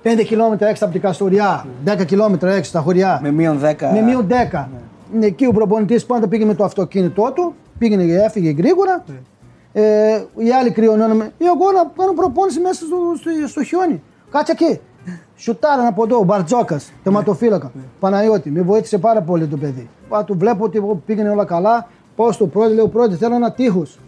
[0.04, 3.20] 5 χιλιόμετρα έξω από την Καστοριά, 10 χιλιόμετρα έξω στα χωριά.
[3.24, 3.74] Με μείον 10.
[3.94, 4.68] Με μείον 10.
[5.14, 5.26] Ναι.
[5.26, 9.04] Εκεί ο προπονητής πάντα πήγε με το αυτοκίνητό του, πήγαινε και έφυγε γρήγορα.
[9.74, 11.32] Ε, οι άλλοι κρυωνόναμε.
[11.38, 14.02] Εγώ να κάνω προπόνηση μέσα στο, στο, στο χιόνι.
[14.32, 14.80] Κάτσε εκεί.
[15.36, 17.72] Σουτάραν από εδώ, ο Μπαρτζόκας, τερματοφύλακα.
[18.00, 19.90] Παναγιώτη, με βοήθησε πάρα πολύ το παιδί.
[20.10, 21.88] Πα, του βλέπω ότι εγώ πήγαινε όλα καλά.
[22.16, 24.00] Πάω στο πρώτο, λέω πρώτο, θέλω ένα τείχος.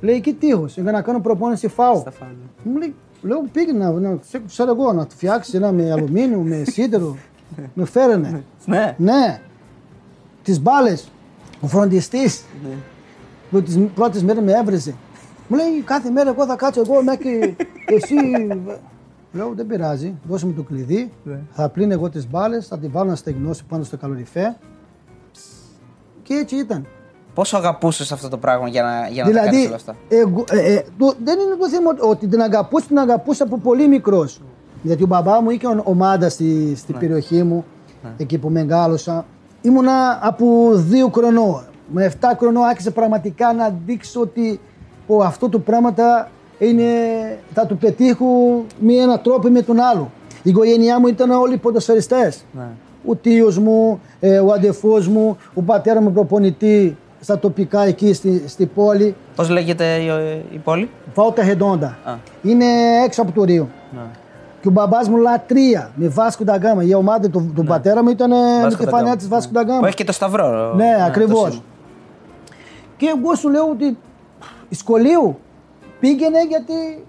[0.00, 1.96] λέει εκεί τείχος, για να κάνω προπόνηση φάω.
[2.00, 2.32] Στα φάουλ.
[2.64, 6.38] Μου λέει, λέω πήγαινε να, να σε- ξέρω εγώ, να του φτιάξεις ένα με αλουμίνιο,
[6.38, 7.16] με σίδερο.
[7.74, 8.44] με φέρανε.
[8.66, 8.94] Ναι.
[8.98, 9.40] Ναι.
[10.42, 11.10] Τις μπάλες.
[11.60, 12.44] Ο φροντιστής
[13.50, 14.94] που τις πρώτες μέρες με έβριζε.
[15.48, 17.56] Μου λέει κάθε μέρα εγώ θα κάτσω εγώ μέχρι
[17.86, 18.14] εσύ.
[19.32, 21.10] Λέω δεν πειράζει, δώσε μου το κλειδί.
[21.50, 24.56] Θα πλύνω εγώ τις μπάλες, θα τη βάλω να στεγνώσει πάνω στο καλοριφέ.
[26.22, 26.86] Και έτσι ήταν.
[27.34, 30.44] Πόσο αγαπούσες αυτό το πράγμα για να, για να τα κάνεις Δηλαδή, όλα αυτά; εγώ,
[30.50, 34.40] ε, ε, το- δεν είναι το θέμα ότι την αγαπούσα, την αγαπούσα από πολύ μικρός.
[34.82, 36.74] Γιατί ο μπαμπά μου είχε ομάδα στη, Ναι.
[36.76, 37.64] στη περιοχή μου,
[38.16, 39.24] εκεί που μεγάλωσα.
[39.62, 41.64] Ήμουνα από δύο χρονών.
[41.92, 44.60] Με 7 χρονών άρχισε πραγματικά να δείξω ότι
[45.06, 46.84] πω, αυτό το πράγματα είναι,
[47.54, 48.26] θα το πετύχω
[48.78, 50.10] με έναν τρόπο ή με τον άλλο.
[50.42, 52.44] Η οικογένειά μου ήταν όλοι ποδοσφαιριστές.
[52.52, 52.62] Ναι.
[53.06, 58.44] Ο τίο μου, ε, ο αδερφός μου, ο πατέρας μου προπονητή στα τοπικά εκεί στη,
[58.46, 59.14] στη πόλη.
[59.36, 60.06] Πώς λέγεται η,
[60.52, 61.90] η πόλη; Volta Redonda.
[62.04, 62.14] Α.
[62.42, 62.64] Είναι
[63.04, 63.68] έξω από το Ρίο.
[63.94, 64.00] Ναι.
[64.60, 66.86] Και ο μπαμπάς μου λατρεία με Βάσκο da Gama.
[66.86, 69.16] Η ομάδα του, του πατέρα μου ήταν ε, με Βάσκο τη da φανέλα Gama.
[69.16, 69.60] της Βάσκο Ναι.
[69.60, 69.78] da Gama.
[69.80, 70.74] Που έχει και το σταυρό.
[70.74, 71.50] Ναι, το ακριβώς.
[71.52, 71.62] σήμα.
[72.96, 73.96] Και εγώ σου λέω ότι
[74.70, 75.38] σχολείο
[76.00, 77.04] πήγαινε γιατί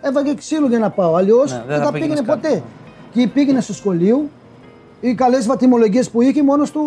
[0.00, 1.14] έβαγε ξύλο για να πάω.
[1.14, 2.48] Αλλιώς Ναι, δεν δεν θα θα πήγαινες πήγαινε κάπου.
[2.48, 2.62] ποτέ.
[3.12, 4.24] Και πήγαινε στο σχολείο,
[5.00, 6.80] οι καλές βαθμολογίες που είχε μόνο στο,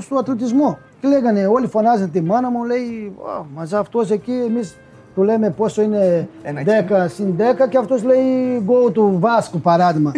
[0.00, 0.78] στο αθλητισμό.
[1.02, 4.76] Και λέγανε, όλοι φωνάζαν τη μάνα μου, λέει, «Α, Μαζά αυτός εκεί, εμείς
[5.14, 8.22] του λέμε πόσο είναι Ένα 10 συν 10 και αυτός λέει
[8.66, 10.12] go του Βάσκου παράδειγμα.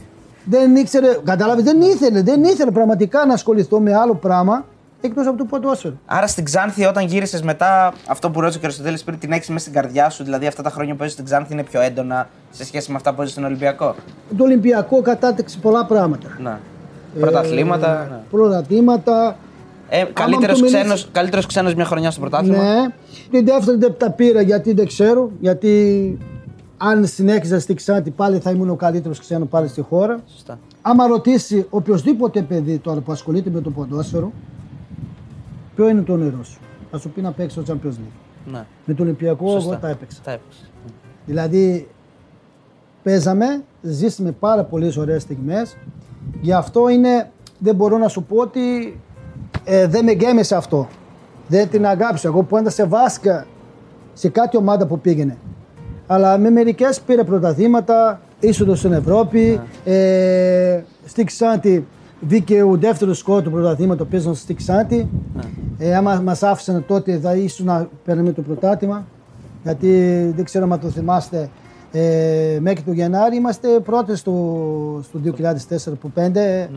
[0.52, 4.64] δεν ήξερε, κατάλαβε, δεν ήθελε, δεν ήθελε πραγματικά να ασχοληθώ με άλλο πράγμα
[5.00, 5.94] εκτός από το ποδόσφαιρο.
[6.06, 9.60] Άρα στην Ξάνθη, όταν γύρισες μετά, αυτό που ρώτησε ο Αριστοτέλης πριν, την έχεις μέσα
[9.60, 12.64] στην καρδιά σου, δηλαδή αυτά τα χρόνια που έζησες στην Ξάνθη είναι πιο έντονα σε
[12.64, 13.94] σχέση με αυτά που έζησες στον Ολυμπιακό;
[14.36, 16.28] Το Ολυμπιακό κατάτεξε πολλά πράγματα.
[16.42, 16.56] Ναι.
[17.20, 18.06] Πρωταθλήματα.
[18.10, 18.18] ναι.
[18.30, 19.36] Πρωταθλήματα.
[19.90, 22.62] Ε, καλύτερος μου το μιλήσεις- ξένος, καλύτερος ξένος μια χρονιά στο πρωτάθλημα.
[22.62, 22.94] Ναι.
[23.30, 25.30] Την δεύτερη δεν τα πήρα γιατί δεν ξέρω.
[25.40, 26.18] Γιατί
[26.76, 30.18] αν συνέχιζα στη Ξάνθη πάλι θα ήμουν ο καλύτερος ξένος πάλι στη χώρα.
[30.32, 30.58] Σωστά.
[30.82, 34.32] Άμα ρωτήσει οποιοδήποτε παιδί τώρα που ασχολείται με το ποδόσφαιρο,
[35.74, 36.58] ποιο είναι το όνειρό σου;
[36.90, 38.50] Θα σου πει να παίξεις το Champions League.
[38.52, 38.64] Ναι.
[38.84, 39.70] Με το Ολυμπιακό Σωστά.
[39.72, 40.20] εγώ τα έπαιξα.
[40.24, 40.70] Τα έπαιξες.
[41.26, 41.88] Δηλαδή,
[43.02, 45.76] παίζαμε, ζήσαμε πάρα πολλές ωραίες στιγμές.
[46.40, 48.60] Γι' αυτό είναι, δεν μπορώ να σου πω ότι
[49.64, 50.88] ε, δεν με γκέμεσε αυτό.
[51.48, 52.28] Δεν την αγάπησα.
[52.28, 53.46] Εγώ πάντα σε βάσκα
[54.12, 55.36] σε κάτι ομάδα που πήγαινε.
[56.06, 59.60] Αλλά με μερικές πήρε πρωταθλήματα, είσοδος στην Ευρώπη.
[59.84, 61.86] Ε, στη Ξάντη
[62.20, 65.08] βγήκε ο δεύτερος σκόρ του πρωταθλήματος παίζοντα στη Ξάντη.
[65.78, 69.06] Ε, άμα μας άφησαν τότε, θα ήσουν να παίρνουμε το πρωτάθλημα.
[69.62, 69.88] Γιατί
[70.36, 71.48] δεν ξέρω αν το θυμάστε,
[71.92, 74.32] ε, μέχρι το Γενάρη είμαστε πρώτοι στο,
[75.02, 76.68] στο 2004 που 5 Ναι.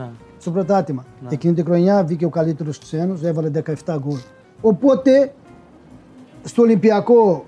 [0.42, 1.04] Στο πρωτάθλημα.
[1.28, 3.50] Εκείνη την χρονιά βγήκε ο καλύτερος ξένο, έβαλε
[3.84, 4.18] 17 γκολ.
[4.60, 5.34] Οπότε
[6.42, 7.44] στο Ολυμπιακό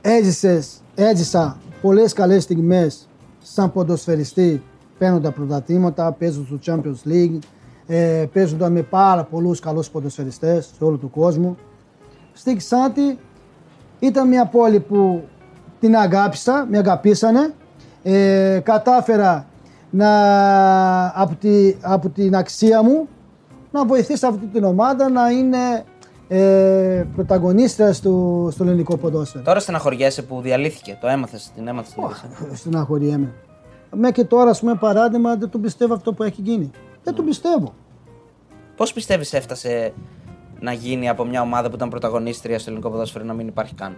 [0.00, 3.08] έζησες, έζησα πολλές καλές στιγμές
[3.42, 4.62] σαν ποδοσφαιριστή
[4.98, 7.38] παίρνοντα πρωταθλήματα, παίζοντας στο Champions League,
[7.86, 11.56] ε, παίζοντας με πάρα πολλούς καλούς ποδοσφαιριστές σε όλο τον κόσμο.
[12.32, 13.18] Στη Ξάντη
[13.98, 15.24] ήταν μια πόλη που
[15.80, 17.54] την αγάπησα, με αγαπήσανε.
[18.02, 19.49] Ε, κατάφερα
[19.90, 23.08] να, από, τη, από την αξία μου
[23.70, 25.84] να βοηθήσω αυτή την ομάδα να είναι
[26.28, 29.44] ε, πρωταγωνίστρια στο, στο ελληνικό ποδόσφαιρο.
[29.44, 30.98] Τώρα στεναχωριέσαι που διαλύθηκε.
[31.00, 31.92] Το έμαθες, την έμαθες.
[31.92, 32.56] την είδηση.
[32.60, 33.32] Στεναχωριέμαι.
[33.96, 36.70] Μέχρι και τώρα, ας πούμε, παράδειγμα, δεν το πιστεύω αυτό που έχει γίνει.
[37.02, 37.74] Δεν το πιστεύω.
[38.76, 39.92] Πώς πιστεύεις έφτασε
[40.60, 43.96] να γίνει από μια ομάδα που ήταν πρωταγωνίστρια στο ελληνικό ποδόσφαιρο να μην υπάρχει καν;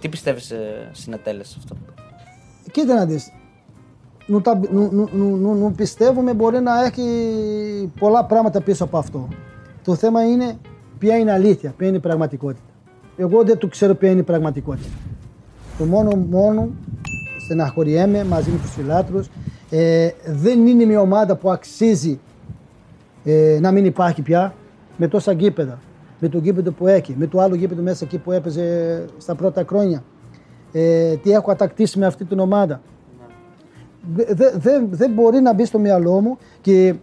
[0.00, 0.52] Τι πιστεύεις
[0.92, 1.76] συνετέλεσες αυτό;
[2.70, 3.32] Κοίτα να δεις.
[4.26, 7.02] Νου, τα, νου, νου, νου, νου, νου πιστεύουμε μπορεί να έχει
[7.98, 9.28] πολλά πράγματα πίσω από αυτό.
[9.84, 10.56] Το θέμα είναι
[10.98, 12.62] ποια είναι αλήθεια, ποια είναι η πραγματικότητα.
[13.16, 14.88] Εγώ δεν το ξέρω ποια είναι η πραγματικότητα.
[15.78, 16.68] Το μόνο μόνο
[17.44, 19.28] στεναχωριέμαι μαζί με τους φιλάτρους.
[19.70, 22.20] Ε, δεν είναι μια ομάδα που αξίζει
[23.24, 24.54] ε, να μην υπάρχει πια
[24.96, 25.78] με τόσα γήπεδα.
[26.18, 29.64] Με το γήπεδο που έχει, με το άλλο γήπεδο μέσα εκεί που έπαιζε στα πρώτα
[29.68, 30.04] χρόνια.
[30.72, 32.80] Ε, τι έχω ατακτήσει με αυτή την ομάδα.
[34.14, 36.94] Δεν δε, δεν μπορεί να μπει στο μυαλό μου και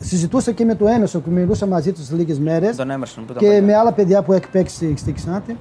[0.00, 3.42] συζητούσα και με το Έμεσο που μιλούσα μαζί τους λίγες μέρες Τον Έμερσον που ήταν
[3.42, 3.62] και παλιά.
[3.62, 5.56] με άλλα παιδιά που έχει παίξει στη Ξάντη.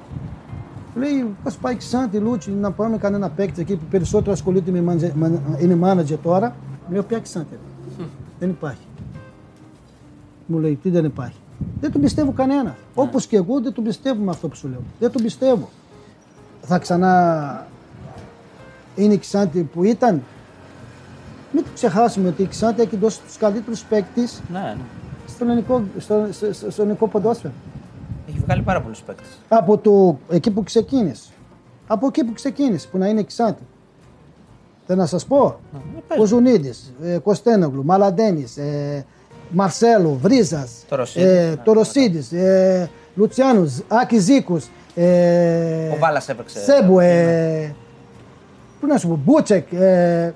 [0.96, 4.82] Λέει, πώς πάει η Ξάντη, Λούτσι, να πάμε κανένα παίκτη εκεί που περισσότερο ασχολείται με
[4.82, 6.56] μάντζε- μα- είναι manager τώρα.
[6.92, 7.48] Λέω, ποια Ξάντη.
[7.98, 8.04] ρε;»
[8.40, 8.86] δεν υπάρχει.
[10.46, 11.38] Μου λέει, τι δεν υπάρχει;
[11.82, 12.76] Δεν τον πιστεύω κανένα.
[12.96, 14.82] Όπως και εγώ δεν τον πιστεύω με αυτό που σου λέω.
[15.00, 15.70] Δεν τον πιστεύω.
[16.62, 17.68] Θα ξανά
[18.96, 20.22] είναι η Ξάντη που ήταν.
[21.54, 24.76] Μην το ξεχάσουμε ότι η Ξάντη έχει δώσει τους καλύτερους παίκτες Ναι, ναι.
[25.28, 27.54] στο ελληνικό, στο, στο, στο, στο ελληνικό ποδόσφαιρο.
[28.30, 29.28] Έχει βγάλει πάρα πολλούς παίκτες.
[29.48, 31.30] Από το εκεί που ξεκίνησες.
[31.88, 33.64] Από εκεί που ξεκίνησες, που να είναι εξάτη.
[34.88, 35.60] Θέλω να σας πω.
[36.20, 36.74] Ο Ζουνίδη,
[37.04, 39.06] ε, Κωστένογλου, Μαλαντένης, ε,
[39.50, 41.28] Μαρσέλο, Βρίζας, Το Ρωσίδης.
[41.28, 44.66] ε, το Ρωσίδης, ε, Λουτσιάνου, Άκη Ζήκους.
[44.96, 46.60] Ε, Ο Βάλας έπαιξε.
[46.60, 47.76] Σέμπου, ε,
[48.80, 50.34] πού να σου πω, Μπούτσεκ, ε,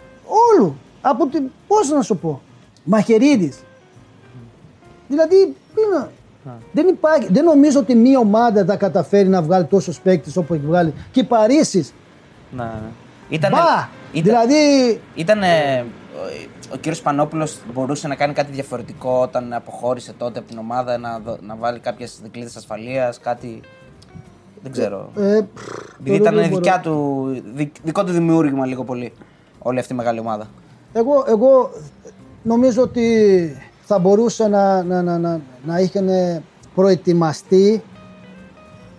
[0.59, 0.75] όλου.
[1.09, 2.41] Από την, πώς να σου πω,
[2.83, 3.59] Μαχαιρίδης.
[5.07, 6.09] Δηλαδή, τι να-
[6.71, 10.65] δεν, υπάρχει, δεν νομίζω ότι μία ομάδα θα καταφέρει να βγάλει τόσους παίκτες όπως έχει
[10.65, 10.93] βγάλει.
[11.11, 11.93] Και η Παρίσις,
[12.51, 12.69] Ναι, ναι.
[13.29, 13.57] Ήταν, μπα!
[14.11, 14.55] ήταν, Δηλαδή,
[15.15, 15.39] ήταν,
[16.73, 21.19] ο κύριος Πανόπουλος μπορούσε να κάνει κάτι διαφορετικό όταν αποχώρησε τότε από την ομάδα, να,
[21.19, 23.59] δω- να βάλει κάποιες δικλείδες ασφαλείας, κάτι...
[24.63, 25.09] Δεν ξέρω.
[25.17, 25.47] ε, Επειδή
[26.03, 26.47] δεν ήταν μπορώ.
[26.47, 29.13] δικιά του, δι- δικό του δημιούργημα λίγο πολύ
[29.59, 30.47] όλη αυτή η μεγάλη ομάδα.
[30.97, 31.69] Εγώ, εγώ
[32.43, 33.07] νομίζω ότι
[33.81, 36.09] θα μπορούσε να, να, να, να, να είχαν
[36.75, 37.81] προετοιμαστεί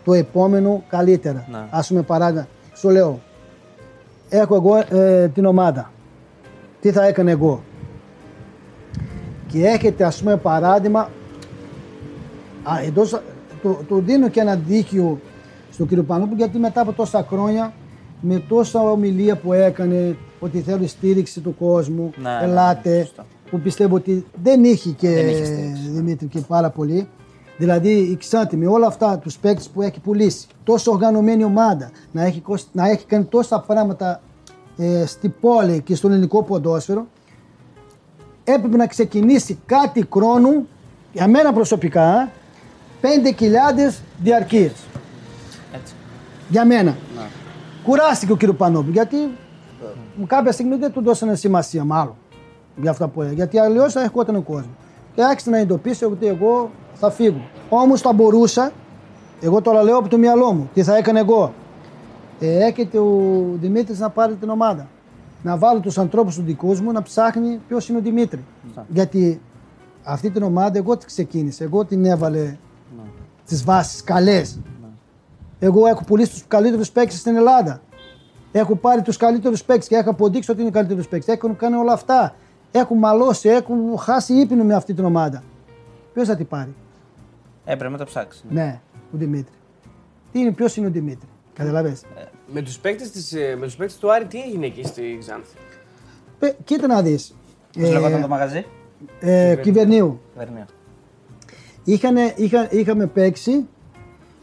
[0.05, 1.47] το επόμενο καλύτερα.
[1.51, 1.59] Ναι.
[1.71, 3.21] Ας πούμε παράδειγμα, σου λέω,
[4.29, 5.93] έχω εγώ ε, την ομάδα.
[6.81, 7.63] Τι θα έκανε εγώ;
[9.47, 11.01] Και έχετε ας πούμε παράδειγμα,
[12.63, 13.21] α, εντός,
[13.63, 15.21] το, το δίνω και ένα δίκιο
[15.73, 17.73] στον κύριο Πανόπουλο γιατί μετά από τόσα χρόνια
[18.21, 23.27] με τόσα ομιλία που έκανε ότι θέλει στήριξη του κόσμου, Ναι, ναι, ελάτε, σωστά.
[23.51, 25.89] που πιστεύω ότι δεν είχε και Δεν είχε στήριξη.
[25.91, 27.09] Δημήτρη και πάρα πολύ.
[27.59, 32.23] Δηλαδή η Ξάντη με όλα αυτά τους παίκτες που έχει πουλήσει, τόσο οργανωμένη ομάδα, να
[32.25, 34.21] έχει, κοσ- να έχει κάνει τόσα πράγματα
[34.77, 37.07] ε, στην πόλη και στο ελληνικό ποδόσφαιρο,
[38.45, 40.49] έπρεπε να ξεκινήσει κάτι χρόνο,
[41.13, 42.31] για μένα προσωπικά,
[43.03, 44.73] 5.000 διαρκείες.
[45.75, 45.95] Έτσι.
[46.49, 46.97] Για μένα.
[47.17, 47.23] Ναι.
[47.89, 52.15] Κουράστηκε ο κύριο Πανόπουλο γιατί ε, κάποια στιγμή δεν του δώσανε σημασία μάλλον
[52.77, 53.35] για αυτά που έλεγε.
[53.35, 54.75] Γιατί αλλιώς θα ερχόταν ο κόσμος.
[55.15, 57.41] Και άρχισε να εντοπίσει ότι εγώ θα φύγω.
[57.69, 58.73] Όμως θα μπορούσα,
[59.41, 61.53] εγώ τώρα λέω από το μυαλό μου, τι θα έκανε εγώ.
[62.41, 64.89] Ε, έρχεται ο Δημήτρης να πάρει την ομάδα.
[65.43, 68.45] Να βάλω τους ανθρώπους τους δικούς μου να ψάχνει ποιος είναι ο Δημήτρη.
[68.89, 69.41] Γιατί
[70.03, 71.65] αυτή την ομάδα εγώ την ξεκίνησα.
[71.65, 72.57] Εγώ την έβαλε
[73.47, 74.59] τις βάσεις καλές.
[75.59, 77.81] Εγώ έχω πουλήσει του καλύτερους παίκτες στην Ελλάδα.
[78.53, 81.35] Έχω πάρει τους καλύτερους παίκτες και έχω αποδείξει ότι είναι καλύτερους παίκτες.
[81.35, 82.35] Έχουν κάνει όλα αυτά.
[82.73, 85.43] Έχουν μαλώσει, έχουν χάσει ύπνο με αυτή την ομάδα.
[86.15, 86.75] Ποιος θα την πάρει;
[87.65, 88.45] Έπρεπε να το ψάξει.
[88.49, 88.81] Ναι,
[89.15, 89.55] ο Δημήτρη.
[90.33, 91.29] Τι είναι, ποιος είναι ο Δημήτρη.
[91.55, 92.03] Καταλαβες;
[92.47, 95.57] Με τους παίκτες, της, ε, με τους παίκτες του Άρη τι έγινε εκεί στη Ξάνθη;
[96.39, 97.35] Πε- Κοίτα να δεις.
[97.81, 98.67] Πώς λεγόταν το μαγαζί;
[99.21, 100.21] ε, κυβερνίου.
[100.37, 100.67] Βερνία.
[101.85, 103.67] Είχανε, είχα, είχαμε παίξει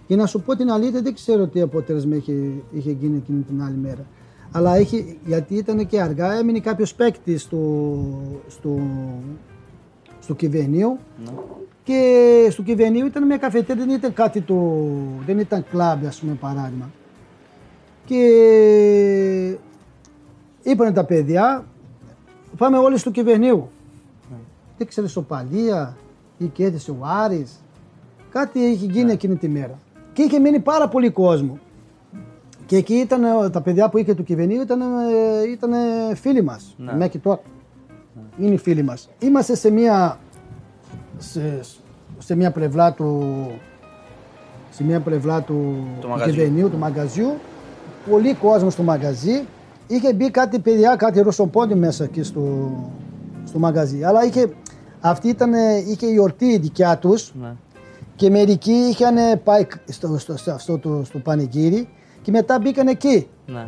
[0.08, 2.34] Για να σου πω την αλήθεια, δεν ξέρω τι αποτέλεσμα είχε,
[2.72, 4.06] είχε γίνει εκείνη την άλλη μέρα.
[4.52, 7.94] Αλλά είχε, γιατί ήταν και αργά, έμεινε κάποιος παίκτη στο,
[8.48, 8.80] στο,
[10.20, 10.98] στο κυβερνείο.
[11.84, 14.88] Και στο κυβερνείο ήταν μια καφετέρια, δεν ήταν κάτι το.
[15.26, 16.90] δεν ήταν κλαμπ, ας πούμε, παράδειγμα.
[18.06, 19.58] Και
[20.64, 21.66] είπαν τα παιδιά,
[22.58, 23.70] πάμε όλοι στο κυβερνείο.
[24.78, 25.98] Δεν ξέρω, σοπαλία
[26.38, 27.60] ή κέρδισε ο Άρης.
[28.30, 29.80] Κάτι είχε γίνει εκείνη τη μέρα.
[30.16, 31.60] Και είχε μείνει πάρα πολύ κόσμο.
[32.66, 35.72] Και εκεί ήταν ε, τα παιδιά που είχε του κυβερνείου ήταν, ε, ήταν
[36.16, 36.76] φίλοι μας.
[36.78, 36.94] Ναι.
[36.94, 37.40] Μέχρι τώρα.
[38.40, 39.10] Είναι φίλοι μας.
[39.20, 40.20] Είμαστε σε μια,
[41.18, 41.60] σε,
[42.18, 43.24] σε μια πλευρά του,
[44.70, 46.34] σε μια πλευρά του, του μαγαζιού.
[46.34, 47.34] κυβερνείου, του μαγαζιού.
[48.10, 49.44] Πολύ κόσμο στο μαγαζί.
[49.88, 52.72] Είχε μπει κάτι παιδιά, κάτι ρωσοπόντι μέσα εκεί στο,
[53.44, 54.04] στο μαγαζί.
[54.04, 54.54] Αλλά είχε,
[55.00, 55.54] αυτή ήταν,
[55.88, 57.54] είχε η γιορτή η δικιά τους Ναι.
[58.16, 61.88] Και μερικοί είχαν πάει στο, στο, στο, αυτό το, στο πανηγύρι
[62.22, 63.28] και μετά μπήκαν εκεί.
[63.46, 63.68] Ναι.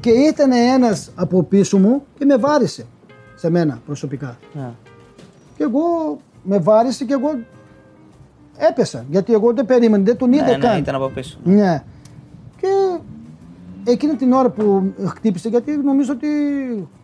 [0.00, 2.86] Και ήταν ένας από πίσω μου και με βάρισε
[3.34, 4.38] σε μένα προσωπικά.
[4.52, 4.70] Ναι.
[5.56, 7.28] Και εγώ με βάρισε και εγώ
[8.56, 9.04] έπεσα.
[9.10, 10.78] Γιατί εγώ δεν περίμενα, δεν τον είδα Ναι, ναι, καν.
[10.78, 11.38] ήταν από πίσω.
[11.44, 11.82] Ναι.
[12.60, 12.98] Και
[13.84, 16.28] εκείνη την ώρα που χτύπησε, γιατί νομίζω ότι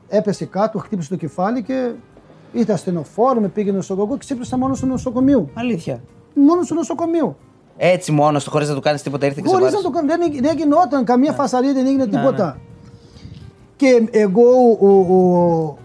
[0.09, 1.91] έπεσε κάτω, χτύπησε το κεφάλι και
[2.53, 5.49] ήρθε ασθενοφόρο, με πήγαινε στο νοσοκομείο και ξύπνησα μόνο στο νοσοκομείο.
[5.55, 6.01] Αλήθεια.
[6.47, 7.37] Μόνος στο νοσοκομείο.
[7.77, 10.03] Έτσι μόνος του, χωρίς να του κάνεις τίποτα, ήρθε και σε Χωρίς να βάρισε.
[10.03, 12.59] το κάνω, δεν, δεν γινόταν καμία φασαρία, δεν έγινε Ναι, τίποτα.
[13.77, 14.43] Και εγώ,
[14.81, 15.77] ο, ο-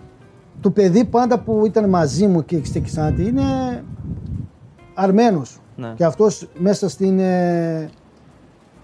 [0.61, 3.43] το παιδί πάντα που ήταν μαζί μου και στη Ξάντη είναι
[4.93, 5.59] Αρμένος.
[5.75, 5.93] Ναι.
[5.95, 7.89] Και αυτός μέσα στην, ε,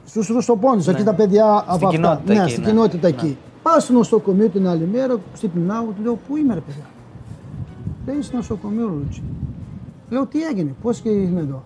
[0.06, 1.90] στους Ρουσοπόντες, εκεί τα παιδιά από αυτά.
[1.90, 2.70] κοινότητα ναι, εκεί, στην ναι.
[2.70, 3.16] κοινότητα Ναι.
[3.16, 3.38] εκεί.
[3.64, 6.84] Πάω στο νοσοκομείο την άλλη μέρα, ξυπνάω, του λέω πού είμαι ρε παιδιά;
[8.06, 9.24] Λέει στο νοσοκομείο Λούτσι.
[10.10, 11.66] Λέω τι έγινε, πώς και είμαι εδώ.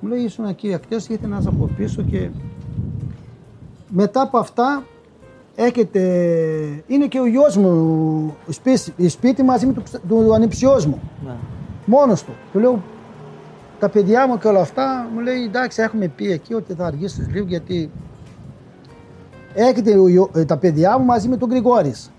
[0.00, 2.28] Μου λέει ήσουν εκεί ακτές και ήρθε ένας από πίσω και
[3.88, 4.84] μετά από αυτά
[5.56, 6.00] έρχεται,
[6.86, 11.32] είναι και ο γιος μου σπίτι, σπίτι μαζί με του, ξα- του ανιψιός μου, Ναι.
[11.86, 12.32] μόνος του.
[12.52, 12.82] Του λέω
[13.78, 17.28] τα παιδιά μου και όλα αυτά, μου λέει εντάξει έχουμε πει εκεί ότι θα αργήσεις
[17.28, 17.90] λίγο γιατί
[19.54, 22.10] έρχεται ο γιο- ε, τα παιδιά μου μαζί με τον Γρηγόρης,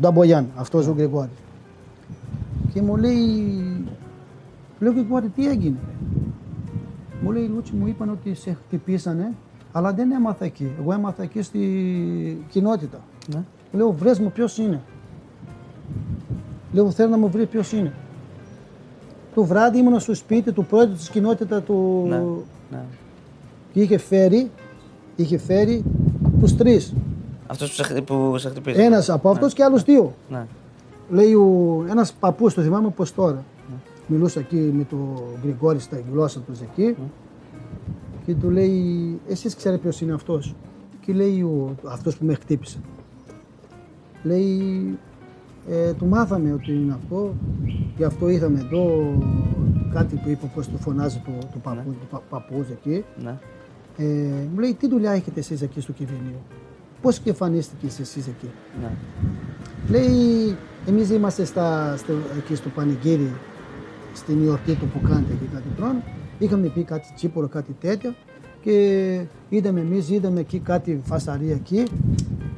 [0.00, 1.30] τον Αμπογιάν, αυτός ο Γρηγόρης.
[2.72, 3.16] Και μου λέει,
[4.82, 5.76] λέω Γρηγόρη τι έγινε.
[7.22, 9.32] Μου λέει Λούτσι μου είπαν ότι σε χτυπήσανε,
[9.72, 10.70] αλλά δεν έμαθα εκεί.
[10.80, 12.98] Εγώ έμαθα εκεί στη κοινότητα.
[13.34, 13.42] Ναι.
[13.72, 14.80] Λέω βρες μου ποιος είναι.
[16.72, 17.92] Λέω θέλω να μου βρεις ποιος είναι.
[19.34, 22.16] Το βράδυ ήμουν στο σπίτι του πρόεδρου της κοινότητας του Ναι.
[22.70, 22.82] ναι.
[23.72, 24.50] και είχε φέρει,
[25.16, 25.84] είχε φέρει
[26.40, 26.94] τους τρεις.
[27.46, 28.80] Αυτός που, σε χτυ- που σε χτυπήσει.
[28.82, 30.12] Ένας από αυτούς και άλλους δύο.
[30.30, 30.46] Ναι.
[31.10, 33.44] Λέει ο, ένας παππούς, το θυμάμαι πως τώρα.
[34.06, 36.96] Μιλούσα εκεί με τον Γρηγόρη στα γλώσσα τους εκεί
[38.26, 40.54] και του λέει, εσείς ξέρετε ποιος είναι αυτός;
[41.00, 42.78] Και λέει ο, αυτός που με χτύπησε.
[44.22, 44.98] Λέει,
[45.68, 47.34] ε, του μάθαμε ότι είναι αυτό,
[47.96, 49.14] γι' αυτό ήρθαμε εδώ,
[49.92, 53.04] κάτι που είπε πως του φωνάζει το, το παππού, το πα- παππούς εκεί.
[53.22, 53.38] ναι.
[53.96, 54.04] Ε,
[54.54, 56.40] μου λέει, τι δουλειά έχετε εσείς εκεί στο κυβερνείο,
[57.02, 58.50] πώς και εμφανίστηκε εσείς εκεί;
[58.80, 58.90] ναι.
[59.90, 63.30] Λέει, εμείς είμαστε στα, στο, εκεί στο πανηγύρι,
[64.14, 66.02] στην ιορτή του που κάνετε και κάτι τρώνε.
[66.38, 68.14] Είχαμε πει κάτι τσίπορο, κάτι τέτοιο
[68.62, 71.82] και είδαμε εμείς, είδαμε εκεί κάτι φασαρία εκεί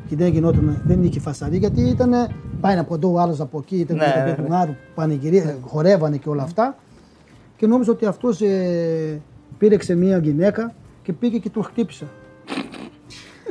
[0.09, 2.13] και δεν γινόταν, δεν είχε φασαρία γιατί ήταν
[2.61, 4.57] πάει από εδώ, ο άλλος από εκεί, ήταν Ναι, ναι, ναι, τον ναι.
[4.57, 6.77] άλλο πανηγυρί, χορεύανε και όλα αυτά
[7.57, 9.21] και νόμιζα ότι αυτός ε,
[9.59, 12.07] πήρεξε μία γυναίκα και πήγε και το χτύπησε.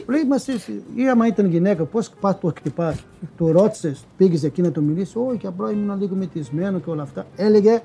[0.07, 3.05] Λέει μα εσύ, ή άμα ήταν γυναίκα, πώς πας το χτυπάς,
[3.37, 5.15] του ρώτησες, πήγες εκεί να το μιλήσεις.
[5.15, 7.25] Όχι, απλά ήμουν λίγο μετισμένο και όλα αυτά.
[7.35, 7.81] Έλεγε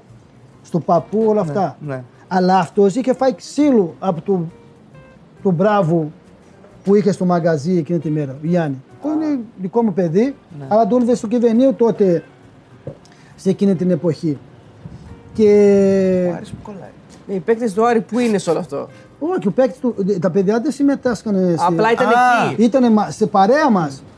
[0.69, 1.77] στο παππού όλα αυτά.
[1.81, 2.03] ναι.
[2.29, 4.41] Αλλά αυτό είχε φάει ξύλο από το,
[5.43, 6.11] το μπράβο
[6.85, 8.83] που είχε στο μαγαζί εκείνη τη μέρα, ο Γιάννη.
[9.03, 10.35] Το είναι δικό μου παιδί,
[10.69, 12.23] αλλά δούλευε στο κυβερνείο τότε
[13.37, 14.39] σε εκείνη την εποχή.
[15.35, 15.51] Και.
[16.31, 16.89] Ο Άρης που κολλάει.
[17.29, 18.89] Ε, Οι παίκτες του Άρη που είναι σε όλο αυτό;
[19.19, 21.55] Όχι, ο παίκτης του, τα παιδιά δεν συμμετάσχανε.
[21.57, 22.11] στη- Απλά ήταν Α,
[22.53, 22.63] εκεί.
[22.63, 24.03] Ήτανε μα- σε παρέα μας.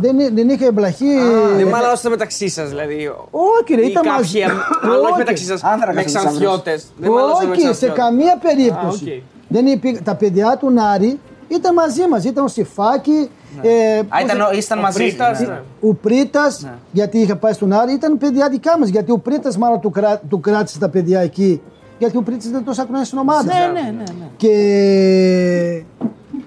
[0.00, 1.14] Δεν, δεν είχε εμπλαχεί.
[1.56, 3.12] Δεν μάλλον ώστε μεταξύ σας, δηλαδή.
[3.30, 4.40] Όχι, ρε, Ή ήταν μαζί.
[4.40, 5.18] κάποιοι, μάλλον όχι Όχι.
[5.18, 5.62] μεταξύ σας.
[5.64, 6.84] Άνθρακας Με ο ξανθιώτες.
[6.96, 7.96] Δεν μάλλον ώστε με Όχι, σε ξανθιώτες.
[8.04, 9.04] καμία περίπτωση.
[9.10, 9.22] Α, οκ.
[9.48, 10.00] δεν υπή...
[10.04, 12.24] Τα παιδιά του Νάρη ήταν μαζί μας.
[12.24, 13.28] Ήταν ο Σιφάκη.
[13.62, 14.98] Ε, Α, πώς- ήταν, ο- ήσταν ο μαζί.
[14.98, 15.46] Πρίτας, ναι.
[15.46, 15.60] ναι.
[15.80, 16.72] Ο Πρίτας, Ναι.
[16.92, 18.88] γιατί είχε πάει στον Άρη, ήταν παιδιά δικά μας.
[18.88, 20.20] Γιατί ο Πρίτας μάλλον του, κρά...
[20.28, 21.60] του κράτησε τα παιδιά εκεί.
[21.98, 23.42] Γιατί ο Πρίτας ήταν τόσα χρόνια στην ομάδα.
[23.44, 23.90] Ναι, ναι, ναι.
[23.96, 24.26] ναι.
[24.36, 25.82] Και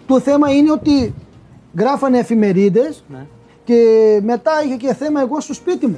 [0.08, 1.14] το θέμα είναι ότι
[1.78, 3.26] γράφανε εφημερίδες Ναι.
[3.64, 3.76] και
[4.24, 5.98] μετά είχε και θέμα εγώ στο σπίτι μου.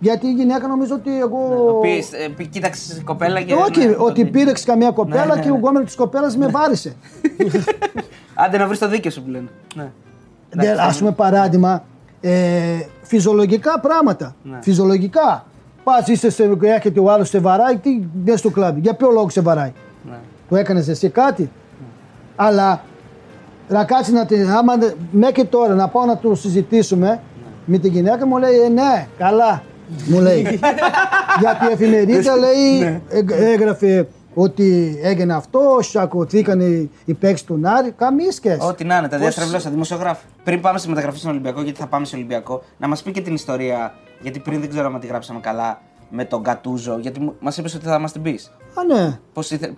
[0.00, 1.38] Γιατί η γυναίκα νομίζω ότι εγώ.
[1.82, 3.54] Πεις, ε, πει- κοίταξες κοπέλα και.
[3.54, 5.58] Όχι, ναι, ότι τον- πήρεξε καμία κοπέλα Ναι, ναι, και ο ναι.
[5.58, 6.94] γκόμενος της κοπέλας με βάρισε.
[8.44, 9.48] Άντε να βρεις το δίκιο σου που λένε.
[9.74, 9.90] Ναι.
[10.50, 11.84] Δεν, ας πούμε παράδειγμα,
[12.20, 12.32] ε,
[13.02, 14.34] φυσιολογικά πράγματα.
[14.42, 14.58] Ναι.
[14.62, 15.46] Φυσιολογικά.
[15.84, 18.78] Πας είσαι σε, έρχεται ο άλλος σε βαράει, τι μπες στο κλαμπ.
[18.78, 19.72] Για ποιο λόγο σε βαράει;
[20.10, 20.16] Ναι.
[20.48, 21.50] Του έκανες εσύ κάτι;
[22.36, 22.80] Αλλά
[23.68, 24.50] να κάτσει να την.
[24.50, 27.20] Άμα δε- μέχρι τώρα να πάω να το συζητήσουμε
[27.64, 29.62] με την γυναίκα μου λέει ε, ναι, καλά.
[30.06, 30.42] Μου λέει.
[31.40, 37.90] Γιατί η εφημερίδα λέει, ε, έγραφε ότι έγινε αυτό, σακωθήκαν οι, οι παίκτες του Νάρη.
[37.96, 38.58] Καμία σχέση.
[38.62, 40.24] Ό,τι να είναι, τα διαστρεβλώσα, δημοσιογράφοι.
[40.44, 43.20] Πριν πάμε στη μεταγραφή στον Ολυμπιακό, γιατί θα πάμε σε Ολυμπιακό, να μας πει και
[43.20, 43.94] την ιστορία.
[44.20, 45.80] Γιατί πριν δεν ξέρω αν τη γράψαμε καλά
[46.10, 48.52] με τον Κατούζο, γιατί μας είπες ότι θα μας την πεις.
[48.74, 49.18] Α, ναι.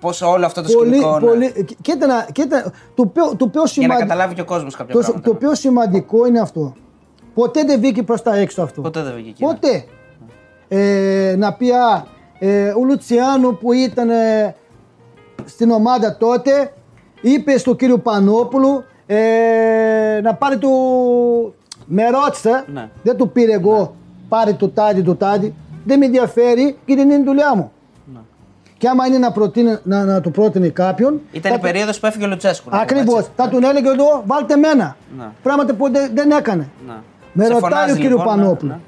[0.01, 1.18] Πώς όλο αυτό το Πολύ, σκηνικό.
[1.18, 1.26] ναι.
[1.26, 3.99] πολύ, κοίτα, να- κοίτα, το πιο, το πιο Για να σημαντικό.
[4.01, 5.28] καταλάβει και ο κόσμος κάποια Το, πράγματα.
[5.31, 6.72] το πιο σημαντικό είναι αυτό.
[7.35, 8.81] Ποτέ δεν βγήκε προς τα έξω αυτό.
[8.81, 9.43] Ποτέ δεν βγήκε εκεί.
[9.45, 9.85] Ποτέ.
[10.68, 12.05] Ε, να πει α,
[12.39, 14.55] ε, ο Λουτσιάνο που ήταν ε,
[15.45, 16.72] στην ομάδα τότε
[17.20, 20.68] είπε στον κύριο Πανόπουλου ε, να πάρει το...
[21.87, 22.89] Με ρώτησε, Ναι.
[23.03, 23.95] δεν του πήρε εγώ,
[24.28, 25.55] πάρει το τάδι, το τάδι.
[25.85, 27.72] Δεν με ενδιαφέρει και δεν είναι δουλειά μου.
[28.78, 31.20] Και άμα είναι να, προτείνει, να, να του πρότεινε κάποιον.
[31.33, 32.70] Ήταν θα η το- περίοδος που έφυγε ο Λουτσέσκου.
[32.70, 33.18] να πούμε, Ακριβώς.
[33.18, 33.31] έτσι.
[33.37, 34.97] Θα τον έλεγε εδώ, βάλτε μένα.
[35.18, 35.24] Ναι.
[35.43, 36.68] Πράγματα που δεν, δεν έκανε.
[36.87, 36.93] Ναι.
[37.33, 38.72] Με Σε ρωτάει φωνάζει, ο κύριος λοιπόν, ναι, Πανόπουλο.
[38.72, 38.78] ναι.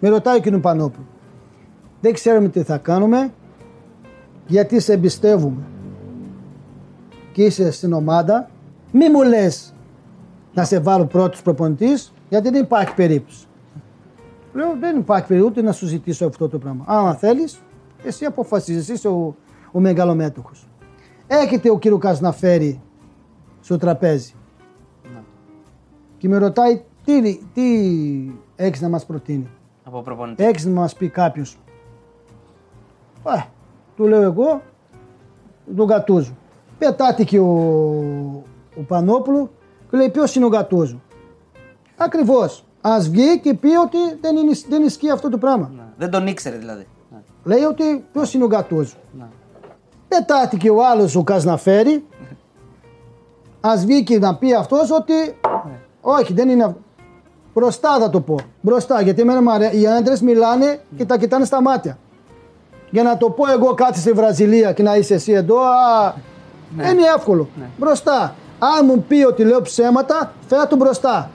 [0.00, 1.04] Με ρωτάει ο κύριος Πανόπουλο.
[2.00, 3.32] Δεν ξέρουμε τι θα κάνουμε
[4.46, 5.62] γιατί σε εμπιστεύουμε.
[7.32, 8.50] Και είσαι στην ομάδα.
[8.92, 9.74] Μη μου λες
[10.54, 13.45] να σε βάλω πρώτος προπονητής γιατί δεν υπάρχει περίπτωση.
[14.56, 16.84] Λέω δεν υπάρχει περίπτωση ούτε να σου ζητήσω αυτό το πράγμα.
[16.86, 17.58] Άμα θέλεις,
[18.04, 19.36] εσύ αποφασίζεις, είσαι ο,
[19.72, 20.68] ο μεγαλομέτωχος.
[21.26, 22.80] Έρχεται ο κύριο Κασναφέρη
[23.60, 24.34] στο τραπέζι
[26.18, 27.62] και με ρωτάει τι, τι
[28.56, 29.48] έχεις να μας προτείνει;
[29.84, 30.44] Από προπονητή.
[30.44, 31.58] Έχεις να μας πει κάποιος.
[33.24, 33.42] Ε,
[33.96, 34.62] του λέω εγώ,
[35.76, 36.36] τον Γκατούζο.
[36.78, 37.54] Πετάτηκε ο,
[38.76, 39.50] ο Πανόπουλου
[39.90, 41.00] και λέει ποιος είναι ο Γκατούζο.
[41.96, 42.64] Ακριβώς.
[42.88, 45.70] Ας βγει και πει ότι δεν, είναι, δεν ισχύει αυτό το πράγμα.
[45.76, 45.82] Ναι.
[45.96, 46.86] Δεν τον ήξερε δηλαδή.
[47.10, 47.18] Ναι.
[47.44, 48.94] Λέει ότι ποιος είναι ο Γκατούζο.
[49.18, 49.24] Ναι.
[50.08, 52.04] Πετάτηκε ο άλλος ο Κασναφέρη.
[53.60, 55.14] Ας βγει και να πει αυτός ότι
[56.00, 56.78] όχι δεν είναι αυτό.
[57.54, 58.36] Μπροστά θα το πω.
[58.60, 61.98] Μπροστά γιατί εμένα μου αρέ- οι άντρες μιλάνε και τα κοιτάνε στα μάτια.
[62.90, 66.14] Για να το πω εγώ κάτι στη Βραζιλία και να είσαι εσύ εδώ, α,
[66.76, 67.48] δεν είναι εύκολο.
[67.78, 68.34] Μπροστά.
[68.78, 71.30] Αν μου πει ότι λέω ψέματα, φέρα του μπροστά.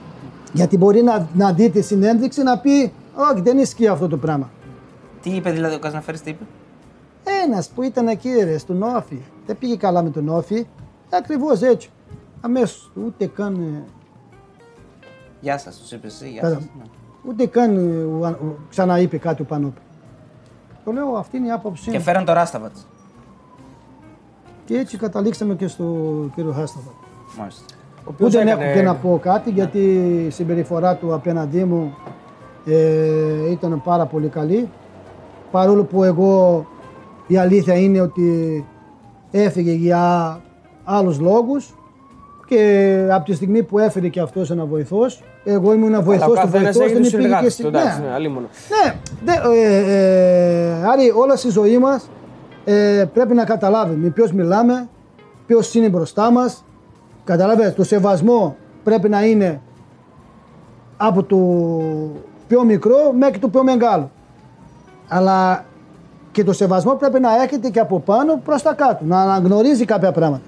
[0.52, 2.92] Γιατί μπορεί να, να δει τη συνέντευξη να πει,
[3.32, 4.50] όχι δεν ισχύει αυτό το πράγμα.
[5.22, 6.44] Τι είπε δηλαδή ο Κασναφέρης, τι είπε;
[7.44, 9.20] Ένας που ήταν εκεί ρε, στον Όφη.
[9.46, 10.66] Δεν πήγε καλά με τον Όφη.
[11.10, 11.90] Ακριβώς έτσι.
[12.40, 12.90] Αμέσως.
[13.06, 13.54] Ούτε καν.
[13.54, 13.84] ε,
[15.40, 16.30] Γεια σας, τους είπες εσύ.
[16.30, 16.54] Γεια Καλά.
[16.54, 16.62] σας.
[16.78, 16.82] Ναι.
[17.28, 19.82] Ούτε καν ε, ο, ο, ξαναείπε κάτι ο Πανόπουλο.
[20.84, 22.02] Το λέω, αυτή είναι η άποψή Και μου.
[22.04, 22.86] φέραν το Ράσταβατς.
[24.64, 25.84] Και έτσι καταλήξαμε και στο
[26.34, 26.90] κύριο Χάσταβα.
[27.38, 27.64] Μάλιστα.
[28.04, 29.78] Ο οποίος Ούτε δεν έκανε- έχω και να πω κάτι γιατί
[30.26, 31.94] η συμπεριφορά του απέναντί μου
[32.66, 34.68] ε, ήταν πάρα πολύ καλή.
[35.50, 36.66] Παρόλο που εγώ
[37.26, 38.64] η αλήθεια είναι ότι
[39.30, 40.40] έφυγε για
[40.84, 41.74] άλλους λόγους
[42.46, 46.26] και από τη στιγμή που έφερε και αυτός ένα βοηθός, εγώ ήμουν ένα Αλλά βοηθός
[46.28, 47.62] ο του καθένας βοηθός, έχει δεν τους υπήρχε και συνεργάτες στη...
[47.62, 48.06] του, εντάξει, Ναι.
[48.06, 48.46] ναι, αλίμονο.
[48.84, 48.94] Ναι,
[49.24, 49.76] δε, ε,
[50.70, 52.10] ε, Άρη, όλα στη ζωή μας
[52.64, 54.88] ε, πρέπει να καταλάβουμε με ποιος μιλάμε,
[55.46, 56.64] ποιος είναι μπροστά μας.
[57.24, 59.60] Καταλάβες, το σεβασμό πρέπει να είναι
[60.96, 61.36] από το
[62.48, 64.10] πιο μικρό μέχρι το πιο μεγάλο.
[65.08, 65.64] Αλλά
[66.32, 70.12] και το σεβασμό πρέπει να έρχεται και από πάνω προς τα κάτω, να αναγνωρίζει κάποια
[70.12, 70.42] πράγματα.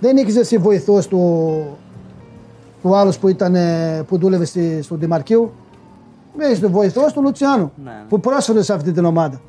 [0.00, 1.62] Δεν είχες εσύ βοηθός του,
[2.82, 5.52] του άλλου που, ήταν, ε, που δούλευε στη, στο Δημαρχείο.
[6.38, 8.04] Έχεις τον βοηθός του Λουτσιάνου Ναι, ναι.
[8.08, 9.40] που πρόσφερε σε αυτή την ομάδα.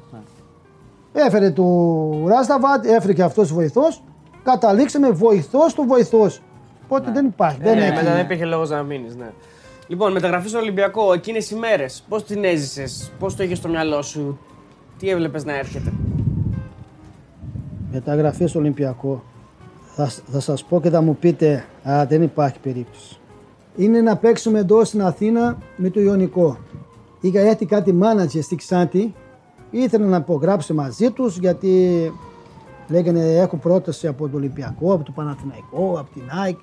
[1.13, 4.03] Έφερε του Ράσταβατ, έφερε και αυτός βοηθός.
[4.43, 6.41] Καταλήξαμε βοηθός του βοηθός.
[6.85, 7.59] Οπότε δεν υπάρχει.
[7.61, 7.95] δεν Ναι, έχει.
[7.95, 9.15] μετά δεν υπήρχε λόγος να μείνεις.
[9.15, 9.31] Ναι.
[9.87, 14.01] Λοιπόν, μεταγραφή στο Ολυμπιακό, εκείνες οι μέρες, πώς την έζησες, πώς το είχες στο μυαλό
[14.01, 14.37] σου,
[14.99, 15.93] τι έβλεπες να έρχεται;
[17.91, 19.23] Μεταγραφή στο Ολυμπιακό.
[19.95, 23.17] Θα, θα σας πω και θα μου πείτε, α, δεν υπάρχει περίπτωση.
[23.75, 26.57] Είναι να παίξουμε εδώ στην Αθήνα με το Ιωνικό.
[27.21, 29.13] Είχα έρθει κάτι μάνατζερ στη Ξάντη,
[29.71, 32.11] ήθελα να υπογράψω μαζί τους γιατί
[32.87, 36.57] λέγανε έχω πρόταση από το Ολυμπιακό, από το Παναθηναϊκό, από την ΑΕΚ.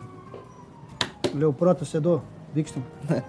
[1.39, 2.23] Λέω πρόταση εδώ,
[2.55, 3.23] δείξτε μου.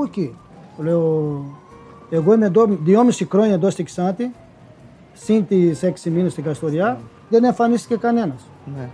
[0.00, 0.36] Όχι.
[0.78, 1.44] Λέω,
[2.10, 4.32] εγώ είμαι εδώ δυόμιση χρόνια εδώ στη Ξάντη,
[5.14, 8.40] συν τις έξι μήνες στην Καστοριά, δεν εμφανίστηκε κανένας.
[8.76, 8.88] Ναι.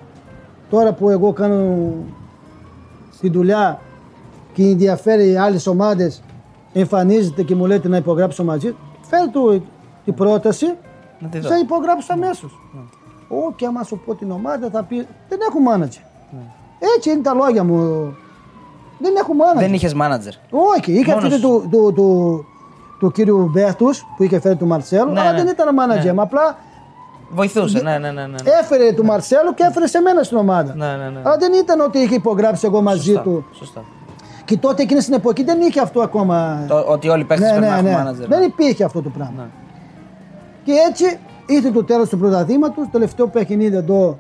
[0.70, 1.92] Τώρα που εγώ κάνω
[3.20, 3.80] τη δουλειά
[4.52, 6.22] και ενδιαφέρει οι άλλες ομάδες
[6.72, 9.64] εμφανίζεται και μου λέτε να υπογράψω μαζί του, φέρε του
[10.04, 10.66] την πρόταση,
[11.20, 11.48] Να τη δω.
[11.48, 12.58] θα υπογράψω αμέσως.
[13.28, 14.96] Ω, και άμα σου πω την ομάδα θα πει
[15.28, 16.02] δεν έχω μάνατζερ.
[16.96, 17.76] Έτσι είναι τα λόγια μου.
[18.98, 19.62] Δεν έχω μάνατζερ.
[19.62, 20.32] Δεν είχες μάνατζερ.
[20.50, 22.44] Όχι, είχε Μόνος αυτή του, του, του,
[22.98, 25.36] του κύριου Μπέρτους που είχε φέρει του Μαρσέλου, Ναι, αλλά ναι.
[25.36, 26.14] δεν ήταν μάνατζερ.
[26.14, 26.20] μου.
[26.22, 26.58] Απλά
[27.32, 28.26] Βοηθούσε, ναι, ναι, ναι.
[28.26, 28.36] ναι.
[28.60, 30.74] έφερε του Μαρσέλου και έφερε σε μένα στην ομάδα.
[30.74, 31.20] Ναι, ναι, ναι.
[31.24, 33.44] Αλλά δεν ήταν ότι είχε υπογράψει εγώ μαζί Σωστά, του.
[33.52, 33.84] Σωστά.
[34.44, 36.64] Και τότε εκείνης στην εποχή δεν είχε αυτό ακόμα.
[36.68, 37.96] Το, ότι όλοι οι παίχτε ναι, πρέπει να ναι, έχουν ναι.
[37.96, 38.28] μάνατζερ.
[38.28, 39.42] Δεν υπήρχε αυτό το πράγμα.
[39.42, 39.48] Ναι.
[40.64, 42.86] Και έτσι ήρθε το τέλος του πρωταθλήματος.
[42.92, 44.18] Τελευταίο παιχνίδι εδώ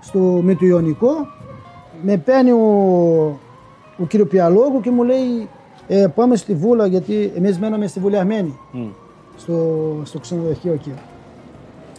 [0.00, 1.26] στο Μητουιονικό.
[2.02, 3.38] Με παίρνει ο,
[3.98, 5.48] ο κύριο Πιαλόγου και μου λέει
[5.88, 8.88] ε, πάμε στη Βούλα γιατί εμείς μέναμε στη Βουλιαγμένη Μμ.
[9.36, 10.92] στο, στο ξενοδοχείο εκεί.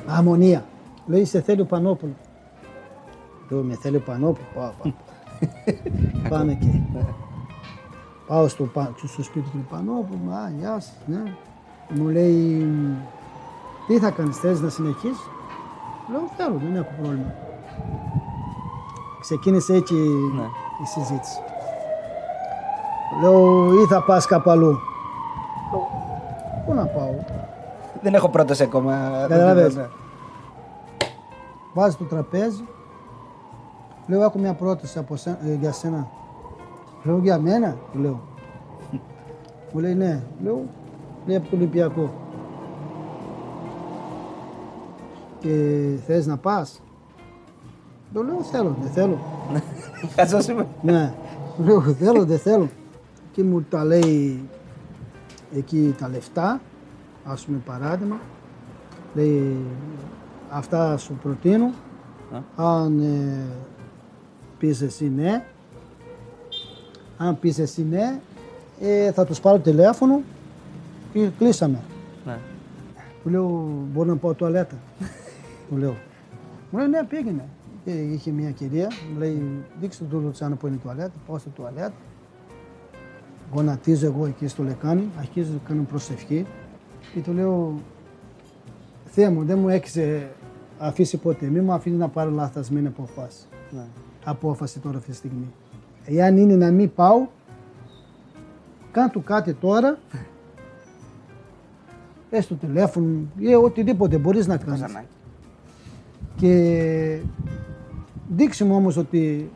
[0.07, 0.65] Αμμονία.
[1.05, 2.13] Λέει σε θέλει ο Πανόπουλο.
[3.49, 4.45] Λέω με θέλει ο Πανόπουλο.
[4.55, 4.91] Πάω, πάω.
[6.29, 6.83] Πάμε εκεί.
[8.27, 10.31] Πάω στο, πα- στο σπίτι του Πανόπουλου.
[10.31, 11.23] Α, γεια σας, ναι.
[11.95, 12.67] Μου λέει,
[13.87, 15.27] τι θα κάνεις, θες να συνεχίσεις;
[16.11, 17.33] Λέω, θέλω, δεν έχω πρόβλημα.
[19.21, 19.93] Ξεκίνησε έτσι
[20.35, 20.43] Ναι.
[20.83, 21.39] η συζήτηση.
[23.21, 24.67] Λέω, ή θα πας κάπου αλλού.
[25.71, 25.87] Λέω,
[26.65, 27.13] Πού να πάω;
[28.01, 29.09] Δεν έχω πρόταση ακόμα.
[29.27, 29.75] Καταλαβες.
[29.75, 29.87] Ναι.
[31.73, 32.63] Βάζεις το τραπέζι.
[34.07, 36.07] Λέω, έχω μια πρόταση από σέ- ε, για σένα.
[37.03, 38.19] Λέω, για μένα, του λέω.
[39.73, 40.23] Μου λέει, ναι.
[40.43, 40.61] Λέω,
[41.25, 42.09] λέει από το Ολυμπιακό.
[45.39, 45.49] Και
[46.07, 46.81] θες να πας;
[48.13, 49.19] Λέω, λέω, θέλω, δεν θέλω.
[50.15, 50.67] Χαζός είμαι.
[50.81, 51.13] Ναι.
[51.57, 52.69] Του λέω, θέλω, δεν θέλω.
[53.31, 54.49] Και μου τα λέει
[55.55, 56.61] εκεί τα λεφτά,
[57.25, 58.19] ας πούμε παράδειγμα.
[59.13, 59.57] Λέει,
[60.49, 61.71] αυτά σου προτείνω.
[62.55, 63.45] Αν ε,
[64.57, 65.43] πεις εσύ ναι,
[67.17, 68.19] αν πεις εσύ ναι,
[68.79, 70.21] ε, θα τους πάρω τηλέφωνο
[71.13, 71.79] και κλείσαμε.
[72.25, 72.37] Ναι.
[73.23, 74.75] Του λέω, μπορώ να πάω τουαλέτα.
[75.69, 75.95] Του λέω.
[76.71, 77.45] Μου λέει, ναι, πήγαινε.
[77.85, 81.49] Και είχε μια κυρία, μου λέει, δείξτε του Λουτσάνο που είναι η τουαλέτα, πάω στη
[81.49, 81.93] τουαλέτα.
[83.53, 86.45] Γονατίζω εγώ εκεί στο λεκάνι, αρχίζω να κάνω προσευχή
[87.13, 87.79] και του λέω,
[89.05, 90.29] Θεέ μου, δεν μου έχεις ε,
[90.77, 93.45] αφήσει ποτέ, μη μου αφήνεις να πάρω λαθασμένη αποφάση.
[93.71, 93.85] Ναι.
[94.23, 95.53] Απόφαση τώρα αυτή τη στιγμή.
[96.05, 97.27] Εάν είναι να μην πάω,
[98.91, 99.97] κάνε του κάτι τώρα,
[102.29, 104.81] έστω τηλέφωνο ή οτιδήποτε μπορείς να κάνεις.
[104.81, 105.07] Καζανάκι.
[106.35, 107.19] Και
[108.35, 109.51] δείξει μου όμως ότι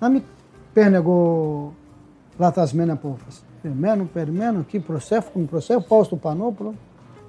[0.00, 0.22] να μην
[0.72, 1.74] παίρνω εγώ
[2.38, 3.40] λαθασμένη απόφαση.
[3.62, 6.74] Περιμένω, περιμένω, εκεί προσεύχουν, προσεύχουν, πάω στο Πανόπουλο.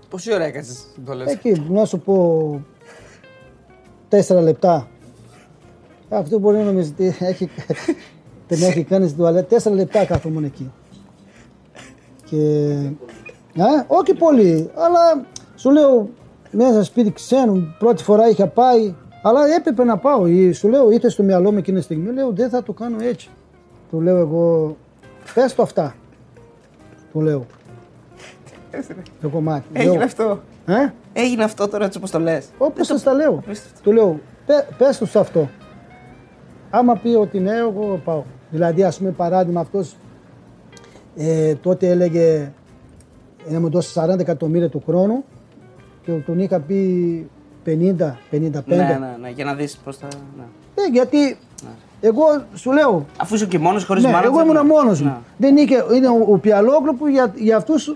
[0.09, 0.73] Πόση ώρα έκατσε
[1.05, 2.65] το λες; Εκεί, να σου πω,
[4.09, 4.87] τέσσερα λεπτά.
[6.09, 7.49] Αυτό μπορεί να νομίζεις ότι έχει,
[8.47, 9.45] την έχει κάνει στην τουαλέτα.
[9.45, 10.71] Τέσσερα λεπτά κάθομουν εκεί.
[12.25, 12.37] Και,
[13.61, 15.25] α, όχι πολύ, αλλά
[15.55, 16.09] σου λέω,
[16.51, 18.93] μέσα σπίτι ξένου, πρώτη φορά είχα πάει,
[19.27, 20.27] αλλά έπρεπε να πάω.
[20.27, 22.97] Ή, Σου λέω, ήρθε στο μυαλό μου εκείνη τη στιγμή, λέω, δεν θα το κάνω
[23.01, 23.29] έτσι.
[23.89, 24.77] Του λέω εγώ,
[25.33, 25.95] πες το αυτά.
[27.11, 27.45] Του λέω.
[29.21, 29.65] Το κομμάτι.
[29.73, 30.39] Έγινε Λέω, αυτό.
[30.65, 32.47] «Ε; Έγινε αυτό τώρα έτσι όπως το λες.
[32.57, 33.31] Όπως σας τα λέω.
[33.31, 33.81] Απίστευτο.
[33.81, 35.49] Του λέω, πε πες τους σε αυτό.
[36.69, 38.23] Άμα πει ότι ναι, εγώ πάω.
[38.49, 39.95] Δηλαδή, ας πούμε, παράδειγμα, αυτός
[41.15, 42.51] ε, τότε έλεγε
[43.49, 45.23] να μου δώσει 40 εκατομμύρια του χρόνου
[46.01, 47.29] και τον είχα πει
[47.65, 47.69] 50,
[48.31, 48.63] 55.
[48.65, 50.07] Ναι, ναι, ναι, για να δεις πώς θα.
[50.37, 50.43] Ναι.
[50.75, 51.37] Ε, γιατί
[52.01, 54.33] εγώ σου λέω, Αφού είσαι και μόνος χωρίς ναι, μάνατζερ.
[54.33, 54.73] εγώ ήμουν ναι.
[54.73, 55.07] μόνος μου.
[55.07, 55.17] Ναι.
[55.37, 57.95] Δεν είχε, είναι ο, ο Πιαλόγλου που για, για αυτούς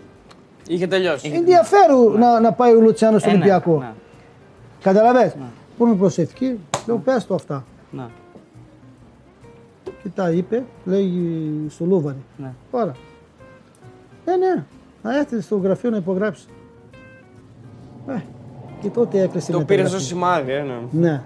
[0.68, 1.32] Είχε τελειώσει.
[1.36, 3.78] ενδιαφέρουν να, να πάει ο Λουτσιάνος στο Ε, ναι, Ολυμπιακό.
[3.80, 3.92] ναι,
[4.82, 5.36] Καταλαβες;
[5.78, 7.66] Που είναι προσευχή, λέω πες το αυτά.
[7.92, 8.04] ναι,
[10.04, 11.12] Και τα είπε, λέει
[11.70, 12.18] στο Λούβαρη.
[12.38, 12.52] ναι.
[12.72, 12.92] Τώρα.
[14.26, 14.64] Ναι, ναι,
[15.04, 16.48] να έρθεις στο γραφείο να υπογράψεις.
[18.08, 18.14] Ε,
[18.82, 20.06] και τότε έκλεισε η Το πήρες μεταγραφή.
[20.06, 20.74] ω σημάδι, ε, ναι.
[20.92, 21.22] Ναι.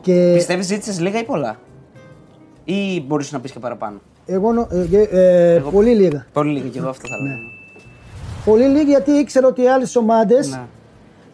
[0.00, 1.56] Και Πιστεύεις ζήτησες λίγα ή πολλά;
[2.64, 6.26] Ή μπορείς να πεις και παραπάνω; εγώ, νο- ε, ε, ε, πολύ λίγα.
[6.32, 7.28] Πολύ λίγα και εγώ αυτό θα Ναι.
[7.28, 7.38] λέω.
[8.44, 10.60] Πολύ λίγα γιατί ήξερα ότι οι άλλες ομάδες, Ναι,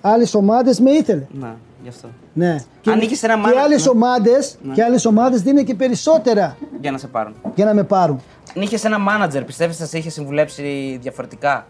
[0.01, 1.27] άλλες ομάδες με ήθελε.
[1.41, 2.09] ναι, γι' αυτό.
[2.33, 2.57] Ναι.
[2.87, 3.91] Αν είχες ένα και μάνα- άλλες ναι.
[3.91, 7.35] ομάδες, και άλλες ομάδες δίνουν και περισσότερα Για να σε πάρουν.
[7.55, 8.21] για να με πάρουν.
[8.57, 11.67] Αν είχες ένα μάνατζερ, πιστεύεις θα σε είχε συμβουλέψει διαφορετικά;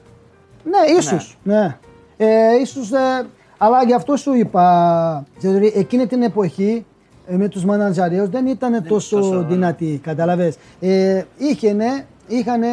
[0.64, 1.38] Ναι, ίσως.
[1.42, 1.76] Ναι.
[2.16, 2.26] Ε,
[2.62, 3.26] ίσως, ε,
[3.58, 6.84] αλλά γι' αυτό σου είπα, δηλαδή, εκείνη την εποχή
[7.26, 9.46] ε, με τους μανατζαρίους δεν ήταν τόσο, τόσο, ναι.
[9.46, 10.56] δυνατοί, καταλαβες.
[10.80, 12.66] Ε, είχανε, είχανε,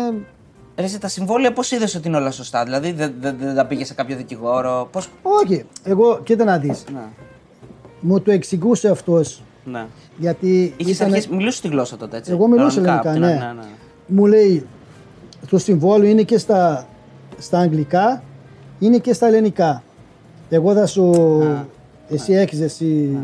[0.77, 3.65] Ρε, εσύ, τα συμβόλαια πώς είδες ότι είναι όλα σωστά; Δηλαδή δεν δεν- δεν τα
[3.65, 4.99] πήγες σε κάποιο δικηγόρο; Πώ.
[5.21, 6.99] όχι, εγώ, κοίτα να δεις, Ναι,
[7.99, 9.86] μου το εξηγούσε αυτός, ναι.
[10.17, 11.36] γιατί Είχες ήτανε- αρχίσει.
[11.36, 12.31] Μιλούσε τη γλώσσα τότε, έτσι.
[12.31, 13.47] εγώ μιλούσα Κανονικά, ελληνικά, απ' ναι.
[13.47, 13.67] την- ναι, ναι.
[14.07, 14.65] Μου λέει,
[15.49, 16.88] το συμβόλαιο είναι και στα,
[17.38, 18.23] στα αγγλικά,
[18.79, 19.83] είναι και στα ελληνικά.
[20.49, 21.11] Εγώ θα σου.
[22.09, 23.17] εσύ έχεις εσύ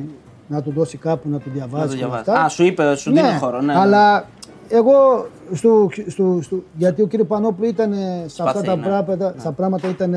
[0.48, 1.80] να του δώσει κάπου να του διαβάσεις.
[1.86, 2.30] Να το και διαβάσει.
[2.30, 2.44] αυτά.
[2.46, 3.62] Α, σου είπε, σου δίνει χώρο.
[3.62, 3.80] Ναι, ναι.
[3.80, 4.26] αλλά
[4.70, 7.94] εγώ στο, στο, στο, γιατί ο κύριο Πανόπουλο ήταν
[8.26, 8.82] σε αυτά Σπαθή, τα ναι.
[8.86, 10.16] πράγματα, στα πράγματα ήταν.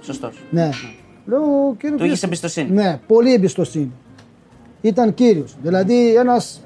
[0.00, 0.42] Σωστός.
[0.50, 0.68] Ναι.
[1.26, 1.40] Λέω,
[1.78, 2.70] κύριος Του είχες Πίεση- εμπιστοσύνη.
[2.70, 3.92] Ναι, πολύ εμπιστοσύνη.
[4.80, 5.56] Ήταν κύριος.
[5.62, 6.60] Δηλαδή ένας,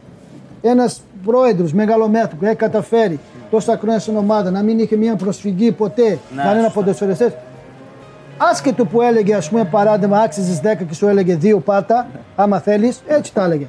[0.63, 3.19] ένας πρόεδρος μεγαλομέτωπο που έχει καταφέρει
[3.51, 7.33] τόσα χρόνια στην ομάδα να μην είχε μια προσφυγή ποτέ Ναι, κανένα σωστά.
[8.41, 8.51] Ποδοσφαιριστές.
[8.51, 13.03] Άσχετο που έλεγε, ας πούμε, παράδειγμα, άξιζες 10 και σου έλεγε δύο πάτα, άμα θέλεις,
[13.07, 13.67] έτσι τα έλεγε.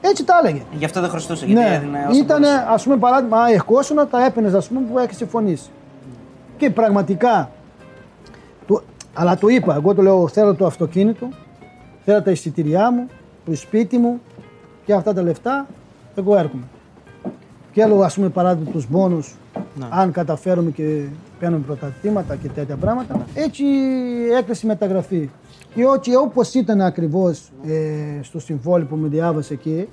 [0.00, 0.62] Έτσι τα έλεγε.
[0.78, 1.46] Γι' αυτό δεν χρωστούσε.
[1.46, 2.66] Γιατί Ναι, έδινε όσο ήταν μπορούσε.
[2.68, 5.70] ας πούμε παράδειγμα, α, ερχόσουν, τα έπαιρνες, ας πούμε, που έχεις συμφωνήσει.
[6.56, 7.50] Και πραγματικά.
[8.66, 8.82] Το,
[9.14, 11.28] αλλά το είπα, εγώ το λέω: Θέλω το αυτοκίνητο,
[12.04, 13.06] θέλω τα εισιτήριά μου,
[13.44, 14.20] το σπίτι μου
[14.86, 15.66] και αυτά τα λεφτά,
[16.16, 16.62] εγώ έρχομαι.
[17.72, 19.34] Και έλεγα, ας πούμε, παράδειγμα, τους μπόνους,
[19.88, 21.02] αν καταφέρουμε και
[21.44, 23.26] παίρνουμε πρωταθλήματα και τέτοια πράγματα.
[23.34, 23.64] Έτσι
[24.38, 25.30] έκλεισε η μεταγραφή.
[25.74, 29.88] Και όχι όπως ήταν ακριβώς ε, στο συμβόλαιο που με διάβασε εκεί,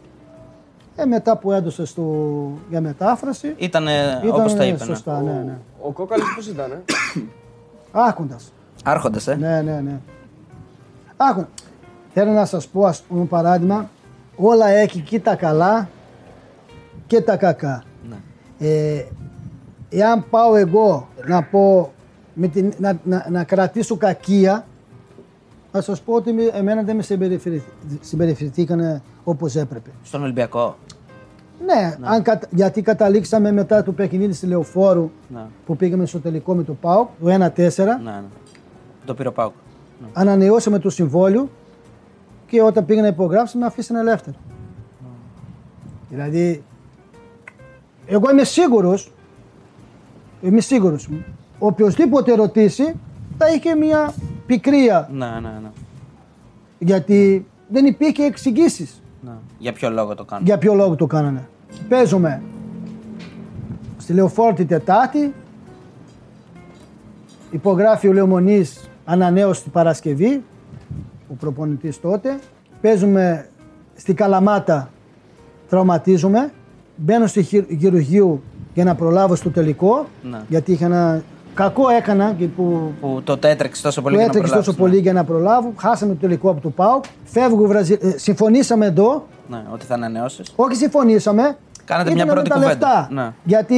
[0.96, 2.04] ε, μετά που έδωσε στο,
[2.70, 4.78] για μετάφραση, Ήταν ήταν όπως τα είπε.
[4.78, 4.86] Ναι.
[4.86, 5.58] σωστά, ναι, ναι.
[5.82, 6.82] Ο Κόκαλης πώς ήταν, ε;
[8.08, 8.54] Άρχοντας.
[8.84, 9.36] Άρχοντας, ε.
[9.36, 10.00] Ναι, ναι, ναι.
[11.18, 11.46] Άκου,
[12.14, 13.90] θέλω να σας πω, ας πούμε, παράδειγμα,
[14.36, 15.90] όλα έχει και τα καλά
[17.08, 17.84] και τα κακά.
[18.10, 18.18] Ναι.
[18.68, 19.06] Ε,
[19.92, 21.92] εάν πάω εγώ να πω,
[22.34, 24.66] με την, να, να, να κρατήσω κακία,
[25.72, 27.66] θα σας πω ότι με- εμένα δεν με συμπεριφερθ-
[28.02, 29.90] συμπεριφερθήκανε όπως έπρεπε.
[30.04, 30.76] Στον Ολυμπιακό.
[31.66, 35.46] Ναι, Αν, κατα- γιατί καταλήξαμε μετά το παιχνίδι στη Λεωφόρου Ναι.
[35.66, 37.86] που πήγαμε στο τελικό με το ΠΑΟΚ, το 1-4.
[37.86, 38.22] Ναι, ναι.
[39.06, 39.54] Το πήρε ο Πάουκ.
[40.14, 41.50] ανανεώσαμε το συμβόλαιο
[42.48, 44.36] και όταν πήγα να υπογράψω με αφήσανε ελεύθερο.
[46.10, 46.64] Δηλαδή,
[48.06, 49.12] εγώ είμαι σίγουρος,
[50.42, 51.10] είμαι σίγουρος,
[51.60, 52.94] οποιοδήποτε ρωτήσει
[53.38, 54.14] θα είχε μια
[54.46, 55.70] πικρία Ναι, ναι, ναι.
[56.80, 59.32] γιατί δεν υπήρχε εξηγήσεις ναι.
[59.58, 60.42] Για ποιο λόγο το κάνω.
[60.46, 61.48] για ποιο λόγο το κάνανε.
[61.90, 62.42] Παίζουμε
[63.98, 65.34] στη Λεωφόρο την Τετάρτη,
[67.52, 70.44] υπογράφει ο Λεωμονής ανανέωση την Παρασκευή,
[71.30, 72.40] ο προπονητής τότε.
[72.82, 73.50] Παίζουμε
[73.96, 74.90] στη Καλαμάτα,
[75.70, 76.52] τραυματίζουμε.
[76.96, 78.42] Μπαίνω στη χει- χειρουργείο
[78.74, 80.40] για να προλάβω στο τελικό, Ναι.
[80.48, 81.22] γιατί είχα ένα
[81.54, 84.94] κακό έκανα και που Που τότε έτρεξε τόσο πολύ που για να έτρεξε τόσο προλάβεις,
[84.96, 85.74] πολύ για να προλάβω.
[85.78, 87.04] Χάσαμε το τελικό από το ΠΑΟΚ.
[87.24, 87.98] Φεύγω Βραζι...
[88.02, 90.54] ε, συμφωνήσαμε εδώ, Ναι, ναι, ότι θα ανανεώσεις.
[90.56, 91.58] όχι συμφωνήσαμε.
[91.86, 92.88] Κάνατε Ήτανε μια πρώτη με τα κουβέντα.
[92.90, 93.08] Λεφτά.
[93.12, 93.34] Ναι.
[93.44, 93.78] Γιατί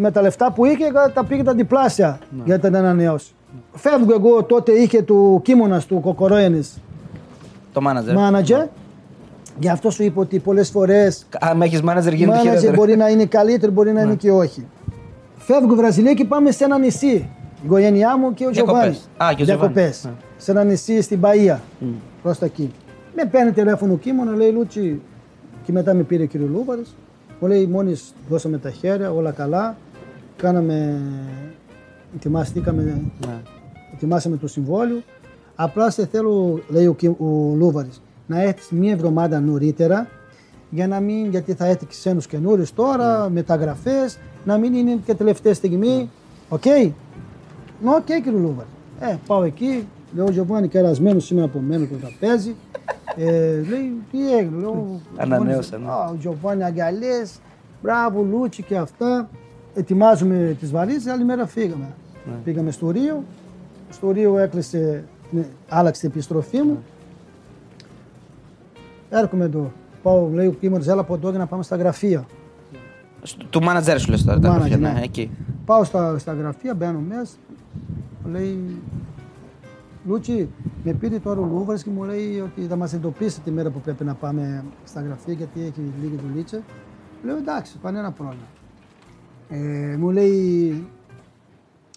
[0.00, 0.84] με τα λεφτά που είχε
[1.14, 2.42] τα πήγε τα διπλάσια Ναι.
[2.44, 3.30] για να τα ανανεώσει.
[3.72, 6.68] Φεύγω εγώ τότε είχε του Κίμωνας του Κοκορόενη
[7.72, 8.14] Το μάνατζερ.
[8.16, 8.66] manager.
[9.58, 11.08] Γι' αυτό σου είπα ότι πολλές φορέ
[11.40, 12.72] Αν έχεις μάνατζερ η γίνεται manager χειρότερο.
[12.74, 14.66] μπορεί να είναι καλύτερη, μπορεί να είναι και όχι.
[15.36, 17.06] Φεύγω Βραζιλία και πάμε σε ένα νησί.
[17.06, 18.80] Η οικογένειά μου και ο Διακοπές.
[18.80, 19.30] Τζοβάνι.
[19.32, 19.72] Α, και ο Τζοβάνι.
[19.72, 20.04] Διακοπές.
[20.04, 20.10] Ναι.
[20.36, 21.60] Σε ένα νησί στην Παία.
[22.22, 22.72] Προς τα εκεί.
[23.14, 25.00] Με παίρνει τηλέφωνο ο Κίμωνα, λέει Λούτσι.
[25.64, 26.94] Και μετά με πήρε ο κύριος Λούβαρης.
[27.40, 27.98] Μου λέει μόλι
[28.28, 29.76] δώσαμε τα χέρια, όλα καλά.
[30.36, 31.00] Κάναμε.
[32.16, 32.82] Ετοιμαστήκαμε.
[33.26, 33.34] Ναι.
[33.94, 35.02] Ετοιμάσαμε το συμβόλαιο.
[35.56, 40.08] Απλά σε θέλω, λέει ο, Κι- ο Λούβαρης, να έρθεις μία εβδομάδα νωρίτερα
[40.70, 45.14] για να μην, γιατί θα έρθει και ξένους καινούριους τώρα, μεταγραφές, να μην είναι και
[45.14, 46.10] τελευταία στιγμή.
[46.48, 46.64] Οκ.
[46.66, 48.68] Ναι, οκ; Κύριε Λούβαρη.
[49.00, 52.54] Ε, πάω εκεί, λέω Γιωβάνι κερασμένος σήμερα από μένα το τραπέζι.
[53.16, 55.00] Ε, λέει, τι έγινε, λέω.
[55.16, 55.88] Ανανέωσα, ναι.
[55.88, 57.38] Α, ο Γιωβάνι αγκαλιές,
[57.82, 59.28] μπράβο Λούτσι και αυτά.
[59.74, 61.94] Ετοιμάζουμε τις βαλίτσες, άλλη μέρα φύγαμε.
[62.44, 63.24] Πήγαμε στο Ρίο,
[63.90, 66.82] στο Ρίο έκλεισε, ναι, άλλαξε την επιστροφή μου.
[69.10, 69.72] Έρχομαι εδώ.
[70.02, 72.26] Πάω, λέει ο Κίμων, έλα από εδώ για να πάμε στα γραφεία.
[73.22, 74.38] Στου- Του μάνατζερ σου λες τώρα.
[74.40, 75.00] τα Manager, γραφεία, ναι, ναι.
[75.02, 75.30] εκεί.
[75.64, 77.34] Πάω στα, στα γραφεία, μπαίνω μέσα.
[78.24, 78.76] Μου λέει,
[80.06, 80.48] Λούτσι,
[80.84, 83.80] με πήρε τώρα ο Λούβαρης και μου λέει ότι θα μας εντοπίσει τη μέρα που
[83.80, 86.60] πρέπει να πάμε στα γραφεία γιατί έχει λίγη δουλίτσα.
[87.24, 88.46] Λέω εντάξει, κανένα πρόβλημα.
[89.48, 90.86] Ε, μου λέει,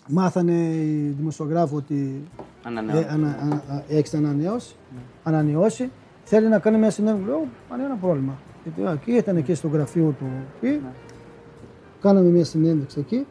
[0.07, 2.23] μάθανε οι δημοσιογράφοι ότι
[2.63, 2.99] Ανανεώνω.
[2.99, 4.75] ε, ανα, ανα, α- έχεις ανανεώσει,
[5.23, 5.89] ανανεώσει.
[6.31, 7.29] Θέλει να κάνει μια συνέντευξη.
[7.29, 8.37] Λέω, κανένα πρόβλημα.
[8.63, 10.25] Γιατί, α, εκεί ήταν εκεί στο γραφείο του.
[10.61, 10.81] Εκεί.
[12.01, 13.25] Κάναμε μια συνέντευξη εκεί.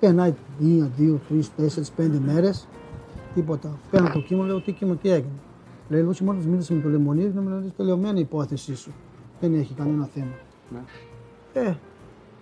[0.00, 2.68] Περνάει μία, δύο, τρεις, τέσσερις, πέντε μέρες.
[3.34, 3.78] Τίποτα.
[3.90, 5.32] Παίρνω τον Κίμωνα, λέω τι Κίμωνα, τι έγινε.
[5.88, 8.92] Λέει, Λούτσι, μόλις μίλησες με το λεμονίδι, μου λέει, τελειωμένη η υπόθεσή σου.
[9.40, 10.34] Δεν έχει κανένα θέμα.
[10.72, 10.80] Ναι.
[11.60, 11.74] Ε,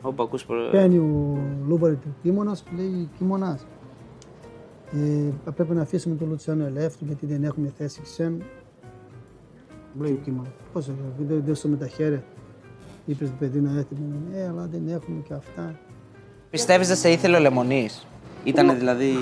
[0.03, 0.69] Όπου ακούς προ...
[0.71, 1.39] Παίρνει ο
[1.69, 3.59] Λούβαρη του Κίμωνα και λέει Κίμωνα.
[4.93, 8.39] Ε, θα πρέπει να αφήσουμε τον Λουτσιάνο ελεύθερο γιατί δεν έχουμε θέση ξένου.
[9.95, 10.49] Μου λέει ο Κίμωνα.
[10.73, 10.87] Πώς
[11.19, 12.25] δεν δώσω με τα χέρια.
[13.07, 13.95] Είπες το παιδί να έρθει.
[13.95, 15.79] Μου λέει, Ε, αλλά δεν έχουμε και αυτά.
[16.51, 18.07] Πιστεύεις δεν σε ήθελε ο Λεμονής;
[18.45, 19.13] Ήταν δηλαδή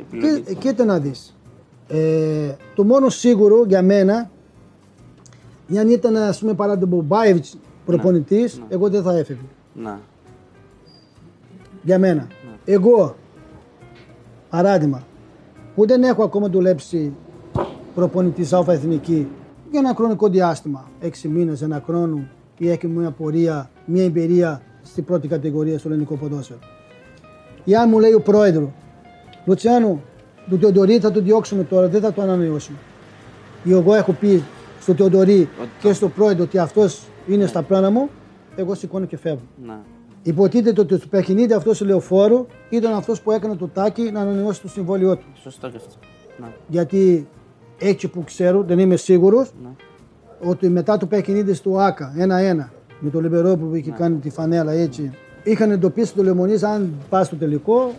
[0.00, 0.40] επιλογή.
[0.40, 1.36] Και, κοίτα να δεις.
[1.88, 4.30] Ε, το μόνο σίγουρο για μένα,
[5.78, 9.46] αν ήταν ας πούμε παρά τον Μπομπάιβιτς προπονητής, εγώ δεν θα έφευγε.
[9.74, 10.00] Να.
[11.82, 12.28] Για μένα.
[12.64, 13.16] Εγώ,
[14.50, 15.02] παράδειγμα,
[15.74, 17.12] που δεν έχω ακόμα δουλέψει
[17.94, 19.28] προπονητής ΑΕ Εθνική
[19.70, 22.28] για ένα χρονικό διάστημα, έξι μήνες, ένα χρόνο,
[22.58, 26.58] ή έχει μια πορεία, μια εμπειρία στην πρώτη κατηγορία στο ελληνικό ποδόσφαιρο.
[27.64, 28.72] Ή αν μου λέει ο πρόεδρο,
[29.44, 30.00] Λουτσιάνο,
[30.48, 32.78] του Τεοντορή θα το διώξουμε τώρα, δεν θα το ανανεώσουμε.
[33.64, 34.42] Ή εγώ έχω πει
[34.80, 35.48] στο Τεοντορή
[35.80, 38.08] και στο πρόεδρο ότι αυτός είναι στα πλάνα μου,
[38.56, 39.42] εγώ σηκώνω και φεύγω.
[39.66, 39.82] Να.
[40.22, 44.62] Υποτίθεται ότι στο παιχνίδι αυτός ο λεωφόρο ήταν αυτός που έκανε το τάκι να ανανεώσει
[44.62, 45.26] το συμβόλαιό του.
[45.42, 45.94] Σωστό και αυτό.
[46.38, 46.52] Να.
[46.68, 47.28] Γιατί
[47.80, 49.68] έτσι που ξέρω, δεν είμαι σίγουρος, Ναι.
[50.50, 54.72] ότι μετά το παιχνίδι στο ΑΚΑ 1-1 με το Λιμπερόπουλο που είχε κάνει τη φανέλα
[54.72, 55.10] έτσι,
[55.42, 57.90] είχαν εντοπίσει το Λεμονής αν πας στο τελικό,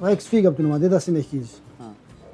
[0.00, 1.50] θα έχει φύγει από την ομάδα, δεν θα συνεχίζει.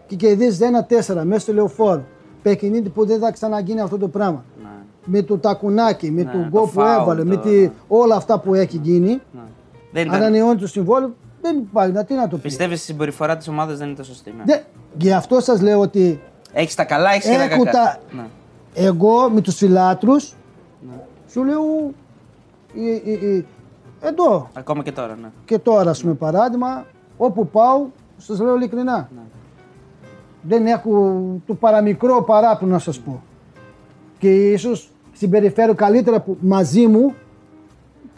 [0.06, 2.04] Και κερδίζει 1-4 μέσα στο λεωφόρο.
[2.42, 4.44] Παιχνίδι που δεν θα ξαναγίνει αυτό το πράγμα.
[4.62, 4.68] Να.
[5.04, 8.14] Με το τακουνάκι, με Ναι, τον το γκολ που φάουλ, έβαλε, με το- τη, όλα
[8.16, 9.46] αυτά που έχει γίνει, Να.
[9.92, 10.14] Δεν ήταν.
[10.14, 12.42] ανανεώνει το συμβόλαιο, δεν υπάρχει, να, τι να το πει.
[12.42, 14.34] Πιστεύεις η συμπεριφορά της ομάδας δεν ήταν σωστή.
[14.36, 14.42] Ναι.
[14.46, 14.60] Δεν-
[14.98, 16.20] Γι' αυτό σας λέω ότι
[16.52, 17.70] Έχεις τα καλά, έχεις και τα Έχω κακά.
[17.78, 18.26] τα- Ναι.
[18.74, 20.34] εγώ με τους φιλάτρους
[20.88, 20.94] Ναι.
[21.30, 21.62] σου λέω
[22.76, 23.44] ε, ε, ε,
[24.00, 25.28] εδώ Ακόμα και τώρα, ναι.
[25.44, 29.20] και τώρα ας πούμε παράδειγμα όπου πάω σας λέω ειλικρινά Ναι.
[30.42, 33.22] δεν έχω το παραμικρό παράπονο να σας πω
[34.18, 37.14] και ίσως συμπεριφέρω καλύτερα που, μαζί μου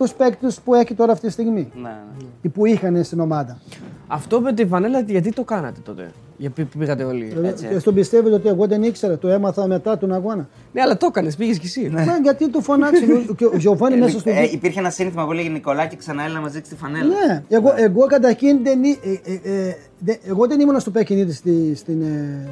[0.04, 2.24] τους παίκτες που έχει τώρα αυτή τη στιγμή ναι, ναι.
[2.42, 3.58] ή που είχαν στην ομάδα.
[4.06, 7.32] Αυτό με τη φανέλα, γιατί το κάνατε τότε; Γιατί πήγατε όλοι.
[7.44, 10.48] Έτσι, Και στον πιστεύετε ότι εγώ δεν ήξερα, το έμαθα μετά τον αγώνα.
[10.72, 11.88] Ναι, αλλά το έκανες, πήγες κι εσύ.
[11.92, 13.02] Μα γιατί το φωνάξει
[13.36, 16.40] και ο Γιωβάνι μέσα στο Ε, υπήρχε ένα σύνθημα που λέγε Νικολάκη ξανά έλα να
[16.40, 17.04] μας δείξει τη φανέλα.
[17.26, 21.32] Ναι, εγώ, εγώ καταρχήν δεν, εί- ε, ε, ε, δεν- εγώ δεν ήμουν στο παιχνίδι
[21.32, 22.48] στη, στην, ε,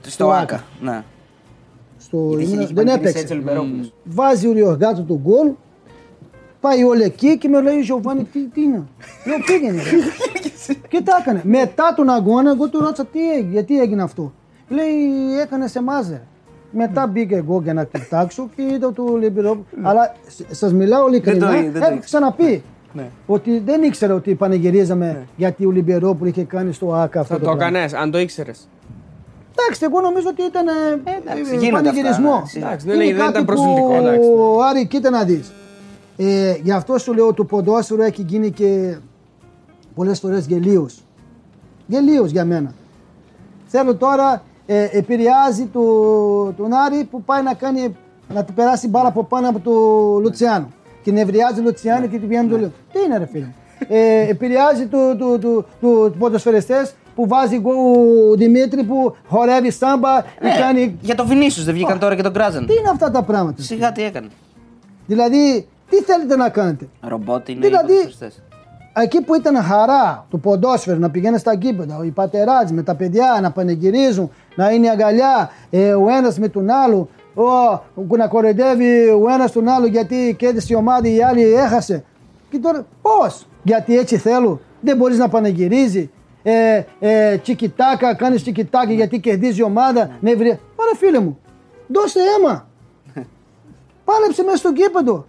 [0.00, 0.40] Στο στο Άκα.
[0.40, 0.64] Άκα.
[0.82, 1.02] Ναι.
[1.98, 3.32] στο, Γιατί είχε- ήμουνα- είχε δεν πανηγυρίσει έτσι έπαιξε.
[3.34, 3.92] ο Λιμπερόπουλος.
[4.04, 5.50] Βάζει ο Ριοργάτο τον γκολ,
[6.60, 8.82] πάει όλοι εκεί και με λέει ο Γιωβάνι τι, τι είναι;
[9.24, 9.82] Λέω πήγαινε.
[9.82, 9.90] ρε».
[10.88, 11.40] και τα έκανε.
[11.44, 14.32] Μετά τον αγώνα εγώ του ρώτησα τι έγινε, γιατί έγινε αυτό;
[14.68, 14.92] Λέει
[15.42, 16.18] έκανε σε μάζερ.
[16.72, 19.64] Μετά μπήκα εγώ για να κοιτάξω και είδα το Λιμπερόπουλο.
[19.82, 20.14] Αλλά
[20.50, 21.56] σας μιλάω ειλικρινά, Ναι.
[21.56, 21.98] δεν το έχω ήξερα.
[22.00, 22.62] ξαναπεί.
[22.92, 23.08] Ναι.
[23.26, 27.46] Ότι δεν ήξερα ότι πανηγυρίζαμε γιατί ο Λιμπερόπουλο είχε κάνει στο ΑΚΑ αυτό Θα το,
[27.46, 27.78] το πράγμα.
[27.78, 28.68] έκανες, αν το ήξερες.
[29.58, 30.72] Εντάξει, εγώ νομίζω ότι ήταν ε,
[31.22, 32.32] εντάξει, ε, γίνονται πανηγυρισμό.
[32.32, 32.64] αυτά, ναι.
[32.66, 34.28] Εντάξει, δεν Είναι είναι- δεν κάτι ήταν προσβλητικό, που, εντάξει.
[34.70, 35.52] Άρη, κοίτα να δεις.
[36.22, 38.96] Ε, γι' αυτό σου λέω το ποδόσφαιρο έχει γίνει και
[39.94, 41.02] πολλές φορές γελίος.
[41.86, 42.74] Γελίος για μένα.
[43.66, 45.82] Θέλω τώρα, ε, επηρεάζει το,
[46.52, 47.96] τον Άρη που πάει να κάνει,
[48.34, 49.70] να του περάσει μπάλα από πάνω από το
[50.20, 50.68] Λουτσιάνο.
[51.02, 52.72] Και νευριάζει ο Λουτσιάνο και του βγαίνει το λέω.
[52.92, 53.44] Τι είναι ρε φίλε.
[53.44, 53.54] μου.
[53.88, 59.70] Ε, επηρεάζει του το, το, το, το, ποδοσφαιριστές που βάζει γκολ ο Δημήτρη που χορεύει
[59.70, 60.98] στάμπα ή Ε, κάνει...
[61.00, 62.66] Για το Βινίσιους δεν βγήκαν τώρα και τον κράζαν.
[62.66, 63.62] Τι είναι αυτά τα πράγματα.
[63.62, 64.28] Σιγά τι έκανε.
[65.06, 68.42] Δηλαδή, τι θέλετε να κάνετε; Ρομπότ είναι Δηλαδή- οι ποδοσφαιριστές.
[68.92, 73.38] Εκεί που ήταν χαρά το ποδόσφαιρο να πηγαίνει στα κήπεδα, οι πατεράδες με τα παιδιά
[73.42, 79.24] να πανηγυρίζουν, να είναι αγκαλιά ε, ο ένας με τον άλλο, ο, να κοροϊδεύει ο
[79.32, 82.04] ένας τον άλλο γιατί κέρδισε η ομάδα, η άλλη έχασε.
[82.50, 86.08] Και τώρα πώς, γιατί έτσι θέλω, δεν μπορείς να πανηγυρίζεις.
[86.42, 90.10] Ε, ε, τσικιτάκα, κάνεις τσικιτάκα γιατί κερδίζει η ομάδα.
[90.20, 90.58] Ναι, βρε.
[90.76, 91.38] Ωραία, φίλε μου,
[91.86, 92.68] δώσε αίμα.
[94.04, 95.24] Πάλεψε μέσα στο κήπεδο.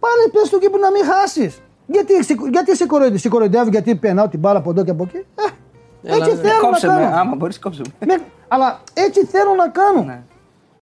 [0.00, 1.60] Πάλι πες στο κήπο να μην χάσεις.
[1.86, 5.02] Γιατί, σε- γιατί σε κοροϊδεύει, σε κοροϊδεύει γιατί περνάω την μπάλα από εδώ και από
[5.08, 6.42] εκεί; Ε, Έλα, έτσι ναι.
[6.48, 7.16] θέλω Κόψε να με, κάνω.
[7.16, 8.06] άμα μπορείς κόψε με.
[8.06, 10.02] Με- αλλά έτσι θέλω να κάνω.
[10.02, 10.22] Ναι.